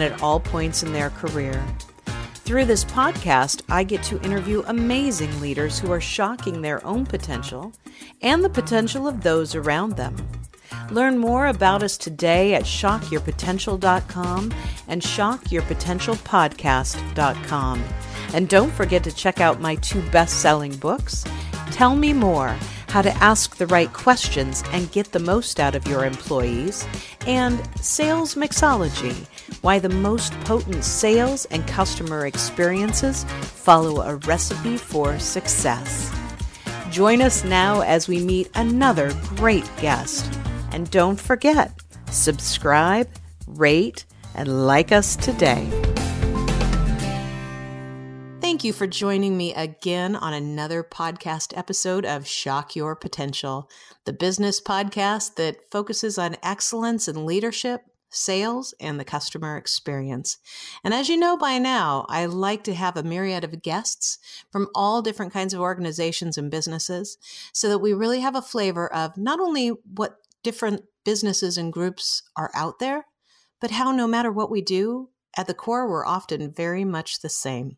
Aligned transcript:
and 0.00 0.12
at 0.12 0.22
all 0.22 0.38
points 0.38 0.84
in 0.84 0.92
their 0.92 1.10
career. 1.10 1.60
Through 2.44 2.66
this 2.66 2.84
podcast, 2.84 3.62
I 3.68 3.82
get 3.82 4.04
to 4.04 4.22
interview 4.22 4.62
amazing 4.68 5.40
leaders 5.40 5.80
who 5.80 5.90
are 5.90 6.00
shocking 6.00 6.62
their 6.62 6.86
own 6.86 7.04
potential 7.04 7.72
and 8.22 8.44
the 8.44 8.48
potential 8.48 9.08
of 9.08 9.22
those 9.22 9.56
around 9.56 9.96
them. 9.96 10.14
Learn 10.90 11.18
more 11.18 11.48
about 11.48 11.82
us 11.82 11.98
today 11.98 12.54
at 12.54 12.62
shockyourpotential.com 12.62 14.54
and 14.86 15.02
shockyourpotentialpodcast.com. 15.02 17.84
And 18.34 18.48
don't 18.48 18.72
forget 18.72 19.02
to 19.02 19.10
check 19.12 19.40
out 19.40 19.60
my 19.60 19.74
two 19.74 20.08
best 20.10 20.40
selling 20.40 20.76
books 20.76 21.24
Tell 21.72 21.96
Me 21.96 22.12
More 22.12 22.56
How 22.88 23.02
to 23.02 23.12
Ask 23.16 23.56
the 23.56 23.66
Right 23.66 23.92
Questions 23.92 24.62
and 24.72 24.92
Get 24.92 25.10
the 25.10 25.18
Most 25.18 25.58
Out 25.58 25.74
of 25.74 25.88
Your 25.88 26.04
Employees, 26.04 26.86
and 27.26 27.60
Sales 27.80 28.36
Mixology 28.36 29.26
Why 29.60 29.78
the 29.78 29.88
Most 29.88 30.32
Potent 30.40 30.84
Sales 30.84 31.44
and 31.46 31.66
Customer 31.66 32.26
Experiences 32.26 33.24
Follow 33.24 34.02
a 34.02 34.16
Recipe 34.16 34.76
for 34.76 35.18
Success. 35.18 36.10
Join 36.90 37.20
us 37.20 37.44
now 37.44 37.82
as 37.82 38.08
we 38.08 38.18
meet 38.24 38.50
another 38.54 39.12
great 39.36 39.70
guest. 39.80 40.38
And 40.72 40.90
don't 40.90 41.20
forget, 41.20 41.72
subscribe, 42.10 43.08
rate, 43.46 44.04
and 44.34 44.66
like 44.66 44.92
us 44.92 45.16
today. 45.16 45.68
Thank 48.40 48.64
you 48.64 48.72
for 48.72 48.86
joining 48.86 49.36
me 49.36 49.52
again 49.52 50.16
on 50.16 50.32
another 50.32 50.82
podcast 50.82 51.56
episode 51.56 52.06
of 52.06 52.26
Shock 52.26 52.74
Your 52.74 52.96
Potential, 52.96 53.68
the 54.04 54.12
business 54.12 54.60
podcast 54.60 55.34
that 55.34 55.70
focuses 55.70 56.16
on 56.16 56.36
excellence 56.42 57.06
in 57.06 57.26
leadership, 57.26 57.82
sales, 58.10 58.74
and 58.80 58.98
the 58.98 59.04
customer 59.04 59.56
experience. 59.56 60.38
And 60.82 60.94
as 60.94 61.08
you 61.08 61.16
know 61.16 61.36
by 61.36 61.58
now, 61.58 62.06
I 62.08 62.26
like 62.26 62.64
to 62.64 62.74
have 62.74 62.96
a 62.96 63.02
myriad 63.02 63.44
of 63.44 63.62
guests 63.62 64.18
from 64.50 64.68
all 64.74 65.02
different 65.02 65.32
kinds 65.32 65.54
of 65.54 65.60
organizations 65.60 66.38
and 66.38 66.50
businesses 66.50 67.18
so 67.52 67.68
that 67.68 67.78
we 67.78 67.92
really 67.92 68.20
have 68.20 68.36
a 68.36 68.42
flavor 68.42 68.92
of 68.92 69.16
not 69.16 69.40
only 69.40 69.68
what 69.68 70.18
different 70.42 70.82
businesses 71.04 71.58
and 71.58 71.72
groups 71.72 72.22
are 72.36 72.50
out 72.54 72.78
there, 72.78 73.06
but 73.60 73.72
how 73.72 73.90
no 73.92 74.06
matter 74.06 74.30
what 74.30 74.50
we 74.50 74.60
do, 74.60 75.08
at 75.36 75.46
the 75.46 75.54
core, 75.54 75.88
we're 75.88 76.06
often 76.06 76.52
very 76.52 76.84
much 76.84 77.20
the 77.20 77.28
same. 77.28 77.76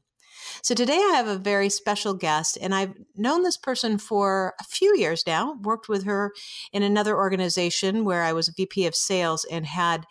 So 0.62 0.74
today 0.74 0.96
I 0.96 1.14
have 1.16 1.26
a 1.26 1.36
very 1.36 1.68
special 1.68 2.14
guest, 2.14 2.58
and 2.60 2.74
I've 2.74 2.94
known 3.16 3.42
this 3.42 3.56
person 3.56 3.98
for 3.98 4.54
a 4.60 4.64
few 4.64 4.96
years 4.96 5.24
now, 5.26 5.58
worked 5.62 5.88
with 5.88 6.04
her 6.04 6.32
in 6.72 6.82
another 6.82 7.16
organization 7.16 8.04
where 8.04 8.22
I 8.22 8.32
was 8.32 8.48
VP 8.48 8.86
of 8.86 8.94
sales 8.94 9.44
and 9.50 9.66
had 9.66 10.06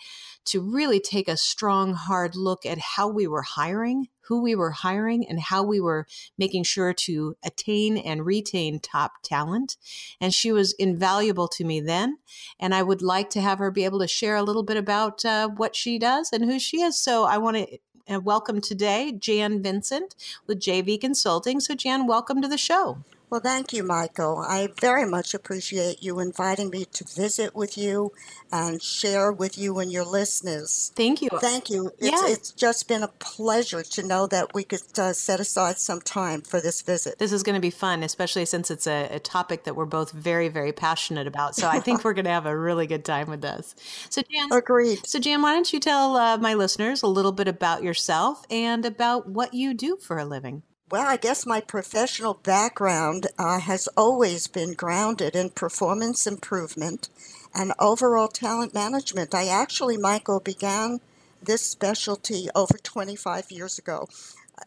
to 0.45 0.62
really 0.62 1.00
take 1.00 1.28
a 1.28 1.38
strong, 1.38 1.94
hard 1.94 2.36
look 2.36 2.66
at 2.66 2.80
how 2.80 3.08
we 3.08 3.28
were 3.28 3.44
hiring, 3.44 4.08
who 4.22 4.42
we 4.42 4.56
were 4.56 4.72
hiring, 4.72 5.28
and 5.28 5.40
how 5.40 5.64
we 5.64 5.80
were 5.80 6.08
making 6.38 6.64
sure 6.64 6.94
to 6.94 7.36
attain 7.44 7.98
and 7.98 8.26
retain 8.26 8.80
top 8.80 9.14
talent. 9.23 9.78
And 10.20 10.34
she 10.34 10.52
was 10.52 10.73
invaluable 10.73 11.48
to 11.49 11.64
me 11.64 11.82
then. 11.82 12.17
And 12.60 12.73
I 12.73 12.82
would 12.82 13.02
like 13.02 13.30
to 13.32 13.42
have 13.42 13.60
her 13.60 13.70
be 13.70 13.86
able 13.86 13.99
to 13.99 14.08
share 14.08 14.36
a 14.36 14.44
little 14.44 14.64
bit 14.64 14.78
about 14.78 15.23
uh, 15.23 15.49
what 15.49 15.76
she 15.76 15.99
does 15.99 16.30
and 16.32 16.45
who 16.45 16.58
she 16.58 16.82
is. 16.82 16.99
So 16.99 17.26
I 17.26 17.38
want 17.38 17.58
to 17.58 17.78
uh, 18.09 18.20
welcome 18.20 18.61
today 18.61 19.11
Jan 19.11 19.61
Vincent 19.61 20.15
with 20.47 20.59
JV 20.59 20.99
Consulting. 20.99 21.59
So, 21.59 21.75
Jan, 21.75 22.08
welcome 22.08 22.42
to 22.42 22.47
the 22.47 22.58
show. 22.58 22.99
Well, 23.30 23.42
thank 23.42 23.73
you, 23.73 23.84
Michele. 23.84 24.40
I 24.40 24.70
very 24.82 25.06
much 25.06 25.36
appreciate 25.36 26.02
you 26.02 26.20
inviting 26.20 26.72
me 26.72 26.86
to 26.86 27.06
visit 27.16 27.56
with 27.56 27.78
you 27.78 28.12
and 28.52 28.82
share 28.82 29.32
with 29.32 29.56
you 29.56 29.78
and 29.78 29.92
your 29.92 30.04
listeners. 30.04 30.92
Thank 30.95 31.22
you. 31.22 31.30
Thank 31.40 31.70
you. 31.70 31.92
It's, 32.00 32.08
yeah. 32.08 32.34
it's 32.34 32.52
just 32.52 32.88
been 32.88 33.04
a 33.04 33.08
pleasure 33.08 33.84
to 33.84 34.04
know 34.04 34.26
that 34.28 34.56
we 34.56 34.64
could 34.64 34.82
uh, 34.98 35.14
set 35.14 35.40
aside 35.40 35.78
some 35.78 36.02
time 36.02 36.42
for 36.42 36.60
this 36.60 36.82
visit. 36.82 37.20
This 37.20 37.32
is 37.32 37.44
going 37.44 37.54
to 37.54 37.62
be 37.62 37.70
fun, 37.70 38.02
especially 38.02 38.45
since 38.45 38.72
it's 38.72 38.88
a, 38.88 39.08
a 39.12 39.20
topic 39.20 39.66
that 39.66 39.76
we're 39.76 39.86
both 39.86 40.11
very, 40.11 40.48
very 40.48 40.72
passionate 40.72 41.28
about. 41.28 41.56
So 41.56 41.67
I 41.67 41.80
think 41.82 42.04
we're 42.04 42.14
going 42.14 42.26
to 42.26 42.32
have 42.32 42.48
a 42.48 42.58
really 42.58 42.88
good 42.88 43.06
time 43.06 43.30
with 43.30 43.42
this. 43.42 43.76
So, 44.10 44.23
Jan. 44.23 44.52
Agreed. 44.52 45.06
So, 45.06 45.20
Jan, 45.20 45.44
why 45.44 45.54
don't 45.54 45.72
you 45.72 45.80
tell 45.80 46.17
uh, 46.17 46.38
my 46.38 46.56
listeners 46.56 47.04
a 47.04 47.08
little 47.08 47.32
bit 47.32 47.48
about 47.48 47.84
yourself 47.84 48.44
and 48.50 48.86
about 48.86 49.30
what 49.30 49.54
you 49.54 49.76
do 49.76 49.98
for 49.98 50.17
a 50.17 50.26
living? 50.26 50.64
Well, 50.92 51.08
I 51.08 51.17
guess 51.17 51.45
my 51.45 51.61
professional 51.61 52.33
background 52.33 53.27
uh, 53.38 53.60
has 53.60 53.88
always 53.95 54.48
been 54.48 54.73
grounded 54.73 55.36
in 55.36 55.52
performance 55.52 56.26
improvement 56.26 57.10
and 57.54 57.73
overall 57.77 58.27
talent 58.27 58.73
management. 58.73 59.36
I 59.36 59.49
actually, 59.49 59.98
Michele, 59.98 60.39
began 60.39 60.99
this 61.44 61.61
specialty 61.61 62.48
over 62.55 62.80
25 62.80 63.52
years 63.52 63.78
ago. 63.78 64.08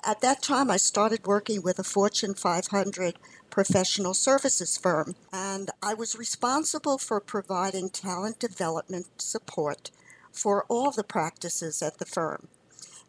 At 0.06 0.21
that 0.21 0.43
time, 0.43 0.71
I 0.71 0.77
started 0.77 1.27
working 1.27 1.61
with 1.61 1.81
a 1.81 1.84
Fortune 1.84 2.34
500 2.34 3.16
professional 3.50 4.15
services 4.15 4.78
firm, 4.78 5.16
and 5.32 5.72
I 5.82 5.94
was 5.94 6.15
responsible 6.15 6.99
for 6.99 7.19
providing 7.19 7.91
talent 7.91 8.38
development 8.38 9.06
support 9.21 9.91
for 10.31 10.66
all 10.69 10.93
the 10.93 11.03
practices 11.03 11.82
at 11.82 11.99
the 11.99 12.06
firm 12.06 12.47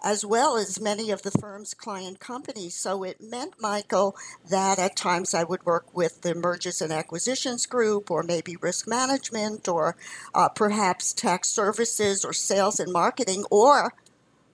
as 0.04 0.26
well 0.26 0.58
as 0.58 0.82
many 0.82 1.10
of 1.12 1.22
the 1.22 1.32
firm's 1.32 1.74
client 1.74 2.20
companies. 2.20 2.76
So 2.76 3.04
it 3.04 3.22
meant, 3.22 3.54
Michele, 3.60 4.16
that 4.50 4.78
at 4.78 4.98
times 4.98 5.34
I 5.34 5.44
would 5.44 5.66
work 5.66 5.96
with 5.96 6.22
the 6.22 6.36
mergers 6.36 6.82
and 6.82 6.92
acquisitions 6.92 7.66
group, 7.66 8.12
or 8.12 8.22
maybe 8.22 8.58
risk 8.58 8.88
management, 8.88 9.68
or 9.68 9.96
uh, 10.36 10.50
perhaps 10.50 11.14
tax 11.14 11.50
services, 11.50 12.26
or 12.26 12.34
sales 12.34 12.80
and 12.80 12.92
marketing, 12.92 13.46
or 13.50 13.94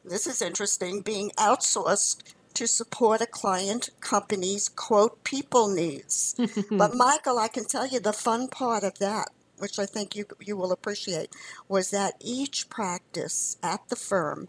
this 0.06 0.28
is 0.28 0.42
interesting, 0.42 1.02
being 1.02 1.32
outsourced 1.32 2.34
to 2.54 2.68
support 2.68 3.22
a 3.22 3.28
client 3.28 3.90
company's 4.02 4.70
quote 4.70 5.24
people 5.24 5.68
needs. 5.68 6.36
but 6.70 6.94
Michele, 6.96 7.40
I 7.40 7.48
can 7.48 7.66
tell 7.66 7.88
you 7.88 8.00
the 8.00 8.14
fun 8.14 8.48
part 8.48 8.84
of 8.84 9.00
that 9.00 9.30
which 9.60 9.78
I 9.78 9.86
think 9.86 10.16
you 10.16 10.26
you 10.40 10.56
will 10.56 10.72
appreciate, 10.72 11.36
was 11.68 11.92
that 11.92 12.16
each 12.22 12.70
practice 12.70 13.58
at 13.62 13.90
the 13.90 13.98
firm 13.98 14.48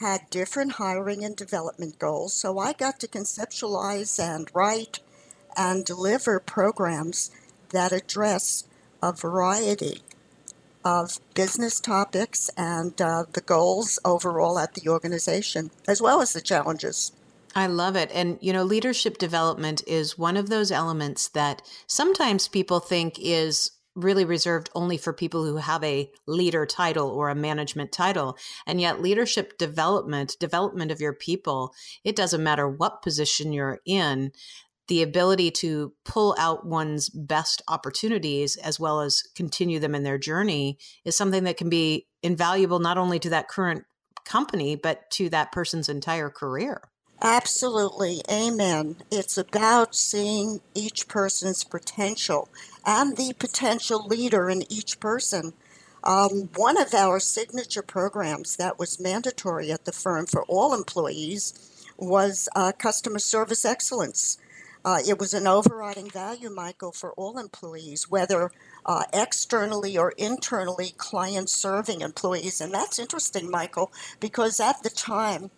had 0.00 0.30
different 0.30 0.72
hiring 0.72 1.22
and 1.22 1.36
development 1.36 1.98
goals, 1.98 2.32
so 2.32 2.58
I 2.58 2.72
got 2.72 2.98
to 3.00 3.08
conceptualize 3.08 4.18
and 4.18 4.48
write 4.54 5.00
and 5.56 5.84
deliver 5.84 6.40
programs 6.40 7.30
that 7.68 7.92
address 7.92 8.64
a 9.02 9.12
variety 9.12 10.00
of 10.84 11.18
business 11.34 11.80
topics 11.80 12.50
and 12.56 13.00
uh, 13.00 13.24
the 13.32 13.42
goals 13.42 13.98
overall 14.02 14.58
at 14.58 14.72
the 14.72 14.88
organization, 14.88 15.70
as 15.86 16.00
well 16.00 16.22
as 16.22 16.32
the 16.32 16.40
challenges. 16.40 17.12
I 17.54 17.66
love 17.66 17.94
it. 17.94 18.10
And, 18.14 18.38
you 18.40 18.52
know, 18.52 18.62
leadership 18.62 19.18
development 19.18 19.82
is 19.86 20.16
one 20.16 20.36
of 20.36 20.48
those 20.48 20.72
elements 20.72 21.28
that 21.28 21.60
sometimes 21.86 22.48
people 22.48 22.80
think 22.80 23.18
is 23.20 23.72
really 24.00 24.24
reserved 24.24 24.70
only 24.74 24.96
for 24.96 25.12
people 25.12 25.44
who 25.44 25.56
have 25.56 25.82
a 25.84 26.10
leader 26.26 26.66
title 26.66 27.08
or 27.08 27.28
a 27.28 27.34
management 27.34 27.92
title. 27.92 28.36
And 28.66 28.80
yet, 28.80 29.00
leadership 29.00 29.58
development, 29.58 30.36
development 30.40 30.90
of 30.90 31.00
your 31.00 31.14
people, 31.14 31.72
it 32.04 32.16
doesn't 32.16 32.42
matter 32.42 32.68
what 32.68 33.02
position 33.02 33.52
you're 33.52 33.80
in. 33.86 34.32
The 34.88 35.02
ability 35.02 35.52
to 35.52 35.92
pull 36.04 36.34
out 36.38 36.66
one's 36.66 37.08
best 37.10 37.62
opportunities 37.68 38.56
as 38.56 38.80
well 38.80 39.00
as 39.00 39.22
continue 39.36 39.78
them 39.78 39.94
in 39.94 40.02
their 40.02 40.18
journey 40.18 40.78
is 41.04 41.16
something 41.16 41.44
that 41.44 41.56
can 41.56 41.68
be 41.68 42.08
invaluable 42.22 42.80
not 42.80 42.98
only 42.98 43.20
to 43.20 43.30
that 43.30 43.48
current 43.48 43.84
company, 44.24 44.76
but 44.76 45.08
to 45.10 45.28
that 45.30 45.52
person's 45.52 45.88
entire 45.88 46.28
career. 46.28 46.89
Absolutely. 47.22 48.22
Amen. 48.30 48.96
It's 49.10 49.36
about 49.38 49.94
seeing 49.96 50.60
each 50.74 51.08
person's 51.08 51.64
potential 51.64 52.48
and 52.86 53.16
the 53.16 53.34
potential 53.38 54.06
leader 54.06 54.48
in 54.50 54.70
each 54.72 55.00
person. 55.00 55.54
Um, 56.04 56.50
one 56.56 56.80
of 56.80 56.94
our 56.94 57.20
signature 57.20 57.82
programs 57.82 58.56
that 58.56 58.78
was 58.78 59.00
mandatory 59.00 59.72
at 59.72 59.84
the 59.84 59.92
firm 59.92 60.26
for 60.26 60.44
all 60.44 60.74
employees 60.74 61.54
was 61.98 62.48
uh, 62.56 62.72
customer 62.78 63.18
service 63.18 63.64
excellence. 63.64 64.38
Uh, 64.84 65.00
it 65.06 65.18
was 65.18 65.34
an 65.34 65.48
overriding 65.48 66.08
value, 66.08 66.50
Michele, 66.50 66.92
for 66.92 67.12
all 67.14 67.38
employees, 67.38 68.08
whether 68.08 68.52
uh, 68.86 69.02
externally 69.12 69.98
or 69.98 70.12
internally 70.12 70.94
client 70.96 71.50
serving 71.50 72.00
employees. 72.00 72.60
And 72.62 72.72
that's 72.72 72.98
interesting, 73.00 73.50
Michele, 73.50 73.92
because 74.20 74.60
at 74.60 74.84
the 74.84 74.90
time, 74.90 75.50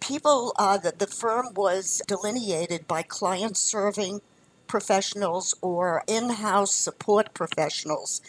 people, 0.00 0.52
uh, 0.58 0.78
the, 0.78 0.92
the 0.96 1.06
firm 1.06 1.54
was 1.54 2.02
delineated 2.06 2.88
by 2.88 3.02
client 3.02 3.56
serving 3.56 4.20
professionals 4.66 5.54
or 5.60 6.02
in 6.06 6.30
house 6.30 6.74
support 6.74 7.34
professionals. 7.34 8.20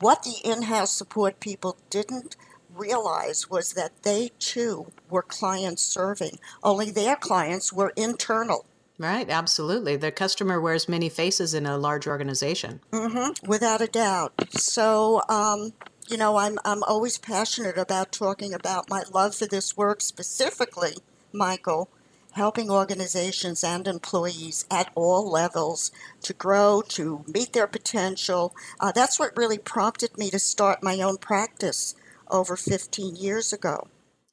What 0.00 0.22
the 0.22 0.36
in 0.44 0.62
house 0.62 0.92
support 0.92 1.40
people 1.40 1.76
didn't 1.90 2.36
realize 2.74 3.50
was 3.50 3.72
that 3.72 4.02
they 4.02 4.30
too 4.38 4.92
were 5.10 5.22
client 5.22 5.78
serving, 5.80 6.38
only 6.62 6.90
their 6.90 7.16
clients 7.16 7.72
were 7.72 7.92
internal. 7.96 8.66
Right, 8.98 9.28
absolutely. 9.28 9.96
The 9.96 10.10
customer 10.10 10.60
wears 10.60 10.88
many 10.88 11.08
faces 11.08 11.52
in 11.52 11.66
a 11.66 11.76
large 11.76 12.06
organization. 12.06 12.80
Mm-hmm, 12.92 13.46
without 13.46 13.82
a 13.82 13.86
doubt. 13.86 14.32
So, 14.52 15.22
um, 15.28 15.74
you 16.08 16.16
know, 16.16 16.36
I'm, 16.36 16.58
I'm 16.64 16.82
always 16.84 17.18
passionate 17.18 17.78
about 17.78 18.12
talking 18.12 18.54
about 18.54 18.90
my 18.90 19.02
love 19.12 19.34
for 19.34 19.46
this 19.46 19.76
work, 19.76 20.00
specifically, 20.00 20.96
Michele, 21.32 21.88
helping 22.32 22.70
organizations 22.70 23.64
and 23.64 23.88
employees 23.88 24.66
at 24.70 24.90
all 24.94 25.30
levels 25.30 25.90
to 26.22 26.34
grow, 26.34 26.82
to 26.88 27.24
meet 27.26 27.52
their 27.52 27.66
potential. 27.66 28.54
Uh, 28.78 28.92
that's 28.92 29.18
what 29.18 29.36
really 29.36 29.58
prompted 29.58 30.16
me 30.18 30.30
to 30.30 30.38
start 30.38 30.82
my 30.82 31.00
own 31.00 31.16
practice 31.16 31.94
over 32.30 32.56
15 32.56 33.16
years 33.16 33.52
ago. 33.52 33.88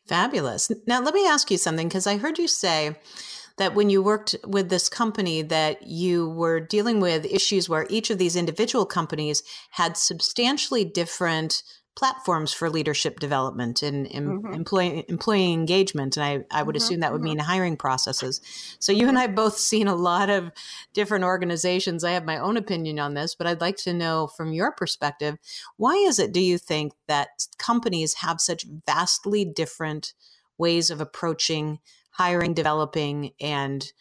Fabulous. 0.07 0.69
Now, 0.85 1.01
let 1.01 1.13
me 1.13 1.25
ask 1.25 1.49
you 1.49 1.57
something 1.57 1.87
because 1.87 2.05
I 2.05 2.17
heard 2.17 2.37
you 2.37 2.47
say 2.47 2.97
that 3.57 3.75
when 3.75 3.89
you 3.89 4.01
worked 4.01 4.35
with 4.45 4.69
this 4.69 4.89
company 4.89 5.41
that 5.41 5.83
you 5.83 6.29
were 6.29 6.59
dealing 6.59 6.99
with 6.99 7.25
issues 7.25 7.69
where 7.69 7.85
each 7.89 8.09
of 8.09 8.17
these 8.17 8.35
individual 8.35 8.85
companies 8.85 9.43
had 9.71 9.97
substantially 9.97 10.83
different 10.83 11.63
platforms 11.95 12.51
for 12.51 12.69
leadership 12.69 13.19
development 13.19 13.83
and, 13.83 14.07
mm-hmm. 14.07 14.53
employee 14.53 15.05
employee 15.09 15.53
engagement 15.53 16.17
and 16.17 16.23
I, 16.23 16.59
I 16.59 16.63
would 16.63 16.75
mm-hmm. 16.75 16.83
assume 16.83 16.99
that 17.01 17.11
would 17.11 17.21
mm-hmm. 17.21 17.37
mean 17.37 17.39
hiring 17.39 17.77
processes 17.77 18.41
so 18.79 18.91
you 18.91 19.07
and 19.07 19.17
i 19.19 19.27
both 19.27 19.57
seen 19.57 19.87
a 19.87 19.95
lot 19.95 20.29
of 20.29 20.51
different 20.93 21.23
organizations 21.23 22.03
i 22.03 22.11
have 22.11 22.25
my 22.25 22.39
own 22.39 22.57
opinion 22.57 22.97
on 22.97 23.13
this 23.13 23.35
but 23.35 23.45
i'd 23.45 23.61
like 23.61 23.77
to 23.77 23.93
know 23.93 24.25
from 24.25 24.53
your 24.53 24.71
perspective 24.71 25.37
why 25.77 25.93
is 25.93 26.17
it 26.17 26.31
do 26.31 26.41
you 26.41 26.57
think 26.57 26.93
that 27.07 27.47
companies 27.59 28.15
have 28.15 28.41
such 28.41 28.65
vastly 28.87 29.45
different 29.45 30.13
ways 30.57 30.89
of 30.89 30.99
approaching 30.99 31.79
hiring, 32.13 32.53
developing, 32.53 33.31
and 33.39 33.91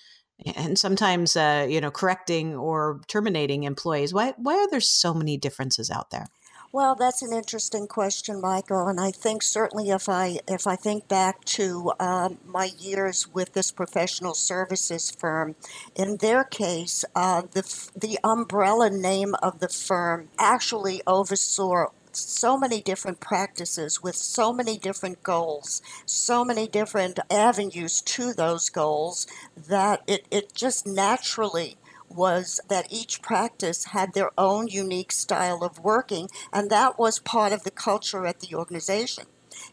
and 0.56 0.78
sometimes 0.78 1.36
uh, 1.36 1.66
you 1.68 1.80
know 1.80 1.90
correcting 1.90 2.54
or 2.54 3.00
terminating 3.08 3.64
employees. 3.64 4.12
Why 4.14 4.34
why 4.36 4.54
are 4.54 4.70
there 4.70 4.80
so 4.80 5.14
many 5.14 5.36
differences 5.36 5.90
out 5.90 6.10
there? 6.10 6.26
Well, 6.74 6.94
that's 6.94 7.20
an 7.20 7.34
interesting 7.34 7.86
question, 7.86 8.40
Michele, 8.40 8.88
and 8.88 8.98
I 8.98 9.10
think 9.10 9.42
certainly 9.42 9.90
if 9.90 10.08
I 10.08 10.40
if 10.48 10.66
I 10.66 10.74
think 10.74 11.06
back 11.06 11.44
to 11.56 11.92
um, 12.00 12.38
my 12.46 12.70
years 12.78 13.28
with 13.28 13.52
this 13.52 13.70
professional 13.70 14.32
services 14.32 15.10
firm, 15.10 15.54
in 15.94 16.16
their 16.16 16.44
case, 16.44 17.04
uh, 17.14 17.42
the 17.42 17.62
the 17.94 18.18
umbrella 18.24 18.88
name 18.88 19.34
of 19.42 19.60
the 19.60 19.68
firm 19.68 20.30
actually 20.38 21.02
oversaw 21.06 21.88
so 22.16 22.58
many 22.58 22.80
different 22.80 23.20
practices 23.20 24.02
with 24.02 24.16
so 24.16 24.52
many 24.52 24.78
different 24.78 25.22
goals, 25.22 25.82
so 26.06 26.44
many 26.44 26.68
different 26.68 27.18
avenues 27.30 28.00
to 28.02 28.32
those 28.32 28.70
goals 28.70 29.26
that 29.56 30.02
it, 30.06 30.26
it 30.30 30.54
just 30.54 30.86
naturally 30.86 31.76
was 32.08 32.60
that 32.68 32.92
each 32.92 33.22
practice 33.22 33.86
had 33.86 34.12
their 34.12 34.30
own 34.36 34.68
unique 34.68 35.12
style 35.12 35.64
of 35.64 35.78
working, 35.78 36.28
and 36.52 36.70
that 36.70 36.98
was 36.98 37.18
part 37.18 37.52
of 37.52 37.64
the 37.64 37.70
culture 37.70 38.26
at 38.26 38.40
the 38.40 38.54
organization. 38.54 39.24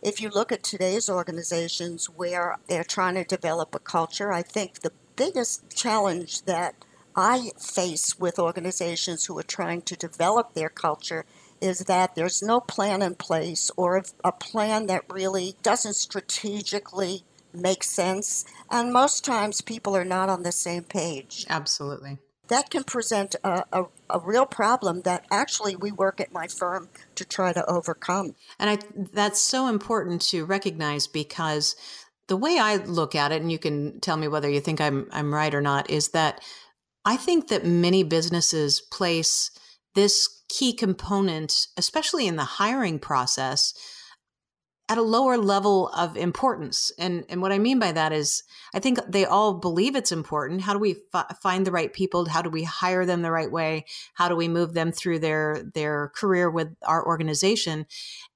If 0.01 0.21
you 0.21 0.29
look 0.29 0.51
at 0.51 0.63
today's 0.63 1.09
organizations 1.09 2.09
where 2.09 2.57
they're 2.67 2.83
trying 2.83 3.15
to 3.15 3.23
develop 3.23 3.75
a 3.75 3.79
culture, 3.79 4.31
I 4.31 4.41
think 4.41 4.79
the 4.79 4.93
biggest 5.15 5.75
challenge 5.75 6.43
that 6.43 6.75
I 7.15 7.51
face 7.57 8.17
with 8.19 8.39
organizations 8.39 9.25
who 9.25 9.37
are 9.39 9.43
trying 9.43 9.81
to 9.83 9.97
develop 9.97 10.53
their 10.53 10.69
culture 10.69 11.25
is 11.61 11.79
that 11.79 12.15
there's 12.15 12.41
no 12.41 12.59
plan 12.59 13.01
in 13.01 13.15
place 13.15 13.71
or 13.77 14.03
a 14.23 14.31
plan 14.31 14.87
that 14.87 15.03
really 15.11 15.55
doesn't 15.61 15.95
strategically 15.95 17.23
make 17.53 17.83
sense. 17.83 18.45
And 18.69 18.93
most 18.93 19.25
times 19.25 19.61
people 19.61 19.95
are 19.95 20.05
not 20.05 20.29
on 20.29 20.43
the 20.43 20.51
same 20.51 20.83
page. 20.83 21.45
Absolutely. 21.49 22.17
That 22.47 22.69
can 22.71 22.83
present 22.83 23.35
a, 23.43 23.63
a, 23.71 23.83
a 24.09 24.19
real 24.19 24.45
problem 24.45 25.01
that 25.01 25.25
actually 25.29 25.75
we 25.75 25.91
work 25.91 26.19
at 26.19 26.33
my 26.33 26.47
firm 26.47 26.89
to 27.15 27.23
try 27.23 27.53
to 27.53 27.65
overcome. 27.69 28.35
And 28.57 28.69
I, 28.71 28.77
that's 29.13 29.39
so 29.39 29.67
important 29.67 30.21
to 30.23 30.45
recognize 30.45 31.05
because 31.05 31.75
the 32.27 32.37
way 32.37 32.57
I 32.59 32.77
look 32.77 33.13
at 33.13 33.31
it, 33.31 33.41
and 33.41 33.51
you 33.51 33.59
can 33.59 33.99
tell 33.99 34.17
me 34.17 34.27
whether 34.27 34.49
you 34.49 34.61
think 34.61 34.81
I'm, 34.81 35.07
I'm 35.11 35.33
right 35.33 35.53
or 35.53 35.61
not, 35.61 35.89
is 35.89 36.09
that 36.09 36.41
I 37.05 37.17
think 37.17 37.47
that 37.47 37.65
many 37.65 38.03
businesses 38.03 38.81
place 38.81 39.51
this 39.95 40.38
key 40.49 40.73
component, 40.73 41.67
especially 41.77 42.27
in 42.27 42.35
the 42.35 42.43
hiring 42.43 42.99
process, 42.99 43.73
at 44.89 44.97
a 44.97 45.03
lower 45.03 45.37
level 45.37 45.89
of 45.89 46.17
importance. 46.17 46.91
And 46.97 47.23
and 47.29 47.41
what 47.43 47.51
I 47.51 47.59
mean 47.59 47.77
by 47.77 47.91
that 47.91 48.11
is, 48.11 48.43
I 48.73 48.79
think 48.79 48.97
they 49.07 49.23
all 49.23 49.53
believe 49.53 49.95
it's 49.95 50.11
important. 50.11 50.61
How 50.61 50.73
do 50.73 50.79
we 50.79 50.97
f- 51.13 51.39
find 51.41 51.65
the 51.65 51.71
right 51.71 51.93
people? 51.93 52.27
How 52.27 52.41
do 52.41 52.49
we 52.49 52.63
hire 52.63 53.05
them 53.05 53.21
the 53.21 53.31
right 53.31 53.51
way? 53.51 53.85
How 54.15 54.27
do 54.27 54.35
we 54.35 54.47
move 54.47 54.73
them 54.73 54.91
through 54.91 55.19
their 55.19 55.63
their 55.75 56.11
career 56.15 56.49
with 56.49 56.69
our 56.87 57.05
organization? 57.05 57.85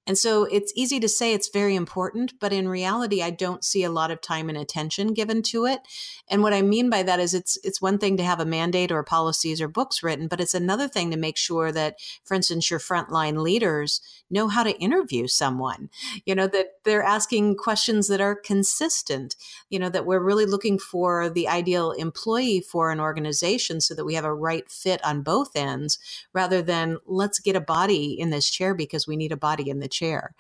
And 0.06 0.18
so 0.18 0.44
it's 0.44 0.74
easy 0.76 1.00
to 1.00 1.08
say 1.08 1.34
it's 1.34 1.48
very 1.48 1.76
important, 1.76 2.34
but 2.40 2.52
in 2.52 2.68
reality, 2.68 3.22
I 3.22 3.30
don't 3.30 3.64
see 3.64 3.84
a 3.84 3.90
lot 3.90 4.12
of 4.12 4.20
time 4.20 4.50
and 4.50 4.58
attention 4.58 5.14
given 5.14 5.42
to 5.44 5.66
it. 5.66 5.80
And 6.28 6.42
what 6.42 6.54
I 6.54 6.62
mean 6.62 6.90
by 6.90 7.04
that 7.04 7.22
is 7.22 7.34
it's 7.34 7.58
it's 7.64 7.82
one 7.82 7.98
thing 7.98 8.18
to 8.18 8.24
have 8.24 8.42
a 8.42 8.46
mandate 8.46 8.92
or 8.92 9.02
policies 9.04 9.62
or 9.62 9.70
books 9.70 10.04
written, 10.04 10.28
but 10.28 10.42
it's 10.42 10.54
another 10.54 10.90
thing 10.90 11.10
to 11.12 11.18
make 11.18 11.38
sure 11.38 11.72
that, 11.72 11.96
for 12.26 12.34
instance, 12.34 12.70
your 12.70 12.82
frontline 12.82 13.42
leaders 13.42 14.02
know 14.30 14.50
how 14.50 14.64
to 14.64 14.78
interview 14.78 15.28
someone. 15.28 15.90
You 16.26 16.36
know, 16.36 16.48
that 16.48 16.68
they're 16.84 17.04
asking 17.04 17.56
questions 17.56 18.10
that 18.10 18.20
are 18.20 18.36
consistent, 18.36 19.38
you 19.70 19.80
know, 19.80 19.90
that 19.90 20.06
we're 20.06 20.20
really 20.20 20.46
looking 20.46 20.80
for 20.80 21.30
the 21.30 21.48
ideal 21.48 21.92
employee 21.92 22.60
for 22.60 22.92
an 22.92 23.00
organization 23.00 23.80
so 23.80 23.94
that 23.94 24.06
we 24.06 24.16
have 24.16 24.26
a 24.26 24.34
right 24.34 24.70
fit 24.70 25.04
on 25.06 25.22
both 25.22 25.56
ends 25.56 25.98
rather 26.34 26.62
than 26.62 26.98
let's 27.06 27.40
get 27.40 27.56
a 27.56 27.62
body 27.62 28.20
in 28.20 28.32
this 28.32 28.50
chair 28.50 28.74
because 28.74 29.08
we 29.08 29.16
need 29.16 29.32
a 29.32 29.38
body 29.38 29.70
in 29.70 29.80
the 29.80 29.93
chair. 29.94 30.36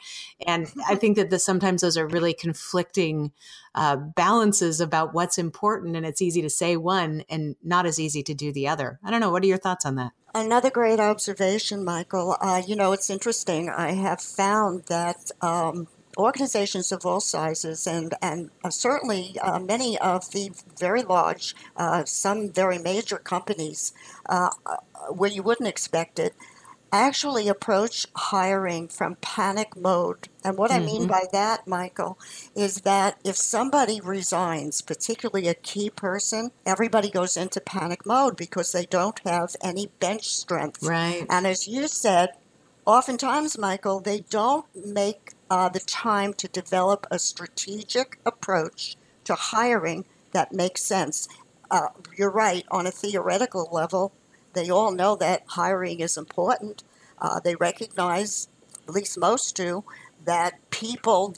And 0.46 0.72
I 0.90 0.96
think 0.96 1.16
that 1.18 1.30
the, 1.30 1.40
sometimes 1.40 1.82
those 1.82 1.98
are 1.98 2.08
really 2.08 2.34
conflicting 2.34 3.32
uh, 3.76 3.96
balances 3.96 4.82
about 4.82 5.14
what's 5.14 5.38
important. 5.38 5.96
And 5.96 6.06
it's 6.06 6.22
easy 6.22 6.42
to 6.42 6.50
say 6.50 6.76
one 6.76 7.24
and 7.30 7.56
not 7.64 7.86
as 7.86 8.00
easy 8.00 8.24
to 8.24 8.34
do 8.34 8.52
the 8.52 8.68
other. 8.68 9.00
I 9.04 9.12
don't 9.12 9.22
know. 9.22 9.32
What 9.32 9.44
are 9.44 9.48
your 9.48 9.58
thoughts 9.58 9.86
on 9.86 9.96
that? 9.96 10.12
Another 10.36 10.72
great 10.72 11.00
observation, 11.00 11.86
Michele. 11.86 12.38
Uh, 12.42 12.62
you 12.68 12.76
know, 12.76 12.92
it's 12.92 13.10
interesting. 13.10 13.70
I 13.70 13.92
have 13.92 14.20
found 14.20 14.86
that 14.88 15.32
um, 15.42 15.88
organizations 16.18 16.92
of 16.92 17.06
all 17.06 17.20
sizes 17.20 17.88
and, 17.88 18.14
and 18.22 18.50
uh, 18.64 18.70
certainly 18.70 19.36
uh, 19.42 19.60
many 19.60 19.98
of 20.00 20.32
the 20.32 20.52
very 20.80 21.04
large, 21.04 21.56
uh, 21.78 22.04
some 22.06 22.52
very 22.52 22.78
major 22.78 23.18
companies 23.18 23.94
uh, 24.30 24.50
uh, 24.66 24.78
where 25.10 25.30
you 25.30 25.44
wouldn't 25.44 25.70
expect 25.70 26.20
it, 26.20 26.34
actually 26.94 27.48
approach 27.48 28.08
hiring 28.16 28.88
from 28.88 29.16
panic 29.16 29.76
mode. 29.76 30.30
And 30.44 30.58
what 30.58 30.72
mm-hmm. 30.72 30.84
I 30.84 30.86
mean 30.86 31.02
mm-hmm. 31.02 31.12
by 31.12 31.24
that, 31.32 31.68
Michele, 31.68 32.18
is 32.56 32.82
that 32.82 33.18
if 33.24 33.36
somebody 33.36 34.00
resigns, 34.00 34.82
particularly 34.82 35.48
a 35.48 35.56
key 35.56 35.90
person, 35.90 36.52
everybody 36.66 37.10
goes 37.10 37.36
into 37.36 37.60
panic 37.60 38.06
mode 38.06 38.38
because 38.38 38.72
they 38.72 38.86
don't 38.86 39.20
have 39.26 39.56
any 39.62 39.90
bench 40.00 40.28
strength. 40.30 40.84
Right. 40.84 41.26
And 41.30 41.48
as 41.48 41.68
you 41.68 41.88
said, 41.88 42.30
oftentimes, 42.86 43.58
Michele, 43.58 44.00
they 44.00 44.22
don't 44.30 44.66
make 44.86 45.32
uh, 45.50 45.70
the 45.70 45.80
time 45.80 46.34
to 46.34 46.48
develop 46.48 47.08
a 47.10 47.20
strategic 47.20 48.20
approach 48.26 48.98
to 49.26 49.36
hiring 49.36 50.06
that 50.34 50.52
makes 50.52 50.84
sense. 50.84 51.28
Uh, 51.72 51.88
you're 52.18 52.30
right, 52.30 52.66
on 52.70 52.86
a 52.86 52.92
theoretical 52.92 53.70
level, 53.72 54.12
they 54.54 54.70
all 54.70 54.92
know 54.92 55.16
that 55.16 55.44
hiring 55.48 56.00
is 56.00 56.18
important. 56.18 56.84
Uh, 57.20 57.40
they 57.40 57.56
recognize, 57.56 58.48
at 58.88 58.94
least 58.94 59.18
most 59.18 59.56
do, 59.56 59.84
that 60.26 60.60
people, 60.70 61.36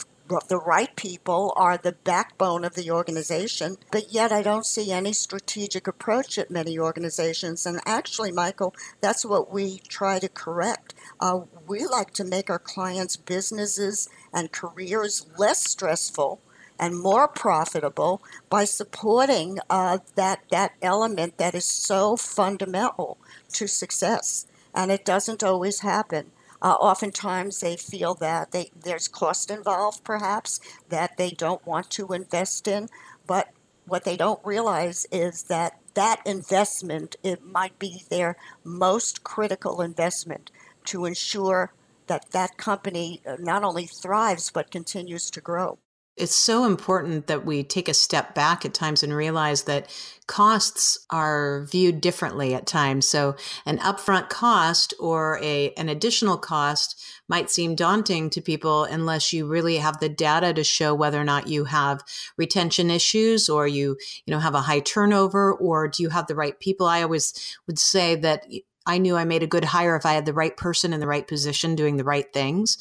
the 0.48 0.58
right 0.58 0.96
people, 0.96 1.54
are 1.56 1.78
the 1.78 1.92
backbone 1.92 2.66
of 2.66 2.76
the 2.76 2.92
organization. 2.92 3.78
But 3.92 4.12
yet, 4.12 4.32
I 4.32 4.42
don't 4.42 4.66
see 4.66 4.92
any 4.92 5.14
strategic 5.14 5.88
approach 5.88 6.38
at 6.38 6.52
many 6.52 6.78
organizations. 6.80 7.66
And 7.66 7.80
actually, 7.86 8.32
Michele, 8.32 8.74
that's 9.02 9.26
what 9.26 9.52
we 9.52 9.80
try 9.88 10.20
to 10.20 10.30
correct. 10.30 10.94
Uh, 11.20 11.42
we 11.68 11.86
like 11.86 12.12
to 12.14 12.24
make 12.24 12.50
our 12.50 12.60
clients' 12.60 13.18
businesses 13.18 14.10
and 14.34 14.52
careers 14.52 15.28
less 15.38 15.70
stressful 15.70 16.42
and 16.80 17.00
more 17.00 17.28
profitable 17.28 18.22
by 18.50 18.66
supporting 18.66 19.60
uh, 19.70 20.00
that 20.16 20.42
that 20.52 20.74
element 20.82 21.38
that 21.38 21.56
is 21.56 21.66
so 21.66 22.16
fundamental 22.16 23.18
to 23.54 23.68
success. 23.68 24.46
And 24.74 24.92
it 24.92 25.06
doesn't 25.06 25.44
always 25.44 25.80
happen. 25.80 26.32
Uh, 26.62 26.74
oftentimes, 26.74 27.60
they 27.60 27.76
feel 27.78 28.16
that 28.16 28.52
they, 28.52 28.72
there's 28.76 29.08
cost 29.08 29.52
involved, 29.52 30.04
perhaps, 30.04 30.60
that 30.90 31.18
they 31.18 31.30
don't 31.30 31.66
want 31.66 31.90
to 31.92 32.14
invest 32.14 32.68
in. 32.68 32.90
But 33.28 33.50
what 33.86 34.04
they 34.04 34.18
don't 34.18 34.44
realize 34.44 35.06
is 35.12 35.44
that 35.44 35.80
that 35.94 36.22
investment 36.26 37.16
it 37.24 37.44
might 37.46 37.78
be 37.80 38.04
their 38.10 38.36
most 38.64 39.24
critical 39.24 39.82
investment 39.82 40.52
to 40.86 41.06
ensure 41.06 41.72
that 42.08 42.32
that 42.32 42.58
company 42.58 43.22
uh, 43.26 43.36
not 43.40 43.64
only 43.64 43.86
thrives 43.86 44.52
but 44.52 44.72
continues 44.72 45.30
to 45.32 45.42
grow 45.42 45.78
it's 46.18 46.36
so 46.36 46.64
important 46.64 47.28
that 47.28 47.46
we 47.46 47.62
take 47.62 47.90
a 47.90 47.94
step 47.94 48.34
back 48.34 48.64
at 48.64 48.74
times 48.74 49.04
and 49.04 49.14
realize 49.14 49.64
that 49.64 49.90
costs 50.28 50.98
are 51.10 51.66
viewed 51.66 52.00
differently 52.00 52.54
at 52.54 52.66
times. 52.66 53.06
So 53.06 53.36
an 53.66 53.80
upfront 53.80 54.30
cost 54.30 54.94
or 54.98 55.40
a 55.42 55.72
an 55.74 55.90
additional 55.90 56.38
cost 56.38 57.04
might 57.28 57.52
seem 57.52 57.76
daunting 57.76 58.30
to 58.30 58.42
people 58.42 58.86
unless 58.86 59.34
you 59.34 59.46
really 59.46 59.78
have 59.78 60.00
the 60.00 60.10
data 60.10 60.54
to 60.54 60.64
show 60.64 60.96
whether 60.96 61.20
or 61.20 61.26
not 61.26 61.48
you 61.48 61.66
have 61.66 62.02
retention 62.38 62.90
issues 62.90 63.50
or 63.50 63.68
you 63.68 63.98
you 64.26 64.32
know 64.32 64.40
have 64.40 64.56
a 64.56 64.62
high 64.62 64.80
turnover 64.80 65.54
or 65.54 65.88
do 65.88 66.02
you 66.02 66.10
have 66.10 66.28
the 66.28 66.36
right 66.36 66.60
people. 66.60 66.88
I 66.88 67.02
always 67.02 67.58
would 67.68 67.78
say 67.78 68.16
that 68.16 68.46
I 68.88 69.00
knew 69.00 69.16
I 69.16 69.26
made 69.26 69.42
a 69.42 69.48
good 69.48 69.66
hire 69.66 69.96
if 69.96 70.06
I 70.06 70.14
had 70.14 70.26
the 70.26 70.34
right 70.34 70.56
person 70.56 70.94
in 70.94 71.00
the 71.00 71.08
right 71.08 71.28
position 71.28 71.76
doing 71.76 71.98
the 71.98 72.04
right 72.04 72.32
things. 72.32 72.78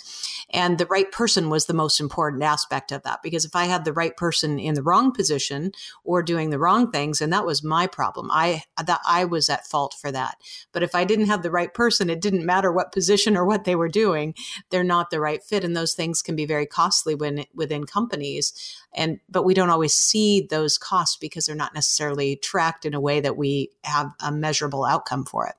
And 0.51 0.77
the 0.77 0.87
right 0.87 1.11
person 1.11 1.49
was 1.49 1.67
the 1.67 1.75
most 1.75 1.99
important 1.99 2.43
aspect 2.43 2.93
of 2.93 3.03
that 3.03 3.21
because 3.23 3.45
if 3.45 3.57
I 3.57 3.65
had 3.65 3.85
the 3.85 3.93
right 3.93 4.15
person 4.17 4.59
in 4.59 4.75
the 4.75 4.83
wrong 4.83 5.13
position 5.13 5.73
or 6.05 6.23
doing 6.23 6.51
the 6.51 6.59
wrong 6.59 6.91
things, 6.91 7.21
and 7.21 7.33
that 7.33 7.47
was 7.47 7.65
my 7.65 7.87
problem. 7.87 8.31
I 8.31 8.65
that 8.85 9.01
I 9.07 9.25
was 9.25 9.49
at 9.49 9.67
fault 9.67 9.95
for 9.99 10.13
that. 10.13 10.37
But 10.73 10.83
if 10.83 10.95
I 10.95 11.05
didn't 11.05 11.27
have 11.27 11.43
the 11.43 11.51
right 11.51 11.73
person, 11.73 12.11
it 12.11 12.21
didn't 12.21 12.45
matter 12.45 12.71
what 12.71 12.93
position 12.93 13.37
or 13.37 13.47
what 13.47 13.65
they 13.65 13.75
were 13.75 13.89
doing, 13.89 14.35
they're 14.71 14.85
not 14.85 15.11
the 15.11 15.21
right 15.21 15.43
fit 15.43 15.65
and 15.65 15.77
those 15.77 15.95
things 15.95 16.23
can 16.23 16.37
be 16.37 16.45
very 16.45 16.67
costly 16.67 17.15
when 17.15 17.45
within 17.55 17.85
companies. 17.85 18.53
And 18.93 19.21
but 19.29 19.45
we 19.45 19.55
don't 19.55 19.71
always 19.71 19.95
see 19.95 20.47
those 20.51 20.77
costs 20.77 21.17
because 21.17 21.47
they're 21.47 21.57
not 21.57 21.75
necessarily 21.75 22.37
tracked 22.37 22.85
in 22.85 22.95
a 22.95 23.01
way 23.01 23.21
that 23.21 23.37
we 23.37 23.71
have 23.85 24.13
a 24.21 24.31
measurable 24.31 24.85
outcome 24.85 25.25
for 25.25 25.47
it. 25.47 25.55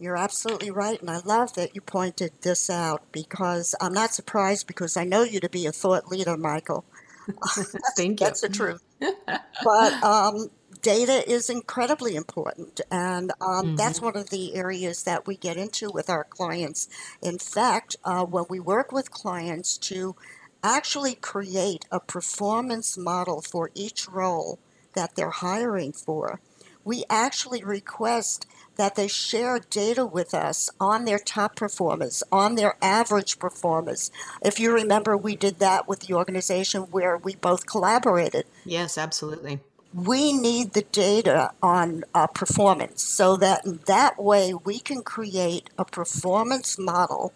You're 0.00 0.16
absolutely 0.16 0.70
right, 0.70 0.98
and 0.98 1.10
I 1.10 1.18
love 1.18 1.52
that 1.54 1.74
you 1.74 1.82
pointed 1.82 2.32
this 2.40 2.70
out 2.70 3.02
because 3.12 3.74
I'm 3.82 3.92
not 3.92 4.14
surprised 4.14 4.66
because 4.66 4.96
I 4.96 5.04
know 5.04 5.24
you 5.24 5.40
to 5.40 5.48
be 5.50 5.66
a 5.66 5.72
thought 5.72 6.08
leader, 6.08 6.38
Michele. 6.38 6.86
Thank 7.98 8.18
you. 8.18 8.26
That's 8.26 8.40
the 8.40 8.48
truth. 8.48 8.82
but 8.98 10.02
um, 10.02 10.48
data 10.80 11.30
is 11.30 11.50
incredibly 11.50 12.16
important, 12.16 12.80
and 12.90 13.30
um, 13.42 13.66
mm-hmm. 13.66 13.76
that's 13.76 14.00
one 14.00 14.16
of 14.16 14.30
the 14.30 14.54
areas 14.54 15.02
that 15.02 15.26
we 15.26 15.36
get 15.36 15.58
into 15.58 15.90
with 15.90 16.08
our 16.08 16.24
clients. 16.24 16.88
In 17.20 17.38
fact, 17.38 17.96
uh, 18.02 18.24
when 18.24 18.46
we 18.48 18.58
work 18.58 18.92
with 18.92 19.10
clients 19.10 19.76
to 19.78 20.16
actually 20.64 21.14
create 21.14 21.84
a 21.92 22.00
performance 22.00 22.96
model 22.96 23.42
for 23.42 23.70
each 23.74 24.08
role 24.08 24.58
that 24.94 25.14
they're 25.14 25.28
hiring 25.28 25.92
for, 25.92 26.40
we 26.84 27.04
actually 27.10 27.62
request 27.62 28.46
that 28.76 28.94
they 28.94 29.08
share 29.08 29.58
data 29.58 30.06
with 30.06 30.32
us 30.32 30.70
on 30.80 31.04
their 31.04 31.18
top 31.18 31.54
performers, 31.54 32.22
on 32.32 32.54
their 32.54 32.76
average 32.80 33.38
performers. 33.38 34.10
If 34.42 34.58
you 34.58 34.72
remember, 34.72 35.16
we 35.16 35.36
did 35.36 35.58
that 35.58 35.86
with 35.86 36.00
the 36.00 36.14
organization 36.14 36.82
where 36.84 37.18
we 37.18 37.34
both 37.34 37.66
collaborated. 37.66 38.46
Yes, 38.64 38.96
absolutely. 38.96 39.60
We 39.92 40.32
need 40.32 40.72
the 40.72 40.86
data 40.92 41.50
on 41.62 42.04
uh, 42.14 42.28
performance 42.28 43.02
so 43.02 43.36
that 43.36 43.66
in 43.66 43.80
that 43.86 44.22
way 44.22 44.54
we 44.54 44.78
can 44.78 45.02
create 45.02 45.68
a 45.76 45.84
performance 45.84 46.78
model 46.78 47.34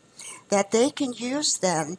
that 0.49 0.71
they 0.71 0.91
can 0.91 1.13
use 1.13 1.59
then 1.59 1.99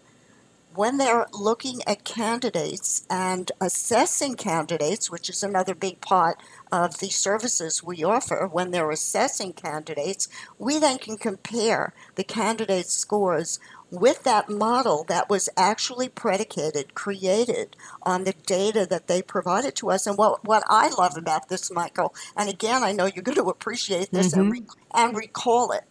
when 0.76 0.98
they're 0.98 1.28
looking 1.34 1.82
at 1.88 2.04
candidates 2.04 3.06
and 3.10 3.52
assessing 3.62 4.36
candidates, 4.36 5.10
which 5.10 5.30
is 5.30 5.44
another 5.44 5.74
big 5.76 6.02
part 6.02 6.38
of 6.72 7.00
the 7.00 7.10
services 7.10 7.84
we 7.84 8.04
offer 8.04 8.48
when 8.52 8.72
they're 8.72 8.92
assessing 8.92 9.54
candidates, 9.54 10.28
we 10.60 10.78
then 10.80 10.98
can 10.98 11.18
compare 11.18 11.94
the 12.16 12.24
candidate 12.24 12.88
scores 12.88 13.60
with 13.92 14.24
that 14.24 14.50
model 14.50 15.04
that 15.08 15.30
was 15.30 15.48
actually 15.56 16.10
predicated, 16.10 16.94
created 16.96 17.76
on 18.04 18.24
the 18.24 18.34
data 18.46 18.86
that 18.86 19.08
they 19.08 19.22
provided 19.22 19.76
to 19.76 19.92
us. 19.92 20.06
And 20.08 20.18
what, 20.18 20.44
what 20.44 20.64
I 20.68 20.90
love 20.90 21.16
about 21.18 21.50
this, 21.50 21.72
Michele, 21.72 22.14
and 22.36 22.50
again, 22.50 22.84
I 22.84 22.92
know 22.92 23.06
you're 23.06 23.24
going 23.24 23.38
to 23.38 23.50
appreciate 23.50 24.12
this 24.12 24.32
mm-hmm. 24.32 24.40
and, 24.40 24.52
re- 24.52 24.66
and 24.94 25.16
recall 25.16 25.72
it, 25.72 25.84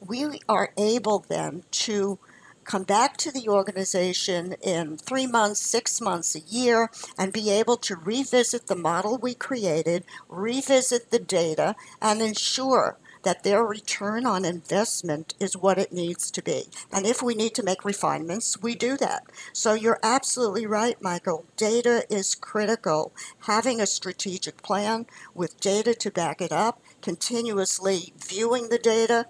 we 0.00 0.40
are 0.48 0.72
able 0.76 1.20
then 1.28 1.62
to 1.70 2.18
come 2.64 2.84
back 2.84 3.16
to 3.18 3.32
the 3.32 3.48
organization 3.48 4.54
in 4.62 4.96
three 4.96 5.26
months, 5.26 5.60
six 5.60 6.00
months, 6.00 6.34
a 6.34 6.40
year, 6.40 6.90
and 7.18 7.32
be 7.32 7.50
able 7.50 7.76
to 7.78 7.96
revisit 7.96 8.66
the 8.66 8.76
model 8.76 9.18
we 9.18 9.34
created, 9.34 10.04
revisit 10.28 11.10
the 11.10 11.18
data, 11.18 11.74
and 12.00 12.22
ensure 12.22 12.98
that 13.22 13.42
their 13.44 13.62
return 13.64 14.26
on 14.26 14.44
investment 14.44 15.34
is 15.38 15.56
what 15.56 15.78
it 15.78 15.92
needs 15.92 16.30
to 16.30 16.42
be. 16.42 16.64
And 16.92 17.06
if 17.06 17.22
we 17.22 17.34
need 17.34 17.54
to 17.54 17.62
make 17.62 17.84
refinements, 17.84 18.60
we 18.60 18.74
do 18.74 18.96
that. 18.96 19.24
So 19.52 19.74
you're 19.74 20.00
absolutely 20.02 20.66
right, 20.66 21.00
Michele. 21.00 21.44
Data 21.56 22.04
is 22.10 22.34
critical. 22.34 23.12
Having 23.46 23.80
a 23.80 23.86
strategic 23.86 24.62
plan 24.62 25.06
with 25.34 25.60
data 25.60 25.94
to 25.94 26.10
back 26.10 26.40
it 26.40 26.52
up, 26.52 26.82
continuously 27.00 28.12
viewing 28.18 28.68
the 28.68 28.78
data 28.78 29.26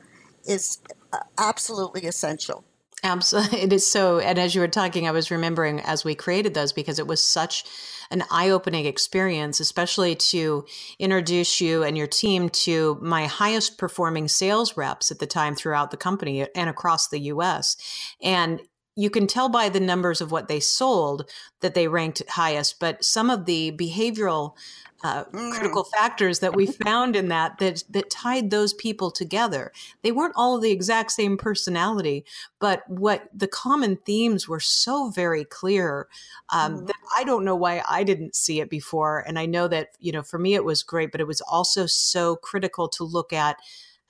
is 0.47 0.79
uh, 1.13 1.19
absolutely 1.39 2.07
essential. 2.07 2.65
Absolutely. 3.03 3.61
It 3.63 3.73
is 3.73 3.91
so. 3.91 4.19
And 4.19 4.39
as 4.39 4.55
you 4.55 4.61
were 4.61 4.69
talking, 4.69 5.07
I 5.09 5.11
was 5.13 5.31
remembering 5.31 5.81
as 5.81 6.05
we 6.05 6.15
created 6.15 6.55
those 6.55 6.73
because 6.73 6.99
it 6.99 7.07
was 7.07 7.23
such 7.23 7.65
an 8.11 8.25
eye 8.31 8.51
opening 8.51 8.85
experience, 8.87 9.59
especially 9.59 10.15
to 10.15 10.67
introduce 10.99 11.61
you 11.61 11.83
and 11.83 11.97
your 11.97 12.07
team 12.07 12.49
to 12.51 12.99
my 13.01 13.27
highest 13.27 13.79
performing 13.79 14.29
sales 14.29 14.77
reps 14.77 15.11
at 15.11 15.19
the 15.19 15.27
time 15.27 15.55
throughout 15.55 15.91
the 15.91 15.97
company 15.97 16.47
and 16.55 16.69
across 16.69 17.09
the 17.09 17.21
US. 17.21 17.77
And 18.23 18.61
you 18.95 19.11
can 19.11 19.27
tell 19.27 19.49
by 19.49 19.69
the 19.69 19.81
numbers 19.81 20.21
of 20.21 20.31
what 20.31 20.49
they 20.49 20.61
sold 20.61 21.31
that 21.61 21.75
they 21.75 21.89
ranked 21.89 22.23
highest, 22.29 22.79
but 22.79 23.05
some 23.05 23.31
of 23.31 23.47
the 23.47 23.73
behavioral 23.73 24.55
uh, 25.05 25.25
mm. 25.25 25.51
critical 25.53 25.85
factors 25.85 26.39
that 26.39 26.55
we 26.55 26.67
found 26.67 27.17
in 27.17 27.29
that 27.29 27.59
that 27.59 27.83
that 27.91 28.09
tied 28.09 28.51
those 28.51 28.73
people 28.75 29.11
together. 29.11 29.73
They 30.03 30.13
weren't 30.13 30.35
all 30.37 30.61
the 30.61 30.71
exact 30.71 31.11
same 31.11 31.37
personality, 31.37 32.25
but 32.61 32.89
what 32.89 33.29
the 33.35 33.49
common 33.49 33.97
themes 33.97 34.47
were 34.47 34.61
so 34.61 35.11
very 35.11 35.45
clear 35.45 36.09
um, 36.53 36.79
mm. 36.79 36.87
that 36.87 36.97
I 37.19 37.25
don't 37.25 37.45
know 37.45 37.57
why 37.57 37.83
I 37.89 38.05
didn't 38.05 38.37
see 38.37 38.61
it 38.61 38.71
before. 38.71 39.25
And 39.27 39.39
I 39.39 39.47
know 39.47 39.67
that 39.69 39.89
you 39.99 40.13
know 40.13 40.23
for 40.23 40.39
me 40.39 40.55
it 40.55 40.65
was 40.65 40.83
great, 40.83 41.11
but 41.11 41.21
it 41.21 41.27
was 41.27 41.41
also 41.41 41.87
so 41.87 42.37
critical 42.37 42.89
to 42.91 43.05
look 43.05 43.33
at 43.33 43.57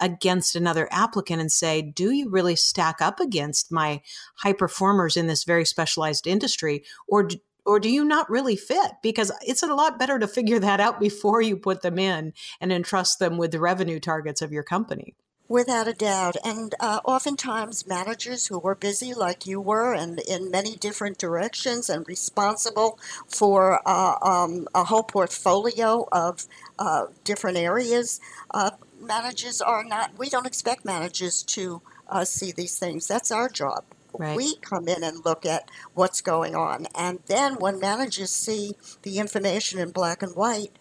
against 0.03 0.55
another 0.55 0.89
applicant 0.91 1.41
and 1.41 1.51
say, 1.51 1.81
do 1.81 2.11
you 2.11 2.29
really 2.29 2.57
stack 2.57 3.01
up 3.01 3.21
against 3.21 3.73
my 3.73 4.03
high 4.37 4.53
performers 4.53 5.17
in 5.17 5.29
this 5.29 5.45
very 5.45 5.65
specialized 5.65 6.27
industry? 6.27 6.85
Or 7.09 7.31
or 7.65 7.79
do 7.79 7.89
you 7.89 8.05
not 8.05 8.29
really 8.29 8.57
fit? 8.57 8.91
Because 9.05 9.31
it's 9.47 9.63
a 9.63 9.73
lot 9.73 9.97
better 9.97 10.19
to 10.19 10.27
figure 10.27 10.59
that 10.59 10.81
out 10.81 10.99
before 10.99 11.41
you 11.41 11.57
put 11.57 11.83
them 11.83 11.97
in 11.97 12.33
and 12.61 12.73
entrust 12.73 13.21
them 13.21 13.39
with 13.39 13.53
the 13.53 13.61
revenue 13.61 14.01
targets 14.01 14.43
of 14.43 14.51
your 14.51 14.65
company. 14.65 15.15
Without 15.49 15.87
a 15.87 15.93
doubt. 15.93 16.37
And 16.45 16.75
uh, 16.81 17.01
oftentimes, 17.05 17.87
managers 17.87 18.47
who 18.47 18.59
were 18.59 18.75
busy 18.75 19.13
like 19.13 19.47
you 19.47 19.61
were 19.61 19.95
and 19.95 20.19
in 20.21 20.51
many 20.51 20.77
different 20.77 21.19
directions 21.19 21.91
and 21.91 22.09
responsible 22.09 22.99
for 23.29 23.81
uh, 23.87 24.15
um, 24.23 24.67
a 24.75 24.85
whole 24.85 25.03
portfolio 25.03 26.09
of 26.11 26.47
uh, 26.79 27.07
different 27.23 27.59
areas, 27.59 28.19
uh, 28.53 28.71
managers 29.03 29.61
are 29.61 29.85
not, 29.85 30.19
we 30.19 30.29
don't 30.29 30.47
expect 30.47 30.85
managers 30.85 31.43
to 31.43 31.83
uh, 32.09 32.25
see 32.25 32.53
these 32.53 32.79
things. 32.79 33.07
That's 33.07 33.31
our 33.31 33.49
job. 33.49 33.85
Right. 34.19 34.37
We 34.37 34.57
come 34.57 34.89
in 34.89 35.03
and 35.03 35.25
look 35.25 35.47
at 35.47 35.71
what's 35.95 36.21
going 36.21 36.55
on. 36.55 36.87
And 36.95 37.21
then 37.27 37.55
when 37.55 37.81
managers 37.81 38.31
see 38.31 38.75
the 39.03 39.19
information 39.19 39.79
in 39.79 39.91
black 39.91 40.23
and 40.23 40.37
white, 40.37 40.73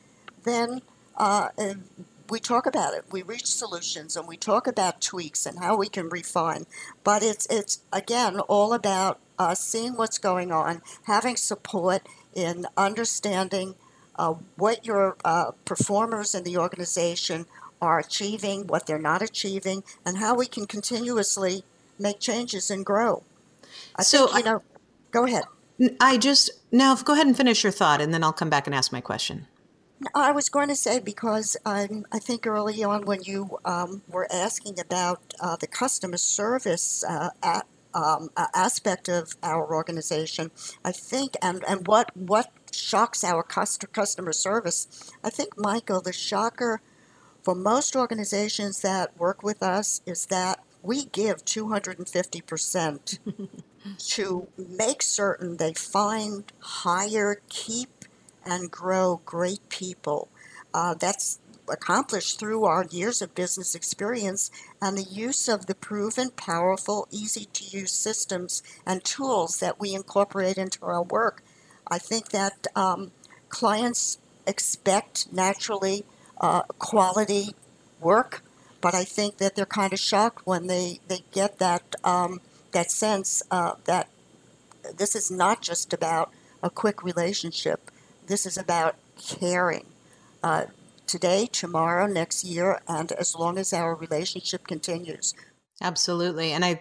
then 0.44 0.82
uh, 1.16 1.50
we 2.30 2.40
talk 2.40 2.66
about 2.66 2.94
it. 2.94 3.06
We 3.12 3.22
reach 3.22 3.46
solutions 3.46 4.18
and 4.18 4.28
we 4.28 4.38
talk 4.38 4.68
about 4.68 5.02
tweaks 5.02 5.46
and 5.46 5.60
how 5.60 5.78
we 5.78 5.88
can 5.88 6.10
refine. 6.10 6.66
But 7.04 7.24
it's, 7.24 7.48
it's 7.50 7.84
again, 7.94 8.40
all 8.42 8.74
about 8.74 9.20
uh, 9.40 9.56
seeing 9.56 9.96
what's 9.96 10.18
going 10.18 10.52
on, 10.52 10.82
having 11.04 11.38
support 11.38 12.08
in 12.34 12.66
understanding 12.76 13.76
uh, 14.18 14.36
what 14.56 14.86
your 14.86 15.16
uh, 15.24 15.52
performers 15.66 16.36
in 16.36 16.44
the 16.44 16.58
organization 16.58 17.46
are 17.82 18.00
achieving, 18.00 18.68
what 18.68 18.86
they're 18.86 19.00
not 19.00 19.22
achieving, 19.22 19.84
and 20.06 20.18
how 20.18 20.36
we 20.36 20.46
can 20.46 20.66
continuously 20.66 21.64
make 21.98 22.20
changes 22.20 22.70
and 22.70 22.86
grow. 22.86 23.24
I 23.96 24.04
so 24.04 24.28
think, 24.28 24.40
you 24.40 24.52
know, 24.52 24.64
go 25.12 25.26
ahead. 25.26 25.44
I 26.00 26.18
just 26.18 26.52
now 26.72 26.96
go 26.96 27.14
ahead 27.14 27.28
and 27.28 27.36
finish 27.36 27.64
your 27.64 27.72
thought, 27.72 28.02
and 28.02 28.14
then 28.14 28.24
I'll 28.24 28.34
come 28.34 28.50
back 28.50 28.68
and 28.68 28.76
ask 28.76 28.92
my 28.92 29.02
question. 29.02 29.48
I 30.16 30.32
was 30.32 30.50
going 30.50 30.68
to 30.68 30.76
say 30.76 31.00
because 31.00 31.58
um, 31.66 32.06
I 32.12 32.20
think 32.20 32.48
early 32.48 32.84
on 32.84 33.06
when 33.06 33.24
you 33.24 33.60
um, 33.66 34.02
were 34.08 34.28
asking 34.32 34.80
about 34.80 35.22
uh, 35.40 35.56
the 35.58 35.68
customer 35.68 36.18
service 36.18 37.04
uh, 37.04 37.30
at, 37.44 37.68
um, 37.94 38.30
aspect 38.56 39.10
of 39.10 39.36
our 39.44 39.74
organization, 39.74 40.50
I 40.84 40.92
think, 40.92 41.36
and, 41.42 41.64
and 41.68 41.88
what 41.88 42.16
what 42.16 42.52
shocks 42.72 43.24
our 43.24 43.44
customer 43.44 44.34
service, 44.34 45.12
I 45.24 45.30
think, 45.30 45.58
Michele, 45.58 46.02
the 46.02 46.14
shocker 46.14 46.82
for 47.44 47.56
most 47.56 47.96
organizations 47.96 48.82
that 48.82 49.18
work 49.18 49.44
with 49.44 49.64
us 49.64 50.02
is 50.06 50.28
that 50.28 50.60
we 50.84 51.06
give 51.06 51.46
250% 51.46 53.20
to 53.98 54.48
make 54.58 55.02
certain 55.02 55.58
they 55.58 55.74
find, 55.74 56.52
hire, 56.60 57.42
keep, 57.50 58.06
and 58.46 58.72
grow 58.72 59.22
great 59.26 59.70
people. 59.70 60.28
Uh, 60.74 60.94
that's 60.94 61.40
accomplished 61.70 62.40
through 62.40 62.64
our 62.66 62.86
years 62.86 63.22
of 63.22 63.36
business 63.36 63.76
experience 63.76 64.52
and 64.82 64.98
the 64.98 65.04
use 65.04 65.48
of 65.48 65.68
the 65.68 65.76
proven, 65.76 66.32
powerful, 66.32 67.08
easy 67.12 67.46
to 67.54 67.64
use 67.66 67.92
systems 67.92 68.64
and 68.86 69.04
tools 69.04 69.60
that 69.60 69.80
we 69.80 69.94
incorporate 69.94 70.58
into 70.58 70.84
our 70.84 71.04
work. 71.04 71.44
I 71.88 71.98
think 71.98 72.30
that 72.30 72.68
um, 72.76 73.12
clients 73.50 74.18
expect 74.48 75.32
naturally 75.32 76.06
uh, 76.42 76.64
quality 76.80 77.56
work, 78.02 78.44
but 78.82 78.94
I 78.94 79.04
think 79.04 79.38
that 79.38 79.56
they're 79.56 79.66
kind 79.66 79.94
of 79.94 80.00
shocked 80.00 80.46
when 80.46 80.68
they, 80.68 81.00
they 81.08 81.20
get 81.32 81.60
that 81.60 81.96
um, 82.04 82.42
that 82.72 82.92
sense 82.92 83.44
uh, 83.52 83.74
that 83.86 84.10
this 84.98 85.16
is 85.16 85.30
not 85.30 85.62
just 85.62 85.94
about 85.94 86.32
a 86.64 86.70
quick 86.70 87.04
relationship. 87.04 87.92
This 88.28 88.46
is 88.46 88.58
about 88.58 88.96
caring. 89.18 89.86
Uh, 90.44 90.66
today, 91.06 91.48
tomorrow, 91.52 92.08
next 92.08 92.44
year, 92.44 92.82
and 92.88 93.12
as 93.12 93.36
long 93.36 93.58
as 93.58 93.74
our 93.74 93.94
relationship 93.94 94.66
continues. 94.66 95.36
Absolutely. 95.82 96.52
And 96.54 96.64
I 96.64 96.80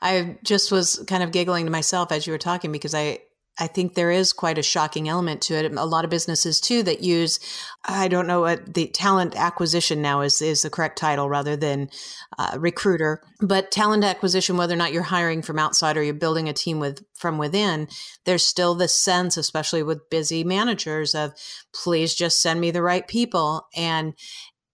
I 0.00 0.36
just 0.42 0.70
was 0.70 1.02
kind 1.06 1.22
of 1.22 1.32
giggling 1.32 1.64
to 1.64 1.70
myself 1.70 2.12
as 2.12 2.26
you 2.26 2.32
were 2.32 2.38
talking 2.38 2.70
because 2.70 2.94
I 2.94 3.20
I 3.58 3.66
think 3.66 3.94
there 3.94 4.10
is 4.10 4.32
quite 4.32 4.56
a 4.56 4.62
shocking 4.62 5.08
element 5.08 5.42
to 5.42 5.54
it. 5.54 5.70
A 5.70 5.84
lot 5.84 6.04
of 6.04 6.10
businesses 6.10 6.58
too 6.60 6.82
that 6.84 7.02
use, 7.02 7.38
I 7.84 8.08
don't 8.08 8.26
know 8.26 8.40
what 8.40 8.72
the 8.72 8.86
talent 8.86 9.36
acquisition 9.36 10.00
now 10.00 10.22
is, 10.22 10.40
is 10.40 10.62
the 10.62 10.70
correct 10.70 10.98
title 10.98 11.28
rather 11.28 11.54
than 11.54 11.90
uh, 12.38 12.56
recruiter, 12.58 13.22
but 13.40 13.70
talent 13.70 14.04
acquisition, 14.04 14.56
whether 14.56 14.72
or 14.72 14.78
not 14.78 14.92
you're 14.92 15.02
hiring 15.02 15.42
from 15.42 15.58
outside 15.58 15.96
or 15.96 16.02
you're 16.02 16.14
building 16.14 16.48
a 16.48 16.54
team 16.54 16.80
with 16.80 17.04
from 17.14 17.36
within, 17.36 17.88
there's 18.24 18.44
still 18.44 18.74
this 18.74 18.94
sense, 18.94 19.36
especially 19.36 19.82
with 19.82 20.08
busy 20.08 20.44
managers 20.44 21.14
of 21.14 21.34
please 21.74 22.14
just 22.14 22.40
send 22.40 22.58
me 22.60 22.70
the 22.70 22.82
right 22.82 23.06
people. 23.06 23.66
And 23.76 24.14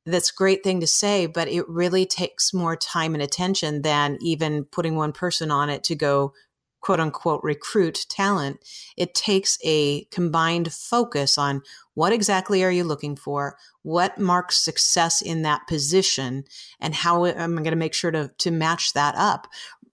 that's 0.06 0.30
a 0.30 0.34
great 0.34 0.62
thing 0.64 0.80
to 0.80 0.86
say, 0.86 1.26
but 1.26 1.48
it 1.48 1.68
really 1.68 2.06
takes 2.06 2.54
more 2.54 2.76
time 2.76 3.14
and 3.14 3.22
attention 3.22 3.82
than 3.82 4.18
even 4.20 4.64
putting 4.64 4.96
one 4.96 5.12
person 5.12 5.50
on 5.50 5.68
it 5.68 5.84
to 5.84 5.94
go 5.94 6.32
quote 6.80 7.00
unquote 7.00 7.42
recruit 7.42 8.06
talent, 8.08 8.60
it 8.96 9.14
takes 9.14 9.58
a 9.64 10.04
combined 10.06 10.72
focus 10.72 11.38
on 11.38 11.62
what 11.94 12.12
exactly 12.12 12.62
are 12.62 12.70
you 12.70 12.84
looking 12.84 13.16
for, 13.16 13.56
what 13.82 14.18
marks 14.18 14.58
success 14.58 15.20
in 15.20 15.42
that 15.42 15.66
position, 15.66 16.44
and 16.80 16.94
how 16.94 17.26
am 17.26 17.58
I 17.58 17.62
going 17.62 17.72
to 17.72 17.76
make 17.76 17.94
sure 17.94 18.10
to, 18.10 18.30
to 18.38 18.50
match 18.50 18.92
that 18.92 19.14
up. 19.16 19.48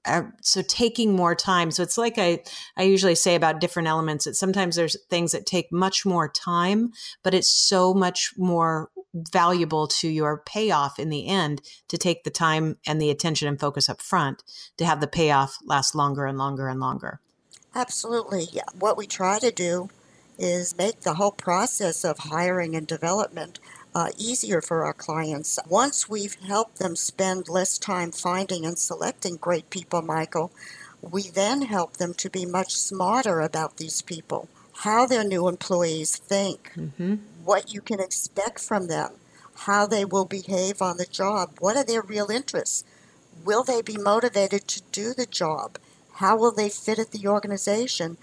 Uh, 0.05 0.23
so 0.41 0.61
taking 0.61 1.15
more 1.15 1.33
time. 1.33 1.71
So 1.71 1.81
it's 1.81 1.97
like 1.97 2.19
I, 2.19 2.43
I 2.77 2.83
usually 2.83 3.15
say 3.15 3.33
about 3.33 3.59
different 3.59 3.87
elements 3.87 4.25
that 4.25 4.35
sometimes 4.35 4.75
there's 4.75 4.95
things 5.09 5.31
that 5.31 5.47
take 5.47 5.71
much 5.71 6.05
more 6.05 6.29
time, 6.29 6.91
but 7.23 7.33
it's 7.33 7.49
so 7.49 7.91
much 7.91 8.33
more 8.37 8.91
valuable 9.15 9.87
to 9.87 10.07
your 10.07 10.37
payoff 10.45 10.99
in 10.99 11.09
the 11.09 11.27
end 11.27 11.61
to 11.87 11.97
take 11.97 12.23
the 12.23 12.29
time 12.29 12.77
and 12.85 13.01
the 13.01 13.09
attention 13.09 13.47
and 13.47 13.59
focus 13.59 13.89
up 13.89 14.01
front 14.01 14.43
to 14.77 14.85
have 14.85 15.01
the 15.01 15.07
payoff 15.07 15.57
last 15.65 15.95
longer 15.95 16.25
and 16.25 16.37
longer 16.37 16.67
and 16.67 16.79
longer. 16.79 17.19
Absolutely. 17.73 18.47
Yeah. 18.51 18.63
What 18.77 18.97
we 18.97 19.07
try 19.07 19.39
to 19.39 19.51
do 19.51 19.89
is 20.37 20.77
make 20.77 21.01
the 21.01 21.15
whole 21.15 21.31
process 21.31 22.03
of 22.03 22.17
hiring 22.19 22.75
and 22.75 22.87
development 22.87 23.59
uh, 23.93 24.09
easier 24.17 24.61
for 24.61 24.83
our 24.83 24.93
clients. 24.93 25.57
Once 25.67 26.09
we've 26.09 26.35
helped 26.45 26.79
them 26.79 26.95
spend 26.95 27.47
less 27.47 27.77
time 27.77 28.11
finding 28.11 28.65
and 28.65 28.77
selecting 28.77 29.37
great 29.37 29.69
people, 29.69 30.01
Michele, 30.01 30.51
we 31.01 31.23
then 31.29 31.61
help 31.63 31.97
them 31.97 32.13
to 32.15 32.29
be 32.29 32.45
much 32.45 32.75
smarter 32.75 33.39
about 33.39 33.77
these 33.77 34.01
people, 34.01 34.49
how 34.79 35.05
their 35.05 35.23
new 35.23 35.47
employees 35.47 36.15
think, 36.17 36.73
mm-hmm 36.77 37.15
what 37.45 37.73
you 37.73 37.81
can 37.81 37.99
expect 37.99 38.59
from 38.59 38.87
them, 38.87 39.11
how 39.55 39.85
they 39.85 40.03
will 40.03 40.25
behave 40.25 40.81
on 40.81 40.97
the 40.97 41.05
job, 41.05 41.51
what 41.59 41.77
are 41.77 41.85
their 41.85 42.01
real 42.01 42.31
interests, 42.31 42.83
will 43.45 43.63
they 43.63 43.81
be 43.81 43.97
motivated 43.97 44.67
to 44.67 44.81
do 44.91 45.13
the 45.13 45.27
job, 45.27 45.77
how 46.15 46.35
will 46.37 46.51
they 46.51 46.69
fit 46.69 46.99
at 46.99 47.11
the 47.11 47.27
organization, 47.27 48.17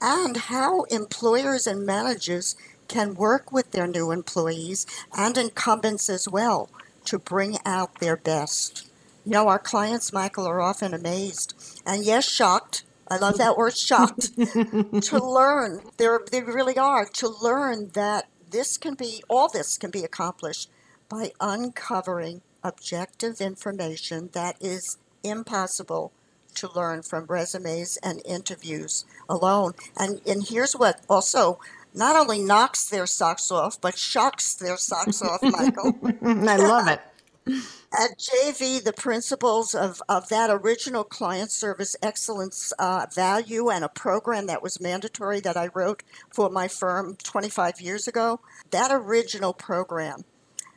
and 0.00 0.36
how 0.36 0.82
employers 0.84 1.66
and 1.66 1.86
managers 1.86 2.56
can 2.88 3.14
work 3.14 3.52
with 3.52 3.70
their 3.72 3.86
new 3.86 4.10
employees 4.10 4.86
and 5.16 5.36
incumbents 5.38 6.08
as 6.08 6.28
well 6.28 6.68
to 7.04 7.18
bring 7.18 7.58
out 7.64 8.00
their 8.00 8.16
best. 8.16 8.88
You 9.24 9.32
know, 9.32 9.48
our 9.48 9.58
clients, 9.58 10.12
Michele, 10.12 10.46
are 10.46 10.60
often 10.60 10.94
amazed 10.94 11.54
and 11.86 12.04
yes, 12.04 12.28
shocked. 12.28 12.84
I 13.10 13.16
love 13.16 13.38
that 13.38 13.56
word 13.56 13.76
shocked 13.76 14.36
to 14.36 15.18
learn. 15.22 15.80
They're, 15.96 16.20
they 16.30 16.42
really 16.42 16.76
are 16.76 17.06
to 17.06 17.28
learn 17.28 17.90
that 17.94 18.28
this 18.50 18.76
can 18.76 18.94
be, 18.94 19.22
all 19.28 19.48
this 19.48 19.78
can 19.78 19.90
be 19.90 20.04
accomplished 20.04 20.70
by 21.08 21.32
uncovering 21.40 22.42
objective 22.62 23.40
information 23.40 24.30
that 24.32 24.56
is 24.60 24.98
impossible 25.22 26.12
to 26.54 26.70
learn 26.74 27.02
from 27.02 27.26
resumes 27.26 27.98
and 28.02 28.20
interviews 28.24 29.04
alone. 29.28 29.72
And, 29.96 30.20
and 30.26 30.46
here's 30.46 30.74
what 30.74 31.00
also 31.08 31.60
not 31.94 32.16
only 32.16 32.40
knocks 32.40 32.88
their 32.88 33.06
socks 33.06 33.50
off, 33.50 33.80
but 33.80 33.96
shocks 33.96 34.54
their 34.54 34.76
socks 34.76 35.22
off, 35.22 35.42
Michele. 35.42 35.96
I 36.48 36.56
love 36.56 36.88
it. 36.88 37.00
At 37.48 38.18
JV, 38.18 38.84
the 38.84 38.92
principles 38.92 39.74
of, 39.74 40.02
of 40.08 40.28
that 40.28 40.50
original 40.50 41.04
client 41.04 41.50
service 41.50 41.96
excellence 42.02 42.72
uh, 42.78 43.06
value 43.14 43.70
and 43.70 43.82
a 43.84 43.88
program 43.88 44.46
that 44.46 44.62
was 44.62 44.80
mandatory 44.80 45.40
that 45.40 45.56
I 45.56 45.70
wrote 45.74 46.02
for 46.30 46.50
my 46.50 46.68
firm 46.68 47.16
25 47.16 47.80
years 47.80 48.06
ago, 48.06 48.40
that 48.70 48.90
original 48.92 49.54
program, 49.54 50.24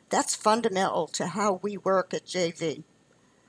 that's 0.08 0.34
fundamental 0.34 1.06
to 1.08 1.28
how 1.28 1.60
we 1.62 1.76
work 1.76 2.14
at 2.14 2.26
JV. 2.26 2.84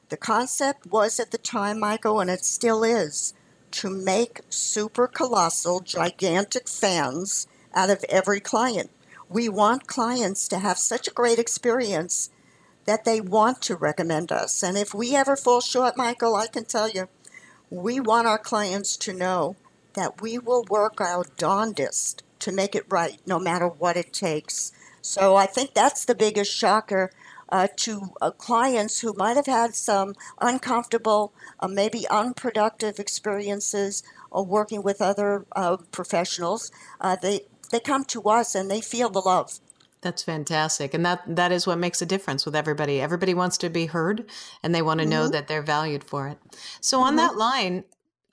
The 0.09 0.17
concept 0.17 0.87
was 0.87 1.19
at 1.19 1.31
the 1.31 1.37
time, 1.37 1.79
Michele, 1.79 2.19
and 2.19 2.29
it 2.29 2.43
still 2.45 2.83
is, 2.83 3.33
to 3.71 3.89
make 3.89 4.41
super 4.49 5.07
colossal, 5.07 5.79
gigantic 5.79 6.67
fans 6.67 7.47
out 7.73 7.89
of 7.89 8.03
every 8.09 8.39
client. 8.39 8.91
We 9.29 9.49
want 9.49 9.87
clients 9.87 10.47
to 10.49 10.59
have 10.59 10.77
such 10.77 11.07
a 11.07 11.13
great 11.13 11.39
experience 11.39 12.29
that 12.85 13.05
they 13.05 13.21
want 13.21 13.61
to 13.63 13.75
recommend 13.75 14.31
us. 14.31 14.63
And 14.63 14.77
if 14.77 14.93
we 14.93 15.15
ever 15.15 15.35
fall 15.35 15.61
short, 15.61 15.97
Michele, 15.97 16.35
I 16.35 16.47
can 16.47 16.65
tell 16.65 16.89
you, 16.89 17.07
we 17.69 17.99
want 17.99 18.27
our 18.27 18.37
clients 18.37 18.97
to 18.97 19.13
know 19.13 19.55
that 19.95 20.21
we 20.21 20.37
will 20.37 20.65
work 20.69 21.01
our 21.01 21.25
darndest 21.37 22.23
to 22.39 22.51
make 22.51 22.75
it 22.75 22.85
right, 22.89 23.19
no 23.25 23.39
matter 23.39 23.67
what 23.67 23.97
it 23.97 24.13
takes. 24.13 24.71
So 25.01 25.35
I 25.35 25.45
think 25.45 25.73
that's 25.73 26.05
the 26.05 26.15
biggest 26.15 26.53
shocker 26.53 27.11
uh, 27.49 27.67
to 27.77 28.13
uh, 28.21 28.31
clients 28.31 29.01
who 29.01 29.13
might 29.17 29.37
have 29.37 29.45
had 29.45 29.75
some 29.75 30.15
uncomfortable, 30.41 31.33
uh, 31.59 31.67
maybe 31.67 32.07
unproductive 32.09 32.99
experiences 32.99 34.03
or 34.31 34.45
working 34.45 34.81
with 34.83 35.01
other 35.01 35.45
uh, 35.55 35.77
professionals. 35.91 36.71
Uh, 36.99 37.15
they 37.21 37.41
they 37.71 37.79
come 37.79 38.05
to 38.05 38.21
us 38.23 38.55
and 38.55 38.69
they 38.69 38.81
feel 38.81 39.09
the 39.09 39.21
love. 39.21 39.59
That's 40.03 40.21
fantastic. 40.21 40.93
And 40.93 41.05
that 41.05 41.23
that 41.25 41.51
is 41.51 41.65
what 41.65 41.79
makes 41.79 42.01
a 42.01 42.05
difference 42.05 42.45
with 42.45 42.55
everybody. 42.55 42.99
Everybody 42.99 43.33
wants 43.33 43.57
to 43.59 43.69
be 43.69 43.85
heard 43.85 44.29
and 44.61 44.75
they 44.75 44.81
want 44.81 44.99
to 44.99 45.05
mm-hmm. 45.05 45.11
know 45.11 45.27
that 45.29 45.47
they're 45.47 45.63
valued 45.63 46.03
for 46.03 46.27
it. 46.27 46.37
So 46.81 46.99
on 46.99 47.11
mm-hmm. 47.11 47.17
that 47.17 47.37
line, 47.37 47.83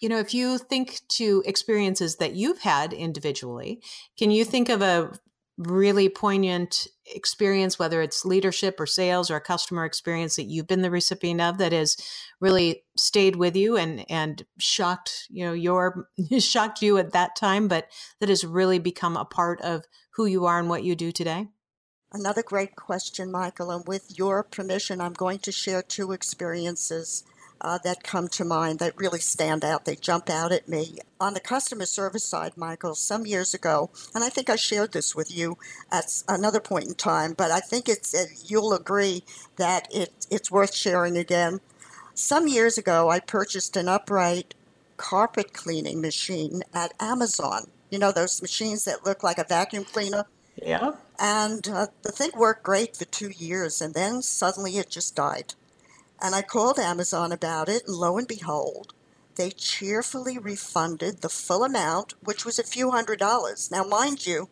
you 0.01 0.09
know, 0.09 0.19
if 0.19 0.35
you 0.35 0.59
think 0.59 1.01
to 1.11 1.43
experiences 1.47 2.17
that 2.17 2.35
you've 2.35 2.61
had 2.61 2.93
individually, 2.93 3.81
can 4.19 4.31
you 4.31 4.45
think 4.45 4.69
of 4.69 4.83
a 4.83 5.13
really 5.59 6.09
poignant 6.09 6.89
experience, 7.15 7.79
whether 7.79 8.01
it's 8.01 8.25
leadership 8.25 8.81
or 8.81 8.87
sales 8.87 9.31
or 9.31 9.37
a 9.37 9.41
customer 9.41 9.85
experience 9.85 10.37
that 10.37 10.45
you've 10.45 10.67
been 10.67 10.83
the 10.83 10.91
recipient 10.91 11.41
of 11.41 11.59
that 11.59 11.73
has 11.73 11.97
really 12.41 12.83
stayed 12.97 13.37
with 13.37 13.55
you 13.55 13.77
and 13.77 14.05
and 14.11 14.45
shocked 14.59 15.27
you 15.29 15.45
know 15.45 15.53
your 15.53 16.09
shocked 16.39 16.83
you 16.83 16.99
at 16.99 17.13
that 17.13 17.37
time, 17.37 17.69
but 17.69 17.87
that 18.19 18.29
has 18.29 18.45
really 18.45 18.79
become 18.79 19.17
a 19.17 19.25
part 19.25 19.61
of 19.61 19.85
who 20.15 20.27
you 20.27 20.47
are 20.47 20.59
and 20.59 20.69
what 20.69 20.85
you 20.85 20.97
do 20.97 21.13
today? 21.13 21.49
Another 22.13 22.43
great 22.43 22.77
question, 22.77 23.31
Michele, 23.33 23.71
and 23.73 23.87
with 23.89 24.19
your 24.19 24.43
permission, 24.43 25.01
I'm 25.01 25.13
going 25.15 25.39
to 25.41 25.53
share 25.53 25.83
two 25.83 26.13
experiences. 26.13 27.25
uh, 27.61 27.79
that 27.85 28.03
come 28.03 28.29
to 28.29 28.45
mind 28.45 28.79
that 28.79 28.97
really 28.99 29.21
stand 29.21 29.65
out. 29.65 29.85
They 29.85 29.97
jump 29.97 30.31
out 30.31 30.53
at 30.53 30.69
me. 30.69 30.99
On 31.21 31.35
the 31.35 31.41
customer 31.41 31.87
service 31.87 32.25
side, 32.25 32.57
Michele, 32.57 32.95
some 32.95 33.27
years 33.27 33.55
ago, 33.55 33.91
and 34.15 34.25
I 34.25 34.29
think 34.31 34.51
I 34.51 34.57
shared 34.57 34.93
this 34.93 35.15
with 35.15 35.35
you 35.35 35.59
at 35.93 36.23
another 36.29 36.61
point 36.61 36.87
in 36.89 36.95
time, 36.95 37.35
but 37.35 37.51
I 37.51 37.61
think 37.61 37.89
it's 37.89 38.15
uh, 38.15 38.27
you'll 38.47 38.75
agree 38.75 39.25
that 39.57 39.89
it, 39.93 40.13
it's 40.31 40.51
worth 40.51 40.75
sharing 40.75 41.17
again. 41.19 41.61
Some 42.15 42.49
years 42.49 42.79
ago, 42.79 43.11
I 43.11 43.21
purchased 43.21 43.77
an 43.77 43.89
upright 43.89 44.55
carpet 44.97 45.53
cleaning 45.53 46.01
machine 46.01 46.63
at 46.75 46.93
Amazon. 47.01 47.69
You 47.91 47.99
know, 47.99 48.13
those 48.13 48.43
machines 48.43 48.85
that 48.85 49.07
look 49.07 49.23
like 49.23 49.39
a 49.39 49.45
vacuum 49.49 49.85
cleaner? 49.85 50.25
Yeah. 50.63 50.93
And 51.19 51.69
uh, 51.69 51.89
the 52.03 52.13
thing 52.13 52.31
worked 52.37 52.63
great 52.63 52.97
for 52.97 53.05
two 53.05 53.31
years, 53.31 53.81
and 53.81 53.95
then 53.95 54.23
suddenly 54.23 54.79
it 54.79 54.91
just 54.91 55.15
died. 55.15 55.55
And 56.23 56.35
I 56.35 56.43
called 56.43 56.79
Amazon 56.79 57.33
about 57.33 57.69
it, 57.69 57.83
and 57.87 57.97
lo 57.97 58.19
and 58.19 58.29
behold, 58.29 58.95
they 59.37 59.51
cheerfully 59.51 60.39
refunded 60.39 61.23
the 61.23 61.29
full 61.29 61.65
amount, 61.65 62.15
which 62.23 62.45
was 62.45 62.59
a 62.59 62.65
few 62.65 62.91
hundred 62.91 63.19
dollars. 63.19 63.71
Now, 63.71 63.85
mind 63.85 64.27
you, 64.27 64.49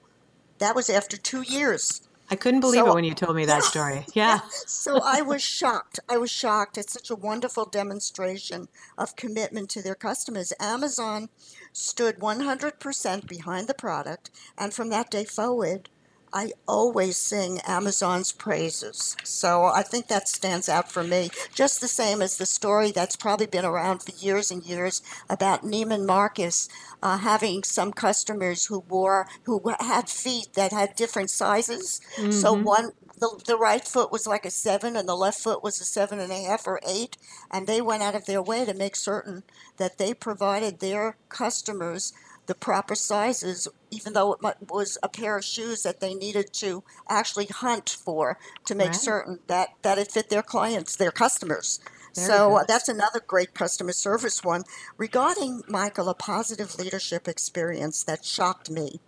that 0.59 0.75
was 0.75 0.89
after 0.89 1.17
two 1.17 1.43
years. 1.43 2.09
I 2.31 2.37
couldn't 2.37 2.61
believe 2.61 2.85
so, 2.85 2.91
it 2.91 2.95
when 2.95 3.05
you 3.05 3.15
told 3.15 3.37
me 3.37 3.47
that 3.47 3.63
story. 3.73 4.05
Yeah. 4.15 4.35
yeah. 4.35 4.41
So 4.67 5.01
I 5.03 5.23
was 5.23 5.43
shocked. 5.43 6.01
I 6.09 6.19
was 6.19 6.31
shocked. 6.31 6.77
It's 6.77 6.93
such 6.93 7.11
a 7.11 7.17
wonderful 7.17 7.65
demonstration 7.65 8.69
of 8.97 9.17
commitment 9.17 9.71
to 9.71 9.83
their 9.83 9.95
customers. 9.95 10.53
Amazon 10.61 11.29
stood 11.73 12.19
100% 12.19 13.27
behind 13.27 13.67
the 13.67 13.75
product, 13.75 14.31
and 14.57 14.75
from 14.75 14.91
that 14.91 15.11
day 15.11 15.25
forward, 15.25 15.89
I 16.33 16.53
always 16.67 17.17
sing 17.17 17.61
Amazon's 17.67 18.33
praises. 18.33 19.17
So 19.25 19.65
I 19.65 19.83
think 19.83 20.09
that 20.09 20.29
stands 20.29 20.69
out 20.69 20.91
for 20.91 21.03
me. 21.03 21.31
Just 21.55 21.81
the 21.81 21.89
same 21.89 22.23
as 22.23 22.37
the 22.37 22.47
story 22.47 22.91
that's 22.91 23.17
probably 23.17 23.47
been 23.47 23.65
around 23.65 24.03
for 24.03 24.13
years 24.13 24.51
and 24.51 24.65
years 24.65 25.03
about 25.29 25.65
Neiman 25.65 26.07
Marcus 26.07 26.69
uh, 27.03 27.19
having 27.19 27.63
some 27.63 27.93
customers 27.93 28.67
who 28.67 28.81
wore, 28.89 29.27
who 29.45 29.63
had 29.81 30.09
feet 30.09 30.55
that 30.55 30.73
had 30.73 30.97
different 30.97 31.31
sizes. 31.31 32.01
Mm-hmm. 32.17 32.31
So 32.33 32.53
one, 32.53 32.93
the, 33.19 33.41
the 33.47 33.57
right 33.57 33.85
foot 33.85 34.13
was 34.13 34.27
like 34.27 34.45
a 34.45 34.51
seven 34.51 34.97
and 34.97 35.09
the 35.09 35.17
left 35.17 35.41
foot 35.41 35.63
was 35.63 35.81
a 35.81 35.85
seven 35.85 36.19
and 36.19 36.33
a 36.33 36.43
half 36.43 36.67
or 36.67 36.81
eight. 36.87 37.17
And 37.51 37.67
they 37.67 37.81
went 37.81 38.03
out 38.03 38.15
of 38.15 38.27
their 38.27 38.43
way 38.43 38.65
to 38.65 38.75
make 38.75 38.97
certain 38.97 39.43
that 39.77 39.99
they 39.99 40.15
provided 40.15 40.81
their 40.81 41.17
customers 41.29 42.13
the 42.49 42.55
proper 42.55 42.95
sizes, 42.95 43.69
even 43.91 44.15
though 44.15 44.33
it 44.33 44.57
was 44.69 44.99
a 45.03 45.09
pair 45.09 45.37
of 45.37 45.45
shoes 45.45 45.83
that 45.83 46.01
they 46.01 46.15
needed 46.15 46.53
to 46.55 46.83
actually 47.09 47.47
hunt 47.47 47.91
for 47.91 48.39
to 48.65 48.75
make 48.75 48.89
right. 48.89 48.97
certain 48.97 49.39
that, 49.47 49.69
that 49.83 49.99
it 49.99 50.11
fit 50.11 50.31
their 50.31 50.43
clients, 50.43 50.97
their 50.97 51.13
customers. 51.13 51.79
Very 52.17 52.27
so 52.27 52.63
that's 52.67 52.89
another 52.89 53.21
great 53.25 53.53
customer 53.53 53.93
service 53.93 54.43
one. 54.43 54.65
Regarding 54.97 55.63
Michele, 55.69 56.09
a 56.09 56.15
positive 56.15 56.79
leadership 56.79 57.29
experience 57.29 58.03
that 58.03 58.25
shocked 58.25 58.71
me. 58.71 58.99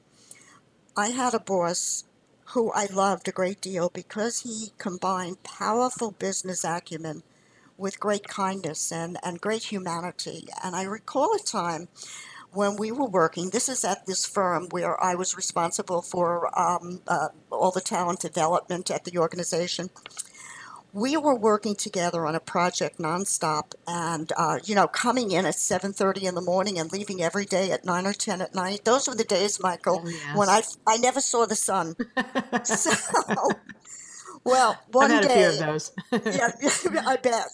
I 0.94 1.08
had 1.08 1.32
a 1.32 1.40
boss 1.40 2.04
who 2.48 2.70
I 2.72 2.86
loved 2.92 3.26
a 3.26 3.32
great 3.32 3.62
deal 3.62 3.88
because 3.88 4.40
he 4.40 4.72
combined 4.76 5.42
powerful 5.44 6.10
business 6.10 6.62
acumen 6.62 7.22
with 7.78 7.98
great 7.98 8.28
kindness 8.28 8.92
and, 8.92 9.16
and 9.22 9.40
great 9.40 9.64
humanity. 9.64 10.46
And 10.62 10.76
I 10.76 10.82
recall 10.82 11.34
a 11.34 11.38
time 11.38 11.88
when 12.52 12.76
we 12.76 12.90
were 12.90 13.06
working, 13.08 13.50
this 13.50 13.68
is 13.68 13.84
at 13.84 14.06
this 14.06 14.26
firm 14.26 14.68
where 14.70 15.02
I 15.02 15.14
was 15.14 15.36
responsible 15.36 16.02
for 16.02 16.46
um, 16.58 17.00
uh, 17.06 17.28
all 17.50 17.70
the 17.70 17.80
talent 17.80 18.20
development 18.20 18.90
at 18.90 19.04
the 19.04 19.18
organization. 19.18 19.90
We 20.92 21.16
were 21.16 21.36
working 21.36 21.76
together 21.76 22.26
on 22.26 22.34
a 22.34 22.40
project 22.40 22.98
nonstop, 22.98 23.74
and 23.86 24.32
uh, 24.36 24.58
you 24.64 24.74
know, 24.74 24.88
coming 24.88 25.30
in 25.30 25.46
at 25.46 25.54
seven 25.54 25.92
thirty 25.92 26.26
in 26.26 26.34
the 26.34 26.40
morning 26.40 26.80
and 26.80 26.90
leaving 26.90 27.22
every 27.22 27.44
day 27.44 27.70
at 27.70 27.84
nine 27.84 28.08
or 28.08 28.12
ten 28.12 28.40
at 28.40 28.56
night. 28.56 28.84
Those 28.84 29.06
were 29.06 29.14
the 29.14 29.22
days, 29.22 29.60
Michele, 29.62 30.02
oh, 30.04 30.08
yes. 30.08 30.36
when 30.36 30.48
I 30.48 30.62
I 30.88 30.96
never 30.96 31.20
saw 31.20 31.46
the 31.46 31.54
sun. 31.54 31.94
so, 32.64 32.90
well, 34.42 34.80
one 34.90 35.12
I've 35.12 35.22
had 35.22 35.28
day, 35.28 35.44
a 35.44 35.52
few 35.52 35.60
of 35.60 35.66
those. 35.66 35.92
yeah, 36.10 37.02
I 37.06 37.16
bet. 37.16 37.46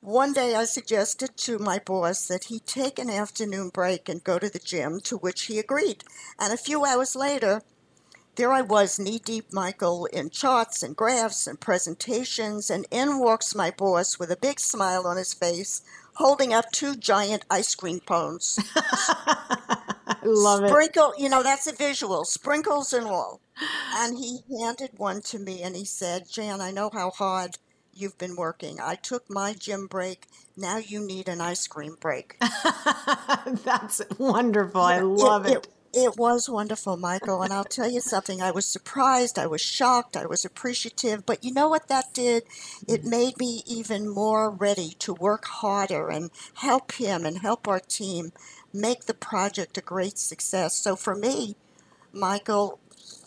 One 0.00 0.32
day 0.32 0.54
I 0.54 0.64
suggested 0.64 1.36
to 1.38 1.58
my 1.58 1.78
boss 1.78 2.26
that 2.26 2.44
he 2.44 2.60
take 2.60 2.98
an 2.98 3.10
afternoon 3.10 3.70
break 3.70 4.08
and 4.08 4.22
go 4.22 4.38
to 4.38 4.48
the 4.48 4.58
gym, 4.58 5.00
to 5.00 5.16
which 5.16 5.44
he 5.44 5.58
agreed. 5.58 6.04
And 6.38 6.52
a 6.52 6.56
few 6.56 6.84
hours 6.84 7.16
later, 7.16 7.62
there 8.36 8.52
I 8.52 8.60
was, 8.60 8.98
knee 8.98 9.18
deep, 9.18 9.52
Michele, 9.52 10.04
in 10.12 10.28
charts 10.30 10.82
and 10.82 10.94
graphs 10.94 11.46
and 11.46 11.58
presentations, 11.58 12.70
and 12.70 12.86
in 12.90 13.18
walks 13.18 13.54
my 13.54 13.70
boss 13.70 14.18
with 14.18 14.30
a 14.30 14.36
big 14.36 14.60
smile 14.60 15.06
on 15.06 15.16
his 15.16 15.32
face, 15.32 15.82
holding 16.16 16.52
up 16.52 16.70
two 16.70 16.96
giant 16.96 17.44
ice 17.50 17.74
cream 17.74 18.00
cones. 18.00 18.58
Love 20.22 20.64
it. 20.64 20.68
Sprinkle, 20.68 21.14
you 21.16 21.28
know, 21.28 21.42
that's 21.42 21.66
a 21.66 21.72
visual, 21.72 22.24
sprinkles 22.24 22.92
and 22.92 23.06
all. 23.06 23.40
And 23.94 24.18
he 24.18 24.40
handed 24.58 24.98
one 24.98 25.22
to 25.22 25.38
me 25.38 25.62
and 25.62 25.74
he 25.74 25.84
said, 25.84 26.28
Jan, 26.28 26.60
I 26.60 26.70
know 26.70 26.90
how 26.92 27.10
hard 27.10 27.58
you've 27.96 28.18
been 28.18 28.36
working. 28.36 28.78
I 28.80 28.94
took 28.94 29.28
my 29.30 29.54
gym 29.54 29.86
break. 29.86 30.26
Now 30.56 30.78
you 30.78 31.00
need 31.00 31.28
an 31.28 31.40
ice 31.40 31.66
cream 31.66 31.96
break. 32.00 32.36
That's 33.46 34.02
wonderful. 34.18 34.80
I 34.80 35.00
love 35.00 35.46
it, 35.46 35.52
it. 35.52 35.56
it. 35.56 35.68
It 35.98 36.18
was 36.18 36.46
wonderful, 36.46 36.98
Michele. 36.98 37.42
And 37.42 37.54
I'll 37.54 37.64
tell 37.64 37.90
you 37.90 38.02
something. 38.02 38.42
I 38.42 38.50
was 38.50 38.66
surprised. 38.66 39.38
I 39.38 39.46
was 39.46 39.62
shocked. 39.62 40.14
I 40.14 40.26
was 40.26 40.44
appreciative. 40.44 41.24
But 41.24 41.42
you 41.42 41.54
know 41.54 41.68
what 41.68 41.88
that 41.88 42.12
did? 42.12 42.42
It 42.86 43.02
mm. 43.02 43.08
made 43.08 43.38
me 43.38 43.62
even 43.66 44.06
more 44.06 44.50
ready 44.50 44.90
to 44.98 45.14
work 45.14 45.46
harder 45.46 46.08
and 46.08 46.30
help 46.56 46.92
him 46.92 47.24
and 47.24 47.38
help 47.38 47.66
our 47.66 47.80
team 47.80 48.32
make 48.74 49.06
the 49.06 49.14
project 49.14 49.78
a 49.78 49.80
great 49.80 50.18
success. 50.18 50.76
So 50.76 50.96
for 50.96 51.14
me, 51.14 51.56
Michele, 52.12 52.78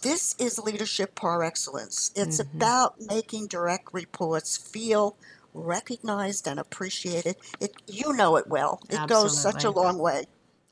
this 0.02 0.36
is 0.40 0.60
leadership 0.60 1.16
par 1.16 1.44
excellence. 1.44 2.12
It's 2.16 2.42
mm-hmm. 2.42 2.58
about 2.58 2.96
making 3.00 3.48
direct 3.48 3.94
reports 3.94 4.58
feel 4.58 5.18
recognized 5.54 6.48
and 6.48 6.60
appreciated. 6.60 7.36
It 7.60 7.74
you 7.88 8.14
know 8.14 8.36
it 8.36 8.48
well. 8.48 8.80
It 8.90 8.96
Absolutely. 9.00 9.08
goes 9.08 9.42
such 9.42 9.64
a 9.64 9.72
long 9.72 10.00
way. 10.00 10.26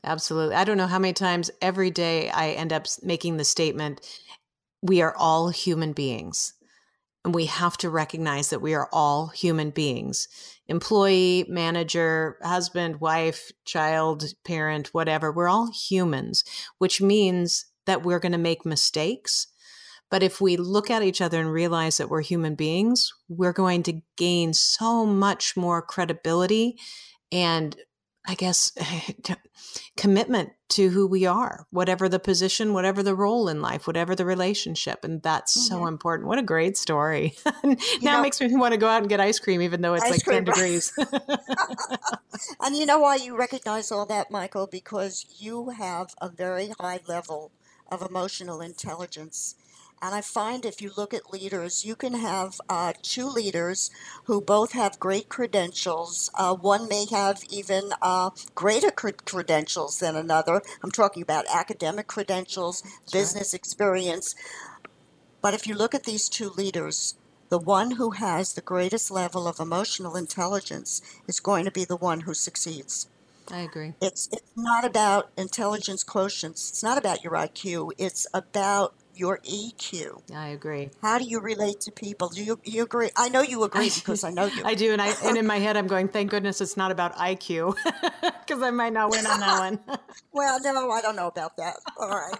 Absolutely. 0.04 0.54
I 0.54 0.64
don't 0.64 0.76
know 0.76 0.86
how 0.86 0.98
many 0.98 1.12
times 1.12 1.50
every 1.60 1.90
day 1.90 2.30
I 2.30 2.50
end 2.50 2.72
up 2.72 2.86
making 3.02 3.36
the 3.36 3.44
statement 3.44 4.00
we 4.80 5.02
are 5.02 5.14
all 5.16 5.48
human 5.48 5.92
beings. 5.92 6.54
And 7.24 7.34
we 7.34 7.46
have 7.46 7.76
to 7.78 7.90
recognize 7.90 8.50
that 8.50 8.62
we 8.62 8.74
are 8.74 8.88
all 8.92 9.28
human 9.28 9.70
beings 9.70 10.28
employee, 10.68 11.46
manager, 11.48 12.36
husband, 12.42 13.00
wife, 13.00 13.50
child, 13.64 14.24
parent, 14.44 14.88
whatever. 14.88 15.32
We're 15.32 15.48
all 15.48 15.70
humans, 15.72 16.44
which 16.76 17.00
means 17.00 17.64
that 17.88 18.04
we're 18.04 18.18
going 18.18 18.32
to 18.32 18.38
make 18.38 18.66
mistakes. 18.66 19.46
But 20.10 20.22
if 20.22 20.40
we 20.42 20.58
look 20.58 20.90
at 20.90 21.02
each 21.02 21.22
other 21.22 21.40
and 21.40 21.50
realize 21.50 21.96
that 21.96 22.10
we're 22.10 22.20
human 22.20 22.54
beings, 22.54 23.12
we're 23.28 23.54
going 23.54 23.82
to 23.84 24.02
gain 24.16 24.52
so 24.52 25.06
much 25.06 25.56
more 25.56 25.80
credibility 25.80 26.78
and 27.32 27.74
I 28.28 28.34
guess 28.34 28.72
commitment 29.96 30.50
to 30.70 30.90
who 30.90 31.06
we 31.06 31.24
are, 31.24 31.66
whatever 31.70 32.10
the 32.10 32.18
position, 32.18 32.74
whatever 32.74 33.02
the 33.02 33.14
role 33.14 33.48
in 33.48 33.62
life, 33.62 33.86
whatever 33.86 34.14
the 34.14 34.26
relationship. 34.26 35.02
And 35.02 35.22
that's 35.22 35.56
mm-hmm. 35.56 35.74
so 35.78 35.86
important. 35.86 36.28
What 36.28 36.38
a 36.38 36.42
great 36.42 36.76
story. 36.76 37.34
now 37.64 37.74
know, 38.02 38.18
it 38.18 38.22
makes 38.22 38.38
me 38.38 38.54
want 38.54 38.74
to 38.74 38.78
go 38.78 38.86
out 38.86 39.00
and 39.00 39.08
get 39.08 39.18
ice 39.18 39.38
cream, 39.38 39.62
even 39.62 39.80
though 39.80 39.94
it's 39.94 40.10
like 40.10 40.22
cream, 40.22 40.44
10 40.44 40.52
degrees. 40.52 40.92
and 42.60 42.76
you 42.76 42.84
know 42.84 42.98
why 42.98 43.16
you 43.16 43.34
recognize 43.34 43.90
all 43.90 44.04
that, 44.04 44.30
Michele? 44.30 44.66
Because 44.66 45.24
you 45.38 45.70
have 45.70 46.14
a 46.20 46.28
very 46.28 46.70
high 46.78 47.00
level 47.08 47.50
of 47.88 48.02
emotional 48.02 48.60
intelligence. 48.60 49.54
And 50.00 50.14
I 50.14 50.20
find 50.20 50.64
if 50.64 50.80
you 50.80 50.92
look 50.96 51.12
at 51.12 51.32
leaders, 51.32 51.84
you 51.84 51.96
can 51.96 52.14
have 52.14 52.60
uh, 52.68 52.92
two 53.02 53.28
leaders 53.28 53.90
who 54.24 54.40
both 54.40 54.72
have 54.72 55.00
great 55.00 55.28
credentials. 55.28 56.30
Uh, 56.34 56.54
one 56.54 56.88
may 56.88 57.06
have 57.10 57.42
even 57.50 57.90
uh, 58.00 58.30
greater 58.54 58.92
credentials 58.92 59.98
than 59.98 60.14
another. 60.14 60.62
I'm 60.84 60.92
talking 60.92 61.22
about 61.22 61.46
academic 61.52 62.06
credentials, 62.06 62.82
business 63.12 63.52
experience. 63.52 64.36
But 65.42 65.54
if 65.54 65.66
you 65.66 65.74
look 65.74 65.94
at 65.94 66.04
these 66.04 66.28
two 66.28 66.50
leaders, 66.50 67.14
the 67.48 67.58
one 67.58 67.92
who 67.92 68.10
has 68.12 68.52
the 68.52 68.60
greatest 68.60 69.10
level 69.10 69.48
of 69.48 69.58
emotional 69.58 70.14
intelligence 70.16 71.02
is 71.26 71.40
going 71.40 71.64
to 71.64 71.72
be 71.72 71.84
the 71.84 71.96
one 71.96 72.20
who 72.20 72.34
succeeds. 72.34 73.08
I 73.50 73.60
agree. 73.60 73.94
It's 74.00 74.28
it's 74.32 74.52
not 74.56 74.84
about 74.84 75.30
intelligence 75.36 76.04
quotients. 76.04 76.68
It's 76.70 76.82
not 76.82 76.98
about 76.98 77.22
your 77.22 77.32
IQ. 77.32 77.90
It's 77.98 78.26
about 78.34 78.94
your 79.14 79.38
EQ. 79.38 80.22
I 80.34 80.48
agree. 80.48 80.90
How 81.02 81.18
do 81.18 81.24
you 81.24 81.40
relate 81.40 81.80
to 81.82 81.92
people? 81.92 82.28
Do 82.28 82.42
you, 82.42 82.60
you 82.64 82.84
agree? 82.84 83.10
I 83.16 83.28
know 83.28 83.42
you 83.42 83.62
agree 83.64 83.90
because 83.94 84.24
I 84.24 84.30
know 84.30 84.46
you. 84.46 84.62
I 84.64 84.74
do, 84.74 84.92
and 84.92 85.02
I 85.02 85.14
and 85.24 85.36
in 85.36 85.46
my 85.46 85.58
head 85.58 85.76
I'm 85.76 85.86
going, 85.86 86.08
thank 86.08 86.30
goodness 86.30 86.60
it's 86.60 86.76
not 86.76 86.90
about 86.90 87.16
IQ 87.16 87.74
because 88.46 88.62
I 88.62 88.70
might 88.70 88.92
not 88.92 89.10
win 89.10 89.26
on 89.26 89.40
that 89.40 89.58
one. 89.58 89.98
well, 90.32 90.60
no, 90.62 90.90
I 90.90 91.00
don't 91.00 91.16
know 91.16 91.28
about 91.28 91.56
that. 91.56 91.76
All 91.98 92.08
right. 92.08 92.38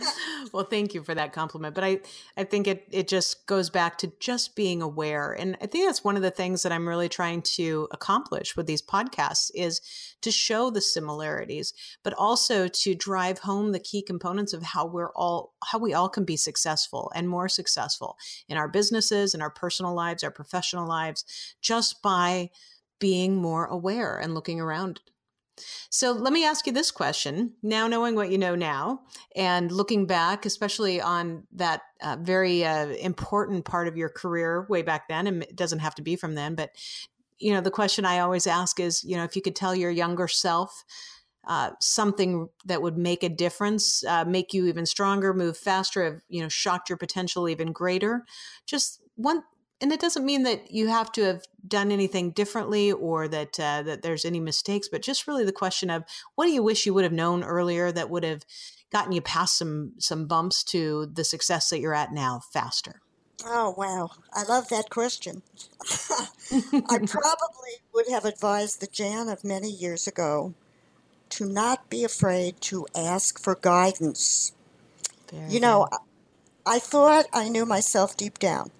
well, 0.52 0.64
thank 0.64 0.94
you 0.94 1.02
for 1.02 1.14
that 1.14 1.32
compliment. 1.32 1.74
But 1.74 1.84
I, 1.84 2.00
I 2.36 2.44
think 2.44 2.66
it 2.66 2.86
it 2.90 3.08
just 3.08 3.46
goes 3.46 3.70
back 3.70 3.98
to 3.98 4.12
just 4.20 4.56
being 4.56 4.82
aware. 4.82 5.32
And 5.32 5.56
I 5.60 5.66
think 5.66 5.86
that's 5.86 6.04
one 6.04 6.16
of 6.16 6.22
the 6.22 6.30
things 6.30 6.62
that 6.62 6.72
I'm 6.72 6.88
really 6.88 7.08
trying 7.08 7.42
to 7.42 7.88
accomplish 7.90 8.56
with 8.56 8.66
these 8.66 8.82
podcasts 8.82 9.50
is 9.54 9.80
to 10.22 10.30
show 10.30 10.70
the 10.70 10.80
similarities, 10.80 11.72
but 12.02 12.14
also 12.14 12.68
to 12.68 12.94
drive 12.94 13.40
home 13.40 13.72
the 13.72 13.80
key 13.80 14.02
components 14.02 14.52
of 14.52 14.62
how 14.62 14.86
we're 14.86 15.12
all 15.12 15.54
how 15.64 15.78
we 15.78 15.94
all 15.94 16.08
can 16.08 16.24
be 16.24 16.36
successful 16.36 17.10
and 17.14 17.28
more 17.28 17.48
successful 17.48 18.16
in 18.48 18.56
our 18.56 18.68
businesses, 18.68 19.34
in 19.34 19.42
our 19.42 19.50
personal 19.50 19.94
lives, 19.94 20.24
our 20.24 20.30
professional 20.30 20.86
lives, 20.86 21.24
just 21.60 22.02
by 22.02 22.50
being 22.98 23.34
more 23.36 23.66
aware 23.66 24.18
and 24.18 24.34
looking 24.34 24.60
around 24.60 25.00
so 25.90 26.12
let 26.12 26.32
me 26.32 26.44
ask 26.44 26.66
you 26.66 26.72
this 26.72 26.90
question. 26.90 27.54
Now, 27.62 27.86
knowing 27.86 28.14
what 28.14 28.30
you 28.30 28.38
know 28.38 28.54
now 28.54 29.00
and 29.34 29.70
looking 29.70 30.06
back, 30.06 30.46
especially 30.46 31.00
on 31.00 31.44
that 31.52 31.82
uh, 32.02 32.16
very 32.20 32.64
uh, 32.64 32.86
important 32.86 33.64
part 33.64 33.88
of 33.88 33.96
your 33.96 34.08
career 34.08 34.66
way 34.68 34.82
back 34.82 35.08
then, 35.08 35.26
and 35.26 35.42
it 35.42 35.56
doesn't 35.56 35.80
have 35.80 35.94
to 35.96 36.02
be 36.02 36.16
from 36.16 36.34
then, 36.34 36.54
but 36.54 36.70
you 37.38 37.54
know, 37.54 37.60
the 37.60 37.70
question 37.70 38.04
I 38.04 38.18
always 38.18 38.46
ask 38.46 38.78
is, 38.78 39.02
you 39.02 39.16
know, 39.16 39.24
if 39.24 39.34
you 39.34 39.42
could 39.42 39.56
tell 39.56 39.74
your 39.74 39.90
younger 39.90 40.28
self 40.28 40.84
uh, 41.48 41.70
something 41.80 42.48
that 42.66 42.82
would 42.82 42.98
make 42.98 43.22
a 43.22 43.28
difference, 43.28 44.04
uh, 44.04 44.24
make 44.24 44.52
you 44.52 44.66
even 44.66 44.84
stronger, 44.84 45.32
move 45.32 45.56
faster, 45.56 46.04
have 46.04 46.20
you 46.28 46.42
know, 46.42 46.48
shocked 46.48 46.88
your 46.88 46.98
potential 46.98 47.48
even 47.48 47.72
greater. 47.72 48.24
Just 48.66 49.00
one 49.16 49.42
and 49.80 49.92
it 49.92 50.00
doesn't 50.00 50.26
mean 50.26 50.42
that 50.42 50.70
you 50.70 50.88
have 50.88 51.10
to 51.12 51.22
have 51.22 51.44
done 51.66 51.90
anything 51.90 52.30
differently 52.30 52.92
or 52.92 53.28
that 53.28 53.58
uh, 53.58 53.82
that 53.82 54.02
there's 54.02 54.24
any 54.24 54.40
mistakes 54.40 54.88
but 54.88 55.02
just 55.02 55.26
really 55.26 55.44
the 55.44 55.52
question 55.52 55.90
of 55.90 56.04
what 56.34 56.46
do 56.46 56.52
you 56.52 56.62
wish 56.62 56.86
you 56.86 56.94
would 56.94 57.04
have 57.04 57.12
known 57.12 57.42
earlier 57.42 57.90
that 57.92 58.10
would 58.10 58.24
have 58.24 58.44
gotten 58.92 59.12
you 59.12 59.20
past 59.20 59.56
some 59.56 59.92
some 59.98 60.26
bumps 60.26 60.64
to 60.64 61.06
the 61.06 61.24
success 61.24 61.70
that 61.70 61.80
you're 61.80 61.94
at 61.94 62.12
now 62.12 62.40
faster? 62.52 63.00
Oh 63.44 63.74
wow. 63.76 64.10
I 64.34 64.42
love 64.44 64.68
that 64.68 64.90
question. 64.90 65.42
I 66.52 66.98
probably 67.06 67.76
would 67.94 68.08
have 68.10 68.24
advised 68.24 68.80
the 68.80 68.86
jan 68.86 69.28
of 69.28 69.44
many 69.44 69.70
years 69.70 70.06
ago 70.06 70.54
to 71.30 71.46
not 71.46 71.88
be 71.88 72.04
afraid 72.04 72.60
to 72.60 72.86
ask 72.94 73.40
for 73.40 73.54
guidance. 73.54 74.52
Very 75.30 75.48
you 75.52 75.60
know 75.60 75.86
good. 75.90 75.98
i 76.66 76.78
thought 76.78 77.26
i 77.32 77.48
knew 77.48 77.64
myself 77.64 78.16
deep 78.16 78.38
down 78.38 78.70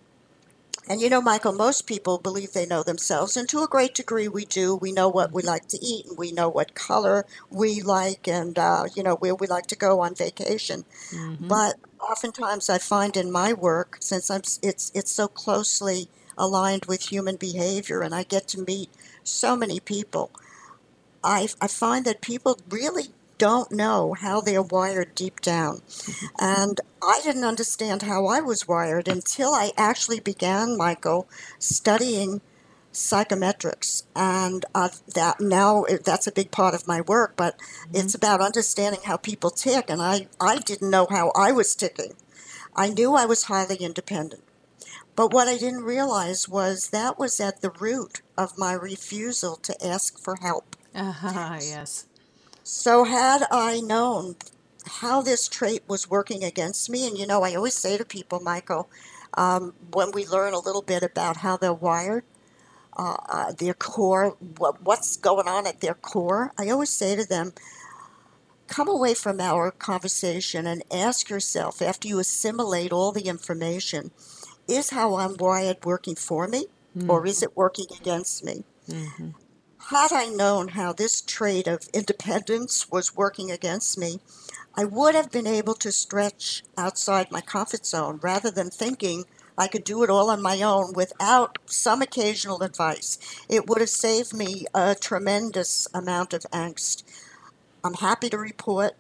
and 0.91 1.01
you 1.01 1.09
know, 1.09 1.23
Michele, 1.23 1.53
most 1.53 1.87
people 1.87 2.19
believe 2.19 2.53
they 2.53 2.67
know 2.67 2.83
themselves, 2.83 3.37
and 3.37 3.49
to 3.49 3.63
a 3.63 3.69
great 3.69 3.95
degree 3.95 4.27
we 4.27 4.45
do. 4.45 4.75
We 4.75 4.91
know 4.91 5.09
what 5.09 5.31
we 5.31 5.41
like 5.41 5.69
to 5.69 5.79
eat, 5.81 6.07
and 6.07 6.19
we 6.19 6.33
know 6.33 6.49
what 6.49 6.75
color 6.75 7.27
we 7.49 7.81
like, 7.81 8.27
and, 8.27 8.59
uh, 8.59 8.87
you 8.97 9.05
know, 9.05 9.15
where 9.15 9.37
we 9.37 9.47
like 9.47 9.69
to 9.69 9.77
go 9.77 10.01
on 10.01 10.17
vacation. 10.17 10.85
Mm-hmm. 11.13 11.47
But 11.47 11.77
oftentimes 12.01 12.69
I 12.69 12.79
find 12.79 13.17
in 13.17 13.31
my 13.31 13.53
work, 13.53 13.99
since 14.01 14.33
I'm, 14.33 14.41
it's, 14.65 14.91
it's 14.93 15.13
so 15.13 15.29
closely 15.29 16.09
aligned 16.37 16.87
with 16.87 17.13
human 17.13 17.37
behavior, 17.37 18.01
and 18.01 18.13
I 18.13 18.25
get 18.25 18.49
to 18.49 18.65
meet 18.65 18.91
so 19.23 19.55
many 19.55 19.79
people, 19.79 20.33
I, 21.23 21.51
I 21.61 21.69
find 21.69 22.05
that 22.05 22.21
people 22.21 22.59
really 22.69 23.11
don't 23.41 23.73
know 23.73 24.13
how 24.13 24.43
they're 24.43 24.61
wired 24.61 25.15
deep 25.15 25.41
down. 25.41 25.81
And 26.39 26.79
I 27.03 27.21
didn't 27.25 27.45
understand 27.45 28.03
how 28.03 28.27
I 28.27 28.41
was 28.41 28.69
wired 28.69 29.09
until 29.09 29.55
I 29.55 29.73
actually 29.79 30.21
began, 30.21 30.77
Michele, 30.77 31.27
studying 31.59 32.43
psychometrics. 32.93 34.03
And 34.15 34.67
uh, 34.75 34.91
that 35.15 35.41
now 35.41 35.87
that's 36.05 36.27
a 36.27 36.33
big 36.33 36.51
part 36.51 36.75
of 36.75 36.87
my 36.87 37.01
work 37.01 37.35
but 37.35 37.57
mm-hmm. 37.57 37.97
it's 37.97 38.15
about 38.15 38.43
understanding 38.43 39.01
how 39.05 39.17
people 39.17 39.51
tick 39.51 39.89
and 39.89 40.03
I, 40.03 40.27
I 40.41 40.59
didn't 40.59 40.91
know 40.91 41.07
how 41.09 41.33
i 41.35 41.51
was 41.53 41.75
ticking. 41.75 42.15
I 42.77 42.91
knew 42.91 43.15
i 43.15 43.25
was 43.25 43.45
highly 43.45 43.77
independent. 43.77 44.43
But 45.17 45.33
what 45.33 45.49
i 45.49 45.57
didn't 45.57 45.85
realize 45.85 46.49
was 46.49 46.91
that 46.91 47.19
was 47.19 47.41
at 47.41 47.63
the 47.63 47.71
root 47.71 48.21
of 48.37 48.59
my 48.59 48.73
refusal 48.73 49.57
to 49.57 49.87
ask 49.87 50.19
for 50.19 50.37
help. 50.43 50.77
Uh-huh, 50.95 51.59
yes 51.63 52.07
so, 52.71 53.03
had 53.03 53.43
I 53.51 53.81
known 53.81 54.37
how 54.87 55.23
this 55.23 55.49
trait 55.49 55.83
was 55.89 56.09
working 56.09 56.45
against 56.45 56.89
me, 56.89 57.05
and 57.07 57.19
you 57.19 57.27
know, 57.27 57.43
I 57.43 57.57
always 57.57 57.75
say 57.75 57.99
to 57.99 58.05
people, 58.05 58.39
Michele, 58.39 58.89
um, 59.35 59.75
when 59.93 60.13
we 60.13 60.25
learn 60.25 60.55
a 60.55 60.61
little 60.61 60.81
bit 60.81 61.03
about 61.03 61.39
how 61.39 61.57
they're 61.57 61.73
wired, 61.73 62.23
uh, 62.97 63.17
uh, 63.29 63.53
their 63.53 63.75
core, 63.75 64.37
what, 64.59 64.81
what's 64.83 65.17
going 65.17 65.49
on 65.49 65.67
at 65.67 65.81
their 65.81 65.95
core, 65.95 66.53
I 66.57 66.71
always 66.71 66.91
say 66.91 67.17
to 67.17 67.27
them, 67.27 67.55
come 68.69 68.89
away 68.89 69.15
from 69.15 69.41
our 69.41 69.73
conversation 69.73 70.65
and 70.65 70.85
ask 70.93 71.29
yourself 71.29 71.83
after 71.83 72.07
you 72.07 72.21
assimilate 72.21 72.93
all 72.93 73.11
the 73.11 73.27
information 73.27 74.13
is 74.69 74.91
how 74.91 75.17
I'm 75.17 75.37
wired 75.37 75.85
working 75.85 76.15
for 76.15 76.47
me 76.47 76.67
mm-hmm. 76.97 77.11
or 77.11 77.27
is 77.27 77.43
it 77.43 77.57
working 77.57 77.87
against 77.99 78.45
me? 78.45 78.63
Mm-hmm. 78.89 79.31
Had 79.91 80.13
I 80.13 80.27
known 80.27 80.69
how 80.69 80.93
this 80.93 81.21
trait 81.21 81.67
of 81.67 81.89
independence 81.93 82.89
was 82.93 83.17
working 83.17 83.51
against 83.51 83.99
me, 83.99 84.21
I 84.77 84.85
would 84.85 85.17
have 85.17 85.33
been 85.33 85.49
able 85.49 85.75
to 85.75 85.91
stretch 85.91 86.63
outside 86.79 87.33
my 87.33 87.41
comfort 87.41 87.85
zone 87.85 88.21
rather 88.23 88.53
than 88.53 88.71
thinking 88.71 89.25
I 89.59 89.67
could 89.67 89.83
do 89.83 90.05
it 90.05 90.09
all 90.09 90.31
on 90.31 90.41
my 90.41 90.63
own 90.63 90.93
without 90.93 91.59
some 91.67 92.03
occasional 92.03 92.63
advice. 92.63 93.19
It 93.49 93.67
would 93.67 93.81
have 93.81 93.91
saved 93.91 94.33
me 94.33 94.65
a 94.73 94.95
tremendous 94.95 95.89
amount 95.93 96.35
of 96.35 96.47
angst. 96.53 97.03
I'm 97.83 97.95
happy 97.95 98.31
to 98.31 98.39
report, 98.39 98.93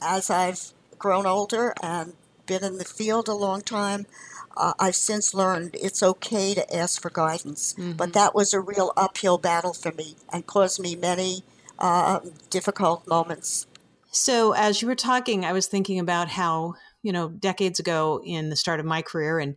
as 0.00 0.30
I've 0.30 0.72
grown 0.98 1.26
older 1.26 1.74
and 1.82 2.14
been 2.46 2.64
in 2.64 2.78
the 2.78 2.86
field 2.86 3.28
a 3.28 3.34
long 3.34 3.60
time, 3.60 4.06
uh, 4.56 4.74
I've 4.78 4.96
since 4.96 5.34
learned 5.34 5.76
it's 5.80 6.02
okay 6.02 6.54
to 6.54 6.76
ask 6.76 7.00
for 7.00 7.10
guidance. 7.10 7.74
Mm-hmm. 7.74 7.92
But 7.92 8.12
that 8.12 8.34
was 8.34 8.52
a 8.52 8.60
real 8.60 8.92
uphill 8.96 9.38
battle 9.38 9.72
for 9.72 9.92
me 9.92 10.16
and 10.32 10.46
caused 10.46 10.80
me 10.80 10.96
many 10.96 11.44
uh, 11.78 12.20
difficult 12.50 13.06
moments. 13.06 13.66
So, 14.12 14.52
as 14.52 14.82
you 14.82 14.88
were 14.88 14.96
talking, 14.96 15.44
I 15.44 15.52
was 15.52 15.66
thinking 15.66 16.00
about 16.00 16.28
how, 16.28 16.74
you 17.02 17.12
know, 17.12 17.28
decades 17.28 17.78
ago 17.78 18.20
in 18.24 18.50
the 18.50 18.56
start 18.56 18.80
of 18.80 18.86
my 18.86 19.02
career, 19.02 19.38
and 19.38 19.56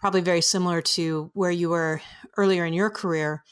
probably 0.00 0.22
very 0.22 0.40
similar 0.40 0.82
to 0.82 1.30
where 1.34 1.50
you 1.50 1.70
were 1.70 2.00
earlier 2.36 2.64
in 2.64 2.72
your 2.72 2.90
career, 2.90 3.44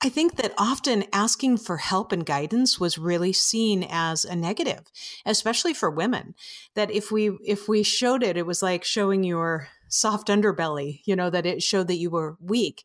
I 0.00 0.08
think 0.08 0.36
that 0.36 0.54
often 0.56 1.04
asking 1.12 1.58
for 1.58 1.78
help 1.78 2.12
and 2.12 2.24
guidance 2.24 2.78
was 2.78 2.98
really 2.98 3.32
seen 3.32 3.84
as 3.88 4.24
a 4.24 4.36
negative, 4.36 4.84
especially 5.26 5.74
for 5.74 5.90
women. 5.90 6.34
That 6.76 6.90
if 6.92 7.10
we 7.10 7.36
if 7.44 7.68
we 7.68 7.82
showed 7.82 8.22
it, 8.22 8.36
it 8.36 8.46
was 8.46 8.62
like 8.62 8.84
showing 8.84 9.24
your 9.24 9.68
soft 9.88 10.28
underbelly, 10.28 11.00
you 11.04 11.16
know, 11.16 11.30
that 11.30 11.46
it 11.46 11.62
showed 11.62 11.88
that 11.88 11.98
you 11.98 12.10
were 12.10 12.36
weak. 12.40 12.84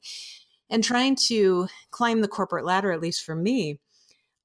And 0.70 0.84
trying 0.84 1.16
to 1.28 1.68
climb 1.92 2.22
the 2.22 2.28
corporate 2.28 2.66
ladder, 2.66 2.92
at 2.92 3.02
least 3.02 3.24
for 3.24 3.36
me, 3.36 3.80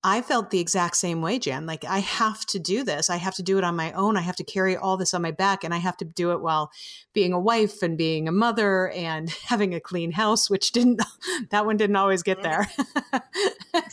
I 0.04 0.22
felt 0.22 0.50
the 0.50 0.60
exact 0.60 0.96
same 0.96 1.22
way, 1.22 1.40
Jan. 1.40 1.66
Like, 1.66 1.84
I 1.84 1.98
have 1.98 2.46
to 2.46 2.60
do 2.60 2.84
this. 2.84 3.10
I 3.10 3.16
have 3.16 3.34
to 3.34 3.42
do 3.42 3.58
it 3.58 3.64
on 3.64 3.74
my 3.74 3.90
own. 3.92 4.16
I 4.16 4.20
have 4.20 4.36
to 4.36 4.44
carry 4.44 4.76
all 4.76 4.96
this 4.96 5.12
on 5.12 5.22
my 5.22 5.32
back, 5.32 5.64
and 5.64 5.74
I 5.74 5.78
have 5.78 5.96
to 5.96 6.04
do 6.04 6.30
it 6.30 6.40
while 6.40 6.70
being 7.12 7.32
a 7.32 7.40
wife 7.40 7.82
and 7.82 7.98
being 7.98 8.28
a 8.28 8.32
mother 8.32 8.90
and 8.90 9.28
having 9.44 9.74
a 9.74 9.80
clean 9.80 10.12
house, 10.12 10.48
which 10.48 10.70
didn't, 10.70 11.02
that 11.50 11.66
one 11.66 11.76
didn't 11.76 11.96
always 11.96 12.22
get 12.22 12.38
mm-hmm. 12.38 12.44
there. 12.44 12.70
that, 13.12 13.92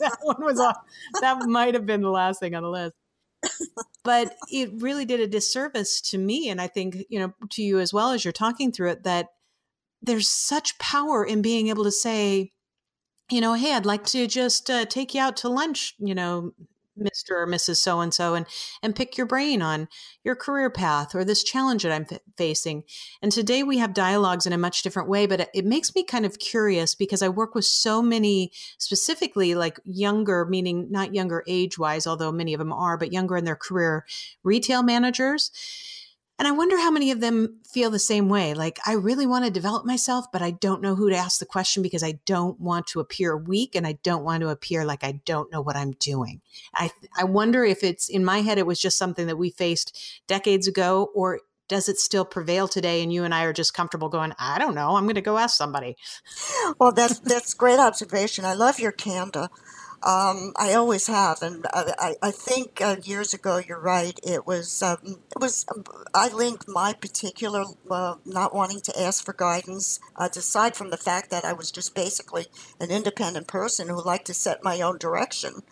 that 0.00 0.16
one 0.22 0.44
was, 0.44 0.58
that 1.20 1.46
might 1.46 1.74
have 1.74 1.86
been 1.86 2.02
the 2.02 2.10
last 2.10 2.40
thing 2.40 2.54
on 2.54 2.62
the 2.62 2.70
list 2.70 2.94
but 4.02 4.34
it 4.50 4.70
really 4.80 5.04
did 5.04 5.20
a 5.20 5.26
disservice 5.26 6.00
to 6.00 6.18
me 6.18 6.48
and 6.48 6.60
i 6.60 6.66
think 6.66 6.96
you 7.08 7.18
know 7.18 7.32
to 7.50 7.62
you 7.62 7.78
as 7.78 7.92
well 7.92 8.10
as 8.10 8.24
you're 8.24 8.32
talking 8.32 8.72
through 8.72 8.90
it 8.90 9.04
that 9.04 9.28
there's 10.02 10.28
such 10.28 10.78
power 10.78 11.24
in 11.24 11.42
being 11.42 11.68
able 11.68 11.84
to 11.84 11.92
say 11.92 12.50
you 13.30 13.40
know 13.40 13.54
hey 13.54 13.72
i'd 13.74 13.86
like 13.86 14.04
to 14.04 14.26
just 14.26 14.70
uh, 14.70 14.84
take 14.86 15.14
you 15.14 15.20
out 15.20 15.36
to 15.36 15.48
lunch 15.48 15.94
you 15.98 16.14
know 16.14 16.52
Mr. 16.98 17.32
or 17.32 17.46
Mrs. 17.46 17.76
So 17.76 18.00
and 18.00 18.12
so 18.12 18.34
and 18.34 18.46
and 18.82 18.96
pick 18.96 19.16
your 19.16 19.26
brain 19.26 19.62
on 19.62 19.88
your 20.24 20.34
career 20.34 20.70
path 20.70 21.14
or 21.14 21.24
this 21.24 21.44
challenge 21.44 21.82
that 21.82 21.92
I'm 21.92 22.06
f- 22.10 22.20
facing. 22.36 22.84
And 23.22 23.30
today 23.30 23.62
we 23.62 23.78
have 23.78 23.94
dialogues 23.94 24.46
in 24.46 24.52
a 24.52 24.58
much 24.58 24.82
different 24.82 25.08
way, 25.08 25.26
but 25.26 25.50
it 25.54 25.64
makes 25.64 25.94
me 25.94 26.04
kind 26.04 26.24
of 26.24 26.38
curious 26.38 26.94
because 26.94 27.22
I 27.22 27.28
work 27.28 27.54
with 27.54 27.64
so 27.64 28.02
many 28.02 28.50
specifically 28.78 29.54
like 29.54 29.78
younger, 29.84 30.46
meaning 30.46 30.90
not 30.90 31.14
younger 31.14 31.44
age 31.46 31.78
wise, 31.78 32.06
although 32.06 32.32
many 32.32 32.54
of 32.54 32.58
them 32.58 32.72
are, 32.72 32.96
but 32.96 33.12
younger 33.12 33.36
in 33.36 33.44
their 33.44 33.56
career 33.56 34.06
retail 34.42 34.82
managers 34.82 35.50
and 36.38 36.46
I 36.46 36.50
wonder 36.50 36.76
how 36.76 36.90
many 36.90 37.10
of 37.10 37.20
them 37.20 37.60
feel 37.66 37.90
the 37.90 37.98
same 37.98 38.28
way. 38.28 38.52
Like, 38.52 38.78
I 38.86 38.92
really 38.92 39.26
want 39.26 39.44
to 39.46 39.50
develop 39.50 39.86
myself, 39.86 40.26
but 40.32 40.42
I 40.42 40.50
don't 40.50 40.82
know 40.82 40.94
who 40.94 41.08
to 41.08 41.16
ask 41.16 41.38
the 41.38 41.46
question 41.46 41.82
because 41.82 42.02
I 42.02 42.18
don't 42.26 42.60
want 42.60 42.86
to 42.88 43.00
appear 43.00 43.36
weak 43.36 43.74
and 43.74 43.86
I 43.86 43.98
don't 44.02 44.24
want 44.24 44.42
to 44.42 44.48
appear 44.48 44.84
like 44.84 45.02
I 45.02 45.20
don't 45.24 45.50
know 45.50 45.62
what 45.62 45.76
I'm 45.76 45.92
doing. 45.92 46.42
I, 46.74 46.90
I 47.16 47.24
wonder 47.24 47.64
if 47.64 47.82
it's 47.82 48.08
in 48.08 48.24
my 48.24 48.42
head, 48.42 48.58
it 48.58 48.66
was 48.66 48.80
just 48.80 48.98
something 48.98 49.26
that 49.26 49.38
we 49.38 49.50
faced 49.50 49.98
decades 50.26 50.66
ago, 50.66 51.10
or 51.14 51.40
does 51.68 51.88
it 51.88 51.98
still 51.98 52.24
prevail 52.24 52.68
today? 52.68 53.02
And 53.02 53.12
you 53.12 53.24
and 53.24 53.34
I 53.34 53.44
are 53.44 53.52
just 53.52 53.74
comfortable 53.74 54.08
going, 54.08 54.32
I 54.38 54.58
don't 54.58 54.74
know, 54.74 54.96
I'm 54.96 55.04
going 55.04 55.16
to 55.16 55.22
go 55.22 55.38
ask 55.38 55.56
somebody. 55.56 55.96
Well, 56.78 56.92
that's, 56.92 57.18
that's 57.20 57.54
great 57.54 57.78
observation. 57.78 58.44
I 58.44 58.54
love 58.54 58.78
your 58.78 58.92
candor. 58.92 59.48
Um, 60.02 60.52
I 60.56 60.74
always 60.74 61.08
have, 61.08 61.42
and 61.42 61.66
I, 61.72 62.14
I 62.22 62.30
think 62.30 62.80
uh, 62.80 62.96
years 63.02 63.34
ago, 63.34 63.58
you're 63.58 63.80
right. 63.80 64.18
It 64.22 64.46
was 64.46 64.82
um, 64.82 64.98
it 65.34 65.40
was 65.40 65.66
um, 65.74 65.84
I 66.14 66.28
linked 66.28 66.68
my 66.68 66.92
particular 66.92 67.64
uh, 67.90 68.14
not 68.24 68.54
wanting 68.54 68.80
to 68.82 69.00
ask 69.00 69.24
for 69.24 69.32
guidance, 69.32 69.98
uh, 70.14 70.28
aside 70.36 70.76
from 70.76 70.90
the 70.90 70.96
fact 70.96 71.30
that 71.30 71.44
I 71.44 71.52
was 71.54 71.70
just 71.72 71.94
basically 71.94 72.46
an 72.78 72.90
independent 72.90 73.48
person 73.48 73.88
who 73.88 74.02
liked 74.04 74.26
to 74.28 74.34
set 74.34 74.62
my 74.62 74.80
own 74.80 74.98
direction. 74.98 75.62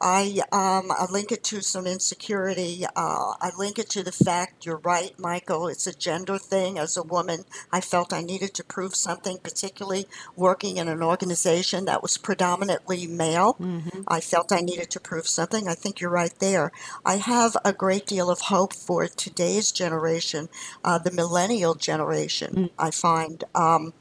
I, 0.00 0.40
um, 0.52 0.90
I 0.90 1.06
link 1.10 1.32
it 1.32 1.42
to 1.44 1.60
some 1.60 1.86
insecurity. 1.86 2.84
Uh, 2.84 3.34
I 3.40 3.50
link 3.56 3.78
it 3.78 3.88
to 3.90 4.02
the 4.02 4.12
fact 4.12 4.66
you're 4.66 4.78
right, 4.78 5.18
Michele. 5.18 5.68
It's 5.68 5.86
a 5.86 5.96
gender 5.96 6.38
thing. 6.38 6.78
As 6.78 6.96
a 6.96 7.02
woman, 7.02 7.44
I 7.72 7.80
felt 7.80 8.12
I 8.12 8.22
needed 8.22 8.54
to 8.54 8.64
prove 8.64 8.94
something, 8.94 9.38
particularly 9.38 10.06
working 10.34 10.76
in 10.76 10.88
an 10.88 11.02
organization 11.02 11.86
that 11.86 12.02
was 12.02 12.18
predominantly 12.18 13.06
male. 13.06 13.54
Mm-hmm. 13.54 14.02
I 14.08 14.20
felt 14.20 14.52
I 14.52 14.60
needed 14.60 14.90
to 14.90 15.00
prove 15.00 15.26
something. 15.26 15.68
I 15.68 15.74
think 15.74 16.00
you're 16.00 16.10
right 16.10 16.38
there. 16.38 16.72
I 17.04 17.16
have 17.16 17.56
a 17.64 17.72
great 17.72 18.06
deal 18.06 18.30
of 18.30 18.42
hope 18.42 18.74
for 18.74 19.06
today's 19.06 19.72
generation, 19.72 20.48
uh, 20.84 20.98
the 20.98 21.10
millennial 21.12 21.74
generation. 21.74 22.54
Mm. 22.54 22.70
I 22.78 22.90
find. 22.90 23.44
Um, 23.54 23.94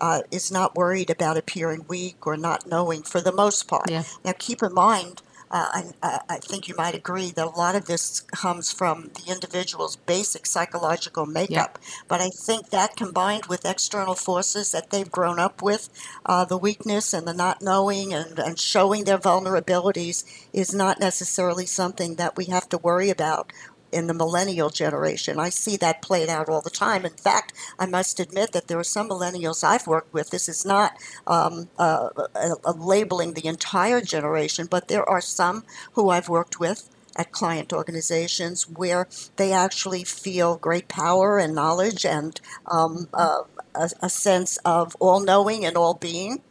uh, 0.00 0.22
is 0.32 0.50
not 0.50 0.74
worried 0.74 1.08
about 1.10 1.36
appearing 1.36 1.84
weak 1.86 2.26
or 2.26 2.36
not 2.36 2.66
knowing 2.66 3.04
for 3.04 3.20
the 3.20 3.30
most 3.32 3.68
part. 3.68 3.88
Yeah. 3.88 4.02
Now, 4.24 4.32
keep 4.36 4.60
in 4.60 4.74
mind, 4.74 5.22
uh, 5.52 5.82
I, 6.02 6.20
I, 6.30 6.38
think 6.38 6.66
you 6.66 6.74
might 6.76 6.94
agree 6.94 7.30
that 7.30 7.46
a 7.46 7.50
lot 7.50 7.74
of 7.74 7.84
this 7.84 8.20
comes 8.20 8.72
from 8.72 9.10
the 9.14 9.30
individual's 9.30 9.96
basic 9.96 10.46
psychological 10.46 11.26
makeup. 11.26 11.78
But 12.08 12.22
I 12.22 12.30
think 12.30 12.70
that 12.70 12.96
combined 12.96 13.46
with 13.46 13.66
external 13.66 14.14
forces 14.14 14.72
that 14.72 14.88
they've 14.88 15.10
grown 15.10 15.38
up 15.38 15.60
with, 15.60 15.90
uh, 16.24 16.46
the 16.46 16.56
weakness 16.56 17.12
and 17.12 17.26
the 17.26 17.34
not 17.34 17.60
knowing 17.60 18.14
and, 18.14 18.38
and 18.38 18.58
showing 18.58 19.04
their 19.04 19.18
vulnerabilities 19.18 20.24
is 20.54 20.74
not 20.74 20.98
necessarily 20.98 21.66
something 21.66 22.14
that 22.14 22.36
we 22.36 22.46
have 22.46 22.68
to 22.70 22.78
worry 22.78 23.10
about 23.10 23.52
in 23.92 24.06
the 24.06 24.14
millennial 24.14 24.70
generation. 24.70 25.38
I 25.38 25.50
see 25.50 25.76
that 25.76 26.02
played 26.02 26.28
out 26.28 26.48
all 26.48 26.60
the 26.60 26.70
time. 26.70 27.04
In 27.04 27.12
fact, 27.12 27.52
I 27.78 27.86
must 27.86 28.18
admit 28.18 28.52
that 28.52 28.68
there 28.68 28.78
are 28.78 28.84
some 28.84 29.08
millennials 29.08 29.62
I've 29.62 29.86
worked 29.86 30.12
with. 30.12 30.30
This 30.30 30.48
is 30.48 30.64
not 30.64 30.96
um, 31.26 31.68
uh, 31.78 32.08
uh, 32.34 32.72
labeling 32.72 33.34
the 33.34 33.46
entire 33.46 34.00
generation, 34.00 34.66
but 34.70 34.88
there 34.88 35.08
are 35.08 35.20
some 35.20 35.64
who 35.92 36.10
I've 36.10 36.28
worked 36.28 36.58
with 36.58 36.88
at 37.16 37.32
client 37.32 37.72
organizations 37.72 38.68
where 38.68 39.08
they 39.36 39.52
actually 39.52 40.04
feel 40.04 40.56
great 40.56 40.88
power 40.88 41.38
and 41.38 41.54
knowledge 41.54 42.06
and 42.06 42.40
um, 42.66 43.08
uh, 43.12 43.42
a, 43.74 43.90
a, 44.00 44.08
sense 44.08 44.56
of 44.64 44.96
all 44.98 45.20
knowing 45.20 45.64
and 45.64 45.76
all 45.76 45.94
being. 45.94 46.42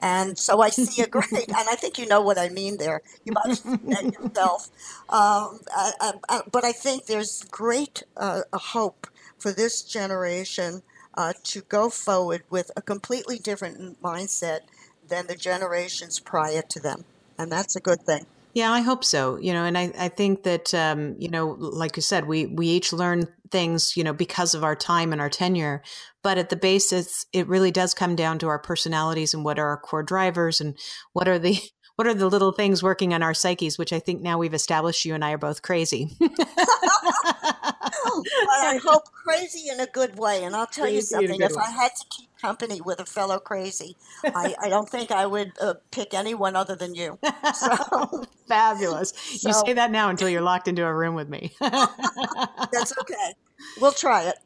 And 0.00 0.38
so 0.38 0.60
I 0.62 0.70
see 0.70 1.02
a 1.02 1.06
great, 1.06 1.32
and 1.32 1.68
I 1.68 1.74
think 1.76 1.98
you 1.98 2.06
know 2.06 2.20
what 2.20 2.38
I 2.38 2.48
mean 2.48 2.78
there. 2.78 3.02
You 3.24 3.32
might 3.32 3.48
have 3.48 3.58
seen 3.58 3.80
that 3.90 4.12
yourself. 4.12 4.68
Um, 5.08 5.60
I, 5.74 5.92
I, 6.00 6.12
I, 6.28 6.40
but 6.50 6.64
I 6.64 6.72
think 6.72 7.06
there's 7.06 7.42
great 7.44 8.02
uh, 8.16 8.42
hope 8.52 9.08
for 9.38 9.52
this 9.52 9.82
generation 9.82 10.82
uh, 11.14 11.32
to 11.44 11.62
go 11.62 11.90
forward 11.90 12.42
with 12.50 12.70
a 12.76 12.82
completely 12.82 13.38
different 13.38 14.00
mindset 14.02 14.60
than 15.06 15.26
the 15.26 15.36
generations 15.36 16.18
prior 16.20 16.62
to 16.62 16.80
them. 16.80 17.04
And 17.38 17.50
that's 17.50 17.76
a 17.76 17.80
good 17.80 18.02
thing. 18.02 18.26
Yeah, 18.52 18.72
I 18.72 18.80
hope 18.80 19.04
so. 19.04 19.36
You 19.36 19.52
know, 19.52 19.64
and 19.64 19.78
I, 19.78 19.92
I 19.96 20.08
think 20.08 20.42
that, 20.42 20.74
um, 20.74 21.14
you 21.18 21.28
know, 21.28 21.56
like 21.58 21.96
you 21.96 22.02
said, 22.02 22.26
we, 22.26 22.46
we 22.46 22.66
each 22.66 22.92
learn 22.92 23.28
things, 23.50 23.96
you 23.96 24.02
know, 24.02 24.12
because 24.12 24.54
of 24.54 24.64
our 24.64 24.74
time 24.74 25.12
and 25.12 25.20
our 25.20 25.30
tenure. 25.30 25.82
But 26.22 26.36
at 26.38 26.50
the 26.50 26.56
basis, 26.56 27.26
it 27.32 27.46
really 27.48 27.70
does 27.70 27.94
come 27.94 28.16
down 28.16 28.38
to 28.40 28.48
our 28.48 28.58
personalities 28.58 29.34
and 29.34 29.44
what 29.44 29.58
are 29.58 29.68
our 29.68 29.78
core 29.78 30.02
drivers 30.02 30.60
and 30.60 30.76
what 31.12 31.28
are 31.28 31.38
the 31.38 31.60
what 32.00 32.06
are 32.06 32.14
the 32.14 32.30
little 32.30 32.50
things 32.50 32.82
working 32.82 33.12
on 33.12 33.22
our 33.22 33.34
psyches, 33.34 33.76
which 33.76 33.92
I 33.92 33.98
think 33.98 34.22
now 34.22 34.38
we've 34.38 34.54
established 34.54 35.04
you 35.04 35.14
and 35.14 35.22
I 35.22 35.32
are 35.32 35.36
both 35.36 35.60
crazy. 35.60 36.08
I 36.22 36.32
hope 38.82 39.12
crazy 39.12 39.68
in 39.68 39.80
a 39.80 39.86
good 39.86 40.18
way. 40.18 40.44
And 40.44 40.56
I'll 40.56 40.66
tell 40.66 40.86
crazy 40.86 40.96
you 40.96 41.02
something 41.02 41.42
if 41.42 41.50
way. 41.50 41.62
I 41.62 41.70
had 41.70 41.94
to 41.96 42.06
keep 42.08 42.34
company 42.40 42.80
with 42.80 43.00
a 43.00 43.04
fellow 43.04 43.38
crazy, 43.38 43.98
I, 44.24 44.54
I 44.62 44.70
don't 44.70 44.88
think 44.88 45.10
I 45.10 45.26
would 45.26 45.52
uh, 45.60 45.74
pick 45.90 46.14
anyone 46.14 46.56
other 46.56 46.74
than 46.74 46.94
you. 46.94 47.18
So. 47.54 48.24
Fabulous. 48.48 49.10
So, 49.10 49.50
you 49.50 49.54
say 49.66 49.74
that 49.74 49.90
now 49.90 50.08
until 50.08 50.30
you're 50.30 50.40
locked 50.40 50.68
into 50.68 50.86
a 50.86 50.94
room 50.94 51.14
with 51.14 51.28
me. 51.28 51.52
that's 51.60 52.94
okay. 52.98 53.34
We'll 53.78 53.92
try 53.92 54.22
it. 54.22 54.36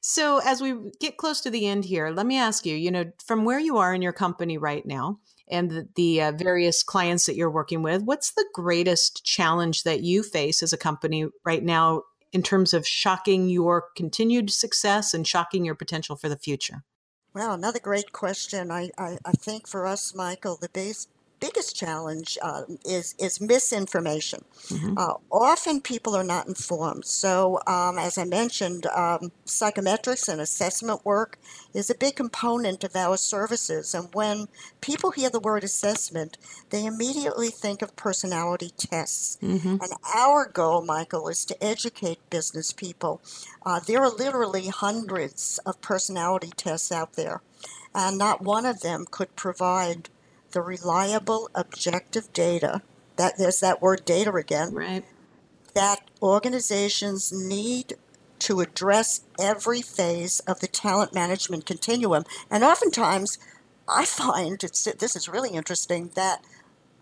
So, 0.00 0.40
as 0.46 0.62
we 0.62 0.92
get 0.98 1.18
close 1.18 1.42
to 1.42 1.50
the 1.50 1.66
end 1.66 1.84
here, 1.84 2.08
let 2.08 2.24
me 2.24 2.38
ask 2.38 2.64
you, 2.64 2.74
you 2.74 2.90
know, 2.90 3.12
from 3.22 3.44
where 3.44 3.58
you 3.58 3.76
are 3.76 3.92
in 3.92 4.00
your 4.00 4.14
company 4.14 4.56
right 4.56 4.86
now, 4.86 5.18
and 5.52 5.70
the, 5.70 5.88
the 5.94 6.22
uh, 6.22 6.32
various 6.32 6.82
clients 6.82 7.26
that 7.26 7.36
you're 7.36 7.50
working 7.50 7.82
with, 7.82 8.02
what's 8.02 8.32
the 8.32 8.46
greatest 8.54 9.24
challenge 9.24 9.84
that 9.84 10.02
you 10.02 10.22
face 10.22 10.62
as 10.62 10.72
a 10.72 10.78
company 10.78 11.26
right 11.44 11.62
now 11.62 12.02
in 12.32 12.42
terms 12.42 12.72
of 12.72 12.86
shocking 12.86 13.48
your 13.48 13.84
continued 13.94 14.50
success 14.50 15.12
and 15.12 15.26
shocking 15.26 15.64
your 15.64 15.74
potential 15.74 16.16
for 16.16 16.30
the 16.30 16.38
future? 16.38 16.82
Well, 17.34 17.52
another 17.52 17.78
great 17.78 18.12
question. 18.12 18.70
I, 18.70 18.90
I, 18.98 19.18
I 19.24 19.32
think 19.32 19.68
for 19.68 19.86
us, 19.86 20.14
Michele, 20.14 20.56
the 20.56 20.70
base 20.70 21.06
biggest 21.42 21.74
challenge 21.74 22.38
uh, 22.40 22.62
is 22.84 23.14
is 23.18 23.40
misinformation. 23.40 24.44
Mm-hmm. 24.68 24.94
Uh, 24.96 25.14
often 25.30 25.80
people 25.80 26.14
are 26.14 26.28
not 26.34 26.46
informed. 26.46 27.04
So, 27.04 27.58
um, 27.66 27.98
as 27.98 28.16
I 28.16 28.24
mentioned, 28.24 28.86
um, 28.86 29.32
psychometrics 29.44 30.28
and 30.28 30.40
assessment 30.40 31.04
work 31.04 31.38
is 31.74 31.90
a 31.90 31.96
big 32.04 32.14
component 32.14 32.84
of 32.84 32.94
our 32.94 33.16
services. 33.16 33.92
And 33.92 34.06
when 34.14 34.46
people 34.80 35.10
hear 35.10 35.30
the 35.30 35.46
word 35.50 35.64
assessment, 35.64 36.38
they 36.70 36.84
immediately 36.86 37.50
think 37.50 37.82
of 37.82 37.96
personality 37.96 38.70
tests. 38.76 39.38
Mm-hmm. 39.42 39.76
And 39.82 39.92
our 40.14 40.46
goal, 40.46 40.82
Michele, 40.82 41.28
is 41.28 41.44
to 41.46 41.64
educate 41.72 42.30
business 42.30 42.72
people. 42.72 43.20
Uh, 43.66 43.80
there 43.88 44.02
are 44.04 44.22
literally 44.24 44.68
hundreds 44.68 45.58
of 45.66 45.80
personality 45.80 46.52
tests 46.56 46.92
out 46.92 47.14
there, 47.14 47.42
and 47.92 48.16
not 48.16 48.42
one 48.42 48.66
of 48.72 48.80
them 48.80 49.06
could 49.10 49.34
provide 49.34 50.08
the 50.52 50.62
reliable, 50.62 51.50
objective 51.54 52.32
data, 52.32 52.82
that 53.16 53.34
there's 53.38 53.60
that 53.60 53.82
word 53.82 54.04
data 54.04 54.32
again, 54.32 54.74
right. 54.74 55.04
that 55.74 56.10
organizations 56.22 57.32
need 57.32 57.94
to 58.38 58.60
address 58.60 59.22
every 59.40 59.82
phase 59.82 60.40
of 60.40 60.60
the 60.60 60.66
talent 60.66 61.14
management 61.14 61.64
continuum. 61.66 62.24
And 62.50 62.64
oftentimes, 62.64 63.38
I 63.88 64.04
find 64.04 64.62
it's, 64.64 64.84
this 64.84 65.14
is 65.16 65.28
really 65.28 65.50
interesting 65.50 66.10
that 66.14 66.44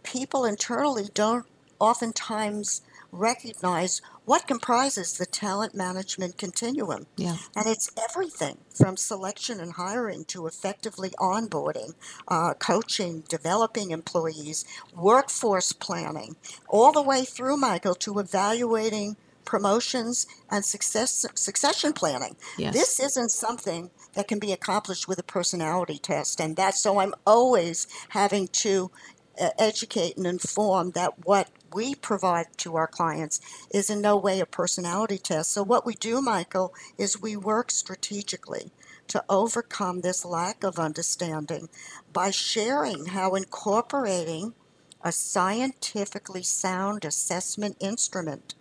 people 0.03 0.45
internally 0.45 1.09
don't 1.15 1.47
oftentimes 1.79 2.83
recognize 3.13 4.01
what 4.25 4.47
comprises 4.47 5.15
the 5.15 5.27
talent 5.27 5.75
management 5.75 6.39
continuum. 6.39 7.07
Yeah. 7.17 7.37
And 7.57 7.67
it's 7.67 7.91
everything 8.09 8.59
from 8.73 8.97
selection 8.97 9.61
and 9.61 9.73
hiring 9.73 10.25
to 10.27 10.47
effectively 10.47 11.11
onboarding, 11.19 11.95
uh, 12.29 12.55
coaching, 12.55 13.25
developing 13.29 13.91
employees, 13.91 14.65
workforce 14.95 15.73
planning, 15.73 16.37
all 16.69 16.93
the 16.93 17.03
way 17.03 17.25
through, 17.25 17.57
Michele, 17.57 17.95
to 17.97 18.19
evaluating 18.19 19.17
promotions 19.45 20.27
and 20.49 20.65
success 20.65 21.27
succession 21.35 21.93
planning. 21.93 22.37
Yes. 22.57 22.73
This 22.73 23.01
isn't 23.01 23.31
something 23.33 23.91
that 24.15 24.29
can 24.29 24.39
be 24.39 24.53
accomplished 24.53 25.09
with 25.09 25.19
a 25.19 25.25
personality 25.25 25.99
test 25.99 26.41
and 26.41 26.55
that's 26.55 26.81
so 26.81 27.01
I'm 27.01 27.15
always 27.27 27.89
having 28.11 28.47
to 28.49 28.93
uh, 29.41 29.51
educate 29.59 30.17
and 30.17 30.27
inform 30.27 30.93
that 30.93 31.27
what 31.27 31.49
we 31.75 31.95
provide 31.95 32.47
to 32.59 32.77
our 32.77 32.87
clients 32.87 33.41
is 33.73 33.91
in 33.91 34.01
no 34.01 34.17
way 34.17 34.41
a 34.41 34.47
personality 34.47 35.19
test. 35.19 35.53
So, 35.53 35.63
what 35.63 35.87
we 35.87 35.95
do, 35.95 36.21
Michele, 36.21 36.73
is 36.99 37.21
we 37.21 37.37
work 37.37 37.71
strategically 37.71 38.71
to 39.09 39.25
overcome 39.29 40.01
this 40.01 40.25
lack 40.25 40.63
of 40.63 40.79
understanding 40.79 41.69
by 42.13 42.31
sharing 42.31 43.07
how 43.07 43.35
incorporating 43.35 44.55
a 45.03 45.13
scientifically 45.13 46.43
sound 46.43 47.05
assessment 47.05 47.77
instrument 47.81 48.55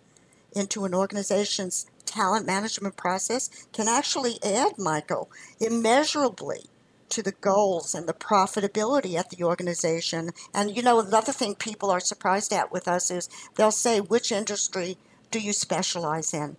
into 0.52 0.84
an 0.84 0.94
organization's 0.94 1.86
talent 2.04 2.46
management 2.46 2.96
process 2.96 3.48
can 3.72 3.86
actually 3.86 4.42
add, 4.42 4.72
Michele, 4.78 5.30
immeasurably 5.60 6.66
to 7.10 7.22
the 7.22 7.32
goals 7.32 7.94
and 7.94 8.06
the 8.06 8.12
profitability 8.14 9.14
at 9.14 9.30
the 9.30 9.44
organization. 9.44 10.30
And 10.54 10.76
you 10.76 10.82
know, 10.82 11.00
another 11.00 11.32
thing 11.32 11.54
people 11.54 11.90
are 11.90 12.00
surprised 12.00 12.52
at 12.52 12.72
with 12.72 12.88
us 12.88 13.10
is 13.10 13.28
they'll 13.56 13.70
say, 13.70 14.00
which 14.00 14.32
industry 14.32 14.96
do 15.30 15.38
you 15.38 15.52
specialize 15.52 16.32
in? 16.34 16.56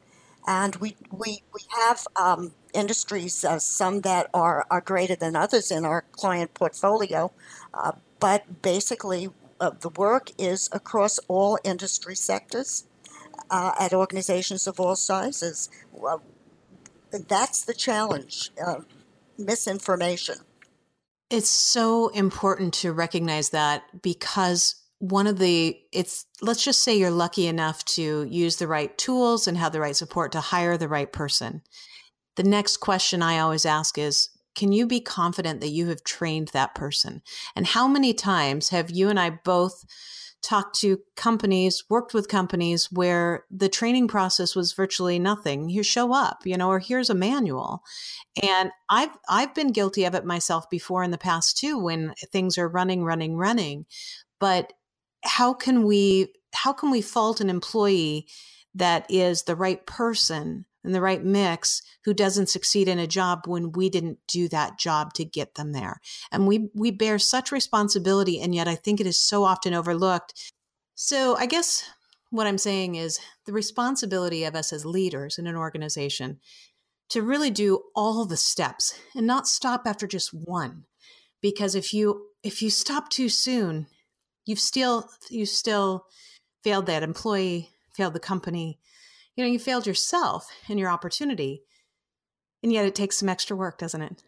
And 0.47 0.75
we, 0.77 0.95
we, 1.11 1.43
we 1.53 1.61
have 1.69 2.07
um, 2.15 2.53
industries, 2.73 3.43
uh, 3.45 3.59
some 3.59 4.01
that 4.01 4.29
are, 4.33 4.65
are 4.71 4.81
greater 4.81 5.15
than 5.15 5.35
others 5.35 5.71
in 5.71 5.85
our 5.85 6.03
client 6.11 6.53
portfolio. 6.53 7.31
Uh, 7.73 7.93
but 8.19 8.61
basically, 8.61 9.29
uh, 9.59 9.71
the 9.79 9.89
work 9.89 10.31
is 10.37 10.69
across 10.71 11.19
all 11.27 11.59
industry 11.63 12.15
sectors 12.15 12.85
uh, 13.49 13.73
at 13.79 13.93
organizations 13.93 14.65
of 14.65 14.79
all 14.79 14.95
sizes. 14.95 15.69
That's 17.11 17.61
the 17.63 17.73
challenge 17.73 18.51
uh, 18.65 18.81
misinformation. 19.45 20.35
It's 21.29 21.49
so 21.49 22.09
important 22.09 22.73
to 22.75 22.91
recognize 22.91 23.51
that 23.51 23.83
because 24.01 24.75
one 25.01 25.25
of 25.25 25.39
the 25.39 25.79
it's 25.91 26.27
let's 26.41 26.63
just 26.63 26.83
say 26.83 26.95
you're 26.95 27.09
lucky 27.09 27.47
enough 27.47 27.83
to 27.85 28.23
use 28.29 28.57
the 28.57 28.67
right 28.67 28.95
tools 28.99 29.47
and 29.47 29.57
have 29.57 29.71
the 29.71 29.79
right 29.79 29.95
support 29.95 30.31
to 30.31 30.39
hire 30.39 30.77
the 30.77 30.87
right 30.87 31.11
person 31.11 31.63
the 32.35 32.43
next 32.43 32.77
question 32.77 33.23
i 33.23 33.39
always 33.39 33.65
ask 33.65 33.97
is 33.97 34.29
can 34.55 34.71
you 34.71 34.87
be 34.87 34.99
confident 34.99 35.61
that 35.61 35.69
you 35.69 35.87
have 35.87 36.03
trained 36.03 36.49
that 36.49 36.75
person? 36.75 37.21
And 37.55 37.65
how 37.67 37.87
many 37.87 38.13
times 38.13 38.69
have 38.69 38.91
you 38.91 39.09
and 39.09 39.19
i 39.19 39.29
both 39.29 39.85
talked 40.41 40.79
to 40.79 40.99
companies 41.15 41.83
worked 41.87 42.15
with 42.15 42.27
companies 42.27 42.91
where 42.91 43.45
the 43.51 43.69
training 43.69 44.07
process 44.07 44.55
was 44.55 44.73
virtually 44.73 45.19
nothing? 45.19 45.69
You 45.69 45.83
show 45.83 46.13
up 46.13 46.41
you 46.45 46.57
know 46.57 46.69
or 46.69 46.79
here's 46.79 47.09
a 47.09 47.15
manual. 47.15 47.83
And 48.41 48.71
i've 48.89 49.15
i've 49.29 49.53
been 49.55 49.71
guilty 49.71 50.05
of 50.05 50.15
it 50.15 50.25
myself 50.25 50.69
before 50.69 51.03
in 51.03 51.11
the 51.11 51.17
past 51.17 51.57
too 51.57 51.77
when 51.79 52.13
things 52.31 52.57
are 52.57 52.67
running 52.67 53.03
running 53.03 53.35
running. 53.35 53.85
But 54.39 54.73
how 55.23 55.53
can 55.53 55.85
we 55.85 56.33
how 56.53 56.73
can 56.73 56.91
we 56.91 57.01
fault 57.01 57.41
an 57.41 57.49
employee 57.49 58.27
that 58.75 59.05
is 59.09 59.43
the 59.43 59.55
right 59.55 59.85
person 59.85 60.65
and 60.83 60.95
the 60.95 61.01
right 61.01 61.23
mix 61.23 61.81
who 62.05 62.13
doesn't 62.13 62.49
succeed 62.49 62.87
in 62.87 62.99
a 62.99 63.07
job 63.07 63.41
when 63.45 63.71
we 63.71 63.89
didn't 63.89 64.19
do 64.27 64.47
that 64.47 64.77
job 64.79 65.13
to 65.13 65.25
get 65.25 65.55
them 65.55 65.71
there 65.71 65.99
and 66.31 66.47
we 66.47 66.69
we 66.73 66.91
bear 66.91 67.19
such 67.19 67.51
responsibility 67.51 68.39
and 68.39 68.55
yet 68.55 68.67
i 68.67 68.75
think 68.75 68.99
it 68.99 69.07
is 69.07 69.17
so 69.17 69.43
often 69.43 69.73
overlooked 69.73 70.51
so 70.95 71.35
i 71.37 71.45
guess 71.45 71.83
what 72.29 72.47
i'm 72.47 72.57
saying 72.57 72.95
is 72.95 73.19
the 73.45 73.53
responsibility 73.53 74.43
of 74.43 74.55
us 74.55 74.71
as 74.73 74.85
leaders 74.85 75.37
in 75.37 75.47
an 75.47 75.55
organization 75.55 76.39
to 77.09 77.21
really 77.21 77.51
do 77.51 77.81
all 77.95 78.25
the 78.25 78.37
steps 78.37 78.97
and 79.15 79.27
not 79.27 79.47
stop 79.47 79.83
after 79.85 80.07
just 80.07 80.33
one 80.33 80.85
because 81.41 81.75
if 81.75 81.93
you 81.93 82.27
if 82.43 82.61
you 82.61 82.69
stop 82.69 83.09
too 83.09 83.29
soon 83.29 83.87
you've 84.45 84.59
still 84.59 85.09
you 85.29 85.45
still 85.45 86.05
failed 86.63 86.85
that 86.85 87.03
employee, 87.03 87.69
failed 87.95 88.13
the 88.13 88.19
company. 88.19 88.79
You 89.35 89.45
know, 89.45 89.51
you 89.51 89.59
failed 89.59 89.87
yourself 89.87 90.51
and 90.67 90.79
your 90.79 90.89
opportunity. 90.89 91.63
And 92.63 92.71
yet 92.71 92.85
it 92.85 92.95
takes 92.95 93.17
some 93.17 93.29
extra 93.29 93.55
work, 93.55 93.77
doesn't 93.77 94.01
it? 94.01 94.23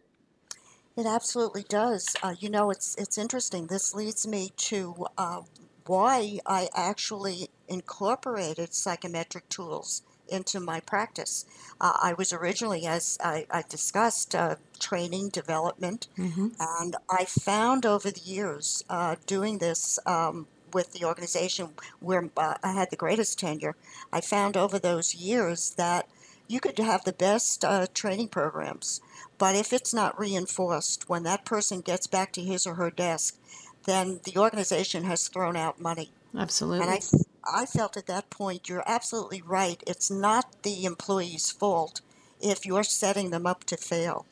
It 0.96 1.06
absolutely 1.06 1.64
does. 1.64 2.16
Uh, 2.22 2.36
you 2.40 2.50
know, 2.50 2.70
it's 2.70 2.96
it's 2.98 3.18
interesting. 3.18 3.68
This 3.68 3.96
leads 3.96 4.28
me 4.28 4.52
to 4.58 5.08
uh, 5.18 5.42
why 5.86 6.40
I 6.46 6.70
actually 6.76 7.50
incorporated 7.68 8.74
psychometric 8.74 9.50
tools 9.50 10.04
into 10.28 10.60
my 10.60 10.80
practice. 10.80 11.46
Uh, 11.82 11.94
I 12.02 12.14
was 12.14 12.32
originally, 12.32 12.86
as 12.86 13.18
I, 13.24 13.46
I 13.52 13.64
discussed, 13.68 14.34
uh, 14.36 14.56
training 14.80 15.30
development, 15.30 16.08
mm-hmm. 16.18 16.50
and 16.60 16.96
I 17.10 17.26
found 17.26 17.86
over 17.86 18.10
the 18.10 18.22
years 18.22 18.84
uh, 18.90 19.16
doing 19.26 19.58
this 19.58 20.00
um, 20.06 20.48
with 20.74 20.94
the 20.94 21.06
organization 21.06 21.70
where 22.00 22.30
uh, 22.38 22.56
I 22.64 22.74
had 22.74 22.90
the 22.90 22.96
greatest 22.96 23.40
tenure, 23.40 23.76
I 24.12 24.22
found 24.22 24.58
over 24.58 24.80
those 24.80 25.16
years 25.16 25.72
that 25.72 26.08
you 26.48 26.60
could 26.60 26.78
have 26.80 27.04
the 27.04 27.14
best 27.14 27.64
uh, 27.64 27.88
training 27.94 28.28
programs, 28.28 29.02
but 29.38 29.56
if 29.56 29.72
it's 29.74 29.94
not 29.94 30.20
reinforced 30.20 31.10
when 31.10 31.24
that 31.24 31.46
person 31.46 31.82
gets 31.82 32.08
back 32.08 32.32
to 32.34 32.42
his 32.42 32.68
or 32.68 32.76
her 32.76 32.92
desk, 32.92 33.38
then 33.86 34.20
the 34.24 34.38
organization 34.38 35.06
has 35.06 35.28
thrown 35.28 35.56
out 35.56 35.82
money. 35.82 36.12
Absolutely. 36.36 36.82
And 36.82 36.90
I 36.90 37.00
I 37.46 37.66
felt 37.66 37.98
at 37.98 38.08
that 38.08 38.30
point 38.30 38.70
you're 38.70 38.84
absolutely 38.88 39.42
right. 39.42 39.84
It's 39.86 40.10
not 40.10 40.64
the 40.64 40.86
employee's 40.86 41.52
fault 41.52 42.02
if 42.42 42.66
you're 42.66 42.84
setting 42.84 43.30
them 43.30 43.46
up 43.46 43.64
to 43.66 43.78
fail. 43.78 44.26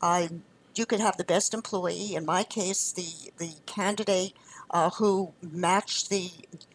Uh, 0.00 0.28
you 0.74 0.86
could 0.86 1.00
have 1.00 1.16
the 1.16 1.24
best 1.24 1.52
employee. 1.52 2.14
In 2.14 2.24
my 2.24 2.44
case, 2.44 2.92
the 2.92 3.32
the 3.38 3.54
candidate 3.66 4.32
uh, 4.72 4.90
who 4.90 5.32
matched 5.42 6.10
the 6.10 6.30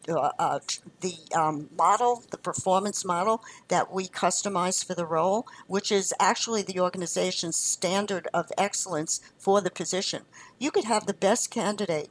uh, 0.07 0.31
uh 0.39 0.59
the 1.01 1.15
um, 1.35 1.69
model, 1.77 2.23
the 2.31 2.37
performance 2.37 3.03
model 3.03 3.43
that 3.67 3.91
we 3.91 4.07
customized 4.07 4.85
for 4.85 4.93
the 4.93 5.05
role, 5.05 5.45
which 5.67 5.91
is 5.91 6.13
actually 6.19 6.61
the 6.61 6.79
organization's 6.79 7.55
standard 7.55 8.27
of 8.33 8.51
excellence 8.57 9.21
for 9.37 9.61
the 9.61 9.71
position. 9.71 10.23
You 10.59 10.71
could 10.71 10.85
have 10.85 11.05
the 11.05 11.13
best 11.13 11.51
candidate 11.51 12.09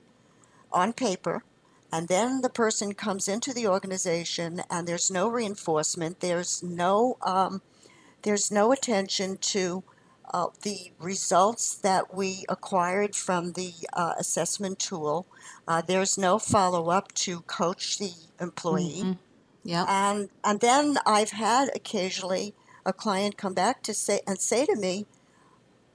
on 0.72 0.92
paper 0.92 1.42
and 1.92 2.08
then 2.08 2.40
the 2.40 2.50
person 2.50 2.94
comes 2.94 3.28
into 3.28 3.52
the 3.52 3.66
organization 3.66 4.62
and 4.68 4.86
there's 4.86 5.10
no 5.10 5.28
reinforcement 5.28 6.20
there's 6.20 6.62
no 6.62 7.16
um, 7.22 7.62
there's 8.22 8.50
no 8.50 8.72
attention 8.72 9.36
to 9.38 9.84
uh, 10.32 10.48
the 10.62 10.92
results 10.98 11.74
that 11.76 12.14
we 12.14 12.44
acquired 12.48 13.14
from 13.14 13.52
the 13.52 13.72
uh, 13.92 14.14
assessment 14.18 14.78
tool. 14.78 15.26
Uh, 15.68 15.82
there's 15.82 16.16
no 16.18 16.38
follow-up 16.38 17.12
to 17.14 17.40
coach 17.42 17.98
the 17.98 18.12
employee. 18.40 19.02
Mm-hmm. 19.02 19.12
yeah 19.64 19.84
and 19.88 20.28
and 20.44 20.60
then 20.60 20.98
i've 21.06 21.30
had 21.30 21.70
occasionally 21.74 22.54
a 22.84 22.92
client 22.92 23.36
come 23.36 23.54
back 23.54 23.82
to 23.82 23.92
say 23.94 24.20
and 24.26 24.38
say 24.40 24.64
to 24.66 24.76
me 24.76 25.06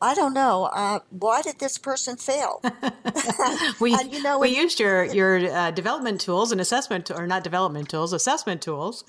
I 0.01 0.15
don't 0.15 0.33
know. 0.33 0.63
Uh, 0.73 0.99
why 1.11 1.41
did 1.43 1.59
this 1.59 1.77
person 1.77 2.17
fail? 2.17 2.61
we 3.79 3.93
and, 3.93 4.11
you 4.11 4.23
know, 4.23 4.39
we 4.39 4.49
used 4.49 4.79
your 4.79 5.03
your 5.05 5.37
uh, 5.37 5.71
development 5.71 6.21
tools 6.21 6.51
and 6.51 6.59
assessment, 6.59 7.11
or 7.11 7.27
not 7.27 7.43
development 7.43 7.89
tools, 7.89 8.11
assessment 8.11 8.61
tools. 8.61 9.03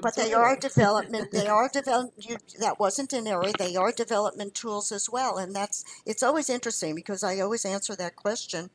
But 0.00 0.14
they 0.16 0.32
are 0.32 0.56
development. 0.56 1.32
They 1.32 1.46
are 1.58 1.68
develop. 1.68 2.12
that 2.60 2.78
wasn't 2.78 3.12
an 3.12 3.26
error. 3.26 3.50
They 3.58 3.74
are 3.74 3.90
development 3.90 4.54
tools 4.54 4.92
as 4.92 5.10
well, 5.10 5.38
and 5.38 5.54
that's. 5.54 5.84
It's 6.06 6.22
always 6.22 6.48
interesting 6.48 6.94
because 6.94 7.24
I 7.24 7.40
always 7.40 7.64
answer 7.64 7.96
that 7.96 8.16
question 8.16 8.70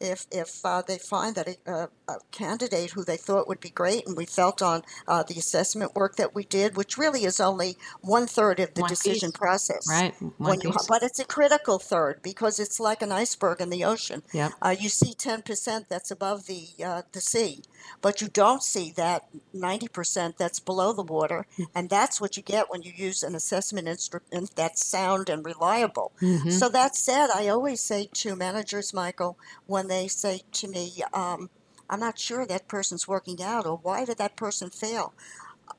if 0.00 0.26
if 0.30 0.64
uh, 0.64 0.82
they 0.82 0.98
find 0.98 1.34
that 1.36 1.56
a, 1.66 1.88
a, 2.08 2.16
candidate 2.30 2.92
who 2.92 3.04
they 3.04 3.16
thought 3.16 3.46
would 3.48 3.60
be 3.60 3.70
great, 3.70 4.06
and 4.06 4.16
we 4.16 4.26
felt 4.26 4.62
on 4.62 4.82
uh, 5.06 5.22
the 5.22 5.38
assessment 5.38 5.94
work 5.94 6.16
that 6.16 6.34
we 6.34 6.44
did, 6.44 6.76
which 6.76 6.96
really 6.96 7.24
is 7.24 7.38
only 7.40 7.76
one 8.00 8.26
third 8.26 8.60
of 8.60 8.74
the 8.74 8.82
one 8.82 8.88
decision 8.88 9.30
piece. 9.30 9.38
process, 9.38 9.86
right? 9.88 10.14
One 10.38 10.60
you, 10.60 10.72
but 10.88 11.02
it's 11.02 11.18
a 11.18 11.24
critical 11.24 11.78
third 11.78 12.22
because 12.22 12.58
it's 12.58 12.80
like 12.80 13.02
an 13.02 13.12
iceberg 13.12 13.60
in 13.60 13.70
the 13.70 13.84
ocean. 13.84 14.22
Yep. 14.32 14.52
Uh, 14.62 14.74
you 14.78 14.88
see 14.88 15.12
ten 15.12 15.42
percent 15.42 15.88
that's 15.88 16.10
above 16.10 16.46
the 16.46 16.68
uh, 16.84 17.02
the 17.12 17.20
sea, 17.20 17.62
but 18.00 18.20
you 18.20 18.28
don't 18.28 18.62
see 18.62 18.92
that 18.96 19.28
ninety 19.52 19.88
percent 19.88 20.38
that's 20.38 20.60
below 20.60 20.92
the 20.92 21.02
water, 21.02 21.46
hmm. 21.56 21.64
and 21.74 21.90
that's 21.90 22.20
what 22.20 22.36
you 22.36 22.42
get 22.42 22.70
when 22.70 22.82
you 22.82 22.92
use 22.94 23.22
an 23.22 23.34
assessment 23.34 23.86
instrument 23.86 24.54
that's 24.56 24.86
sound 24.86 25.28
and 25.28 25.44
reliable. 25.44 26.12
Mm-hmm. 26.22 26.50
So 26.50 26.68
that 26.70 26.96
said, 26.96 27.28
I 27.34 27.48
always 27.48 27.80
say 27.80 28.08
to 28.12 28.36
managers, 28.36 28.94
Michele, 28.94 29.36
when 29.66 29.89
they 29.90 30.08
say 30.08 30.42
to 30.52 30.68
me, 30.68 31.02
um, 31.12 31.50
I'm 31.88 32.00
not 32.00 32.18
sure 32.18 32.46
that 32.46 32.68
person's 32.68 33.08
working 33.08 33.42
out, 33.42 33.66
or 33.66 33.78
why 33.82 34.04
did 34.04 34.18
that 34.18 34.36
person 34.36 34.70
fail? 34.70 35.12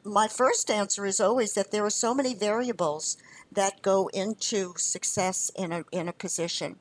My 0.04 0.28
first 0.28 0.70
answer 0.70 1.06
is 1.06 1.20
always 1.20 1.54
that 1.54 1.72
there 1.72 1.86
are 1.86 1.90
so 1.90 2.14
many 2.14 2.34
variables 2.34 3.18
that 3.52 3.82
go 3.82 4.08
into 4.14 4.74
success 4.78 5.52
in 5.56 5.72
a, 5.72 5.84
in 5.92 6.08
a 6.08 6.14
position. 6.14 6.78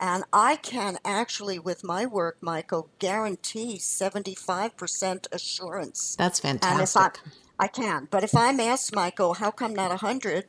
And 0.00 0.24
I 0.32 0.56
can 0.56 0.98
actually, 1.04 1.60
with 1.60 1.84
my 1.84 2.06
work, 2.06 2.38
Michele, 2.40 2.88
guarantee 2.98 3.78
75% 3.78 5.26
assurance. 5.32 6.16
That's 6.16 6.40
fantastic. 6.40 7.20
I, 7.58 7.64
I 7.64 7.68
can. 7.68 8.08
But 8.10 8.24
if 8.24 8.34
I'm 8.34 8.58
asked, 8.58 8.94
Michele, 8.94 9.34
how 9.34 9.52
come 9.52 9.74
not 9.74 9.90
100? 9.90 10.46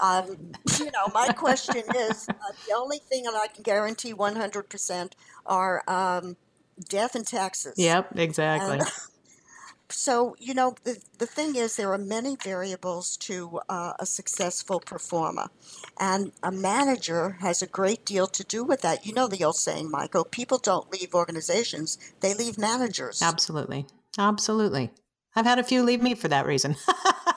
Um, 0.00 0.52
you 0.78 0.86
know, 0.86 1.08
my 1.14 1.28
question 1.28 1.82
is 1.96 2.28
uh, 2.28 2.34
the 2.66 2.74
only 2.74 2.98
thing 2.98 3.24
that 3.24 3.34
I 3.34 3.46
can 3.46 3.62
guarantee 3.62 4.12
100% 4.12 5.12
are 5.46 5.82
um, 5.86 6.36
death 6.88 7.14
and 7.14 7.26
taxes. 7.26 7.74
Yep, 7.76 8.18
exactly. 8.18 8.78
And, 8.78 8.88
so, 9.88 10.36
you 10.38 10.54
know, 10.54 10.74
the, 10.84 10.98
the 11.18 11.26
thing 11.26 11.56
is, 11.56 11.76
there 11.76 11.92
are 11.92 11.98
many 11.98 12.36
variables 12.36 13.16
to 13.18 13.60
uh, 13.68 13.92
a 13.98 14.06
successful 14.06 14.80
performer. 14.80 15.48
And 15.98 16.32
a 16.42 16.50
manager 16.50 17.36
has 17.40 17.62
a 17.62 17.66
great 17.66 18.04
deal 18.04 18.26
to 18.28 18.44
do 18.44 18.64
with 18.64 18.82
that. 18.82 19.06
You 19.06 19.12
know 19.14 19.28
the 19.28 19.44
old 19.44 19.56
saying, 19.56 19.90
Michele 19.90 20.24
people 20.24 20.58
don't 20.58 20.90
leave 20.92 21.14
organizations, 21.14 21.98
they 22.20 22.34
leave 22.34 22.58
managers. 22.58 23.22
Absolutely. 23.22 23.86
Absolutely. 24.18 24.90
I've 25.34 25.46
had 25.46 25.58
a 25.58 25.64
few 25.64 25.82
leave 25.82 26.02
me 26.02 26.14
for 26.14 26.28
that 26.28 26.46
reason. 26.46 26.76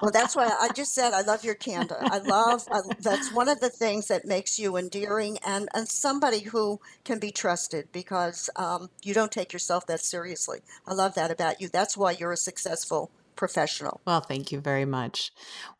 well, 0.00 0.10
that's 0.10 0.36
why 0.36 0.46
I 0.60 0.68
just 0.74 0.94
said 0.94 1.12
I 1.12 1.22
love 1.22 1.44
your 1.44 1.54
candor. 1.54 1.98
I 2.00 2.18
love 2.18 2.62
I, 2.70 2.80
that's 3.00 3.32
one 3.32 3.48
of 3.48 3.60
the 3.60 3.70
things 3.70 4.08
that 4.08 4.26
makes 4.26 4.58
you 4.58 4.76
endearing 4.76 5.38
and, 5.44 5.68
and 5.74 5.88
somebody 5.88 6.40
who 6.40 6.80
can 7.04 7.18
be 7.18 7.30
trusted 7.30 7.88
because 7.92 8.50
um, 8.56 8.90
you 9.02 9.14
don't 9.14 9.32
take 9.32 9.52
yourself 9.52 9.86
that 9.86 10.00
seriously. 10.00 10.60
I 10.86 10.94
love 10.94 11.14
that 11.14 11.30
about 11.30 11.60
you. 11.60 11.68
That's 11.68 11.96
why 11.96 12.12
you're 12.12 12.32
a 12.32 12.36
successful 12.36 13.10
professional. 13.36 14.00
Well, 14.06 14.20
thank 14.20 14.50
you 14.50 14.60
very 14.60 14.84
much. 14.84 15.30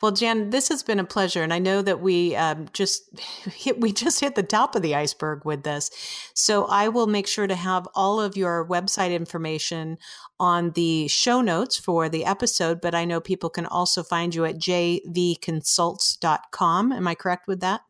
Well, 0.01 0.13
Jan, 0.13 0.51
this 0.51 0.69
has 0.69 0.83
been 0.83 1.01
a 1.01 1.05
pleasure, 1.05 1.43
and 1.43 1.53
I 1.53 1.59
know 1.59 1.83
that 1.83 2.01
we 2.01 2.37
um, 2.37 2.69
just 2.73 3.03
hit 3.45 3.81
we 3.81 3.93
just 3.93 4.21
hit 4.21 4.35
the 4.35 4.43
top 4.43 4.77
of 4.77 4.83
the 4.83 4.95
iceberg 4.95 5.45
with 5.45 5.65
this. 5.65 5.91
So 6.35 6.65
I 6.67 6.89
will 6.89 7.07
make 7.07 7.27
sure 7.27 7.47
to 7.47 7.55
have 7.55 7.89
all 7.95 8.21
of 8.21 8.37
your 8.37 8.67
website 8.67 9.13
information 9.13 9.99
on 10.39 10.73
the 10.73 11.09
show 11.09 11.41
notes 11.41 11.79
for 11.79 12.09
the 12.09 12.25
episode. 12.25 12.81
But 12.81 12.95
I 12.95 13.05
know 13.05 13.21
people 13.21 13.51
can 13.51 13.67
also 13.67 14.03
find 14.03 14.35
you 14.35 14.45
at 14.45 14.57
jvconsults.com. 14.57 16.93
Am 16.93 17.09
I 17.09 17.15
correct 17.15 17.49
with 17.49 17.61
that? 17.61 17.81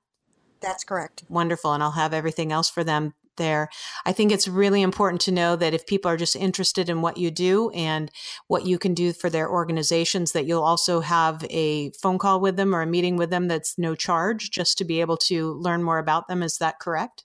That's 0.61 0.85
correct. 0.85 1.25
Wonderful, 1.29 1.73
and 1.73 1.83
I'll 1.83 1.91
have 1.93 2.15
everything 2.15 2.53
else 2.53 2.71
for 2.71 2.85
them 2.85 3.15
there. 3.37 3.69
I 4.05 4.13
think 4.13 4.33
it's 4.33 4.49
really 4.49 4.83
important 4.83 5.21
to 5.23 5.33
know 5.33 5.57
that 5.57 5.75
if 5.75 5.87
people 5.87 6.11
are 6.11 6.17
just 6.17 6.37
interested 6.37 6.89
in 6.89 7.03
what 7.03 7.17
you 7.17 7.31
do 7.31 7.71
and 7.71 8.11
what 8.49 8.67
you 8.67 8.79
can 8.79 8.95
do 8.95 9.13
for 9.13 9.31
their 9.31 9.51
organizations, 9.51 10.33
that 10.33 10.47
you'll 10.47 10.63
also 10.63 11.01
have 11.01 11.45
a 11.51 11.91
phone 12.03 12.19
call 12.19 12.41
with 12.41 12.57
them 12.57 12.75
or 12.75 12.83
a 12.83 12.87
meeting 12.87 13.17
with 13.17 13.31
them 13.31 13.49
that's 13.49 13.79
no 13.79 13.95
charge 13.95 14.51
just 14.51 14.79
to 14.79 14.85
be 14.85 15.01
able 15.01 15.17
to 15.17 15.53
learn 15.53 15.83
more 15.83 15.99
about 15.99 16.29
them. 16.29 16.43
Is 16.43 16.59
that 16.59 16.79
correct? 16.79 17.25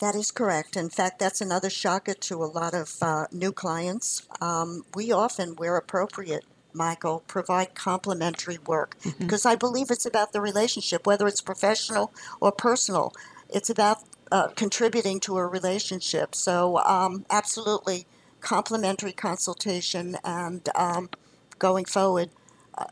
That 0.00 0.14
is 0.14 0.30
correct. 0.30 0.76
In 0.76 0.90
fact, 0.90 1.18
that's 1.18 1.40
another 1.40 1.70
shocker 1.70 2.14
to 2.14 2.44
a 2.44 2.46
lot 2.46 2.72
of 2.72 2.96
uh, 3.02 3.26
new 3.32 3.50
clients. 3.50 4.28
Um, 4.40 4.84
we 4.94 5.10
often, 5.10 5.56
where 5.56 5.76
appropriate, 5.76 6.44
Michele, 6.72 7.24
provide 7.26 7.74
complimentary 7.74 8.58
work 8.64 8.96
mm-hmm. 9.00 9.24
because 9.24 9.44
I 9.44 9.56
believe 9.56 9.90
it's 9.90 10.06
about 10.06 10.32
the 10.32 10.40
relationship, 10.40 11.04
whether 11.04 11.26
it's 11.26 11.40
professional 11.40 12.12
or 12.40 12.52
personal. 12.52 13.12
It's 13.48 13.70
about 13.70 13.98
uh, 14.30 14.48
contributing 14.48 15.20
to 15.20 15.36
a 15.36 15.46
relationship. 15.46 16.34
So, 16.34 16.78
um, 16.78 17.24
absolutely, 17.30 18.06
complimentary 18.40 19.12
consultation 19.12 20.16
and 20.24 20.68
um, 20.74 21.10
going 21.58 21.84
forward, 21.84 22.30
uh, 22.76 22.86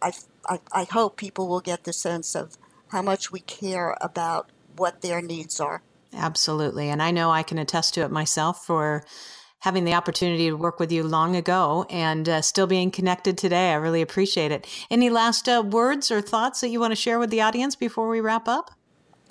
I, 0.00 0.12
I, 0.46 0.60
I 0.72 0.84
hope 0.84 1.16
people 1.16 1.48
will 1.48 1.60
get 1.60 1.84
the 1.84 1.92
sense 1.92 2.34
of 2.34 2.56
how 2.88 3.02
much 3.02 3.32
we 3.32 3.40
care 3.40 3.96
about 4.00 4.50
what 4.76 5.00
their 5.00 5.22
needs 5.22 5.60
are. 5.60 5.82
Absolutely. 6.14 6.88
And 6.88 7.02
I 7.02 7.10
know 7.10 7.30
I 7.30 7.42
can 7.42 7.58
attest 7.58 7.94
to 7.94 8.02
it 8.02 8.10
myself 8.10 8.64
for 8.66 9.04
having 9.60 9.84
the 9.84 9.94
opportunity 9.94 10.48
to 10.48 10.56
work 10.56 10.80
with 10.80 10.90
you 10.90 11.04
long 11.04 11.36
ago 11.36 11.86
and 11.88 12.28
uh, 12.28 12.42
still 12.42 12.66
being 12.66 12.90
connected 12.90 13.38
today. 13.38 13.70
I 13.70 13.76
really 13.76 14.02
appreciate 14.02 14.50
it. 14.50 14.66
Any 14.90 15.08
last 15.08 15.48
uh, 15.48 15.62
words 15.64 16.10
or 16.10 16.20
thoughts 16.20 16.60
that 16.60 16.68
you 16.68 16.80
want 16.80 16.90
to 16.90 16.96
share 16.96 17.18
with 17.18 17.30
the 17.30 17.40
audience 17.40 17.76
before 17.76 18.08
we 18.08 18.20
wrap 18.20 18.48
up? 18.48 18.72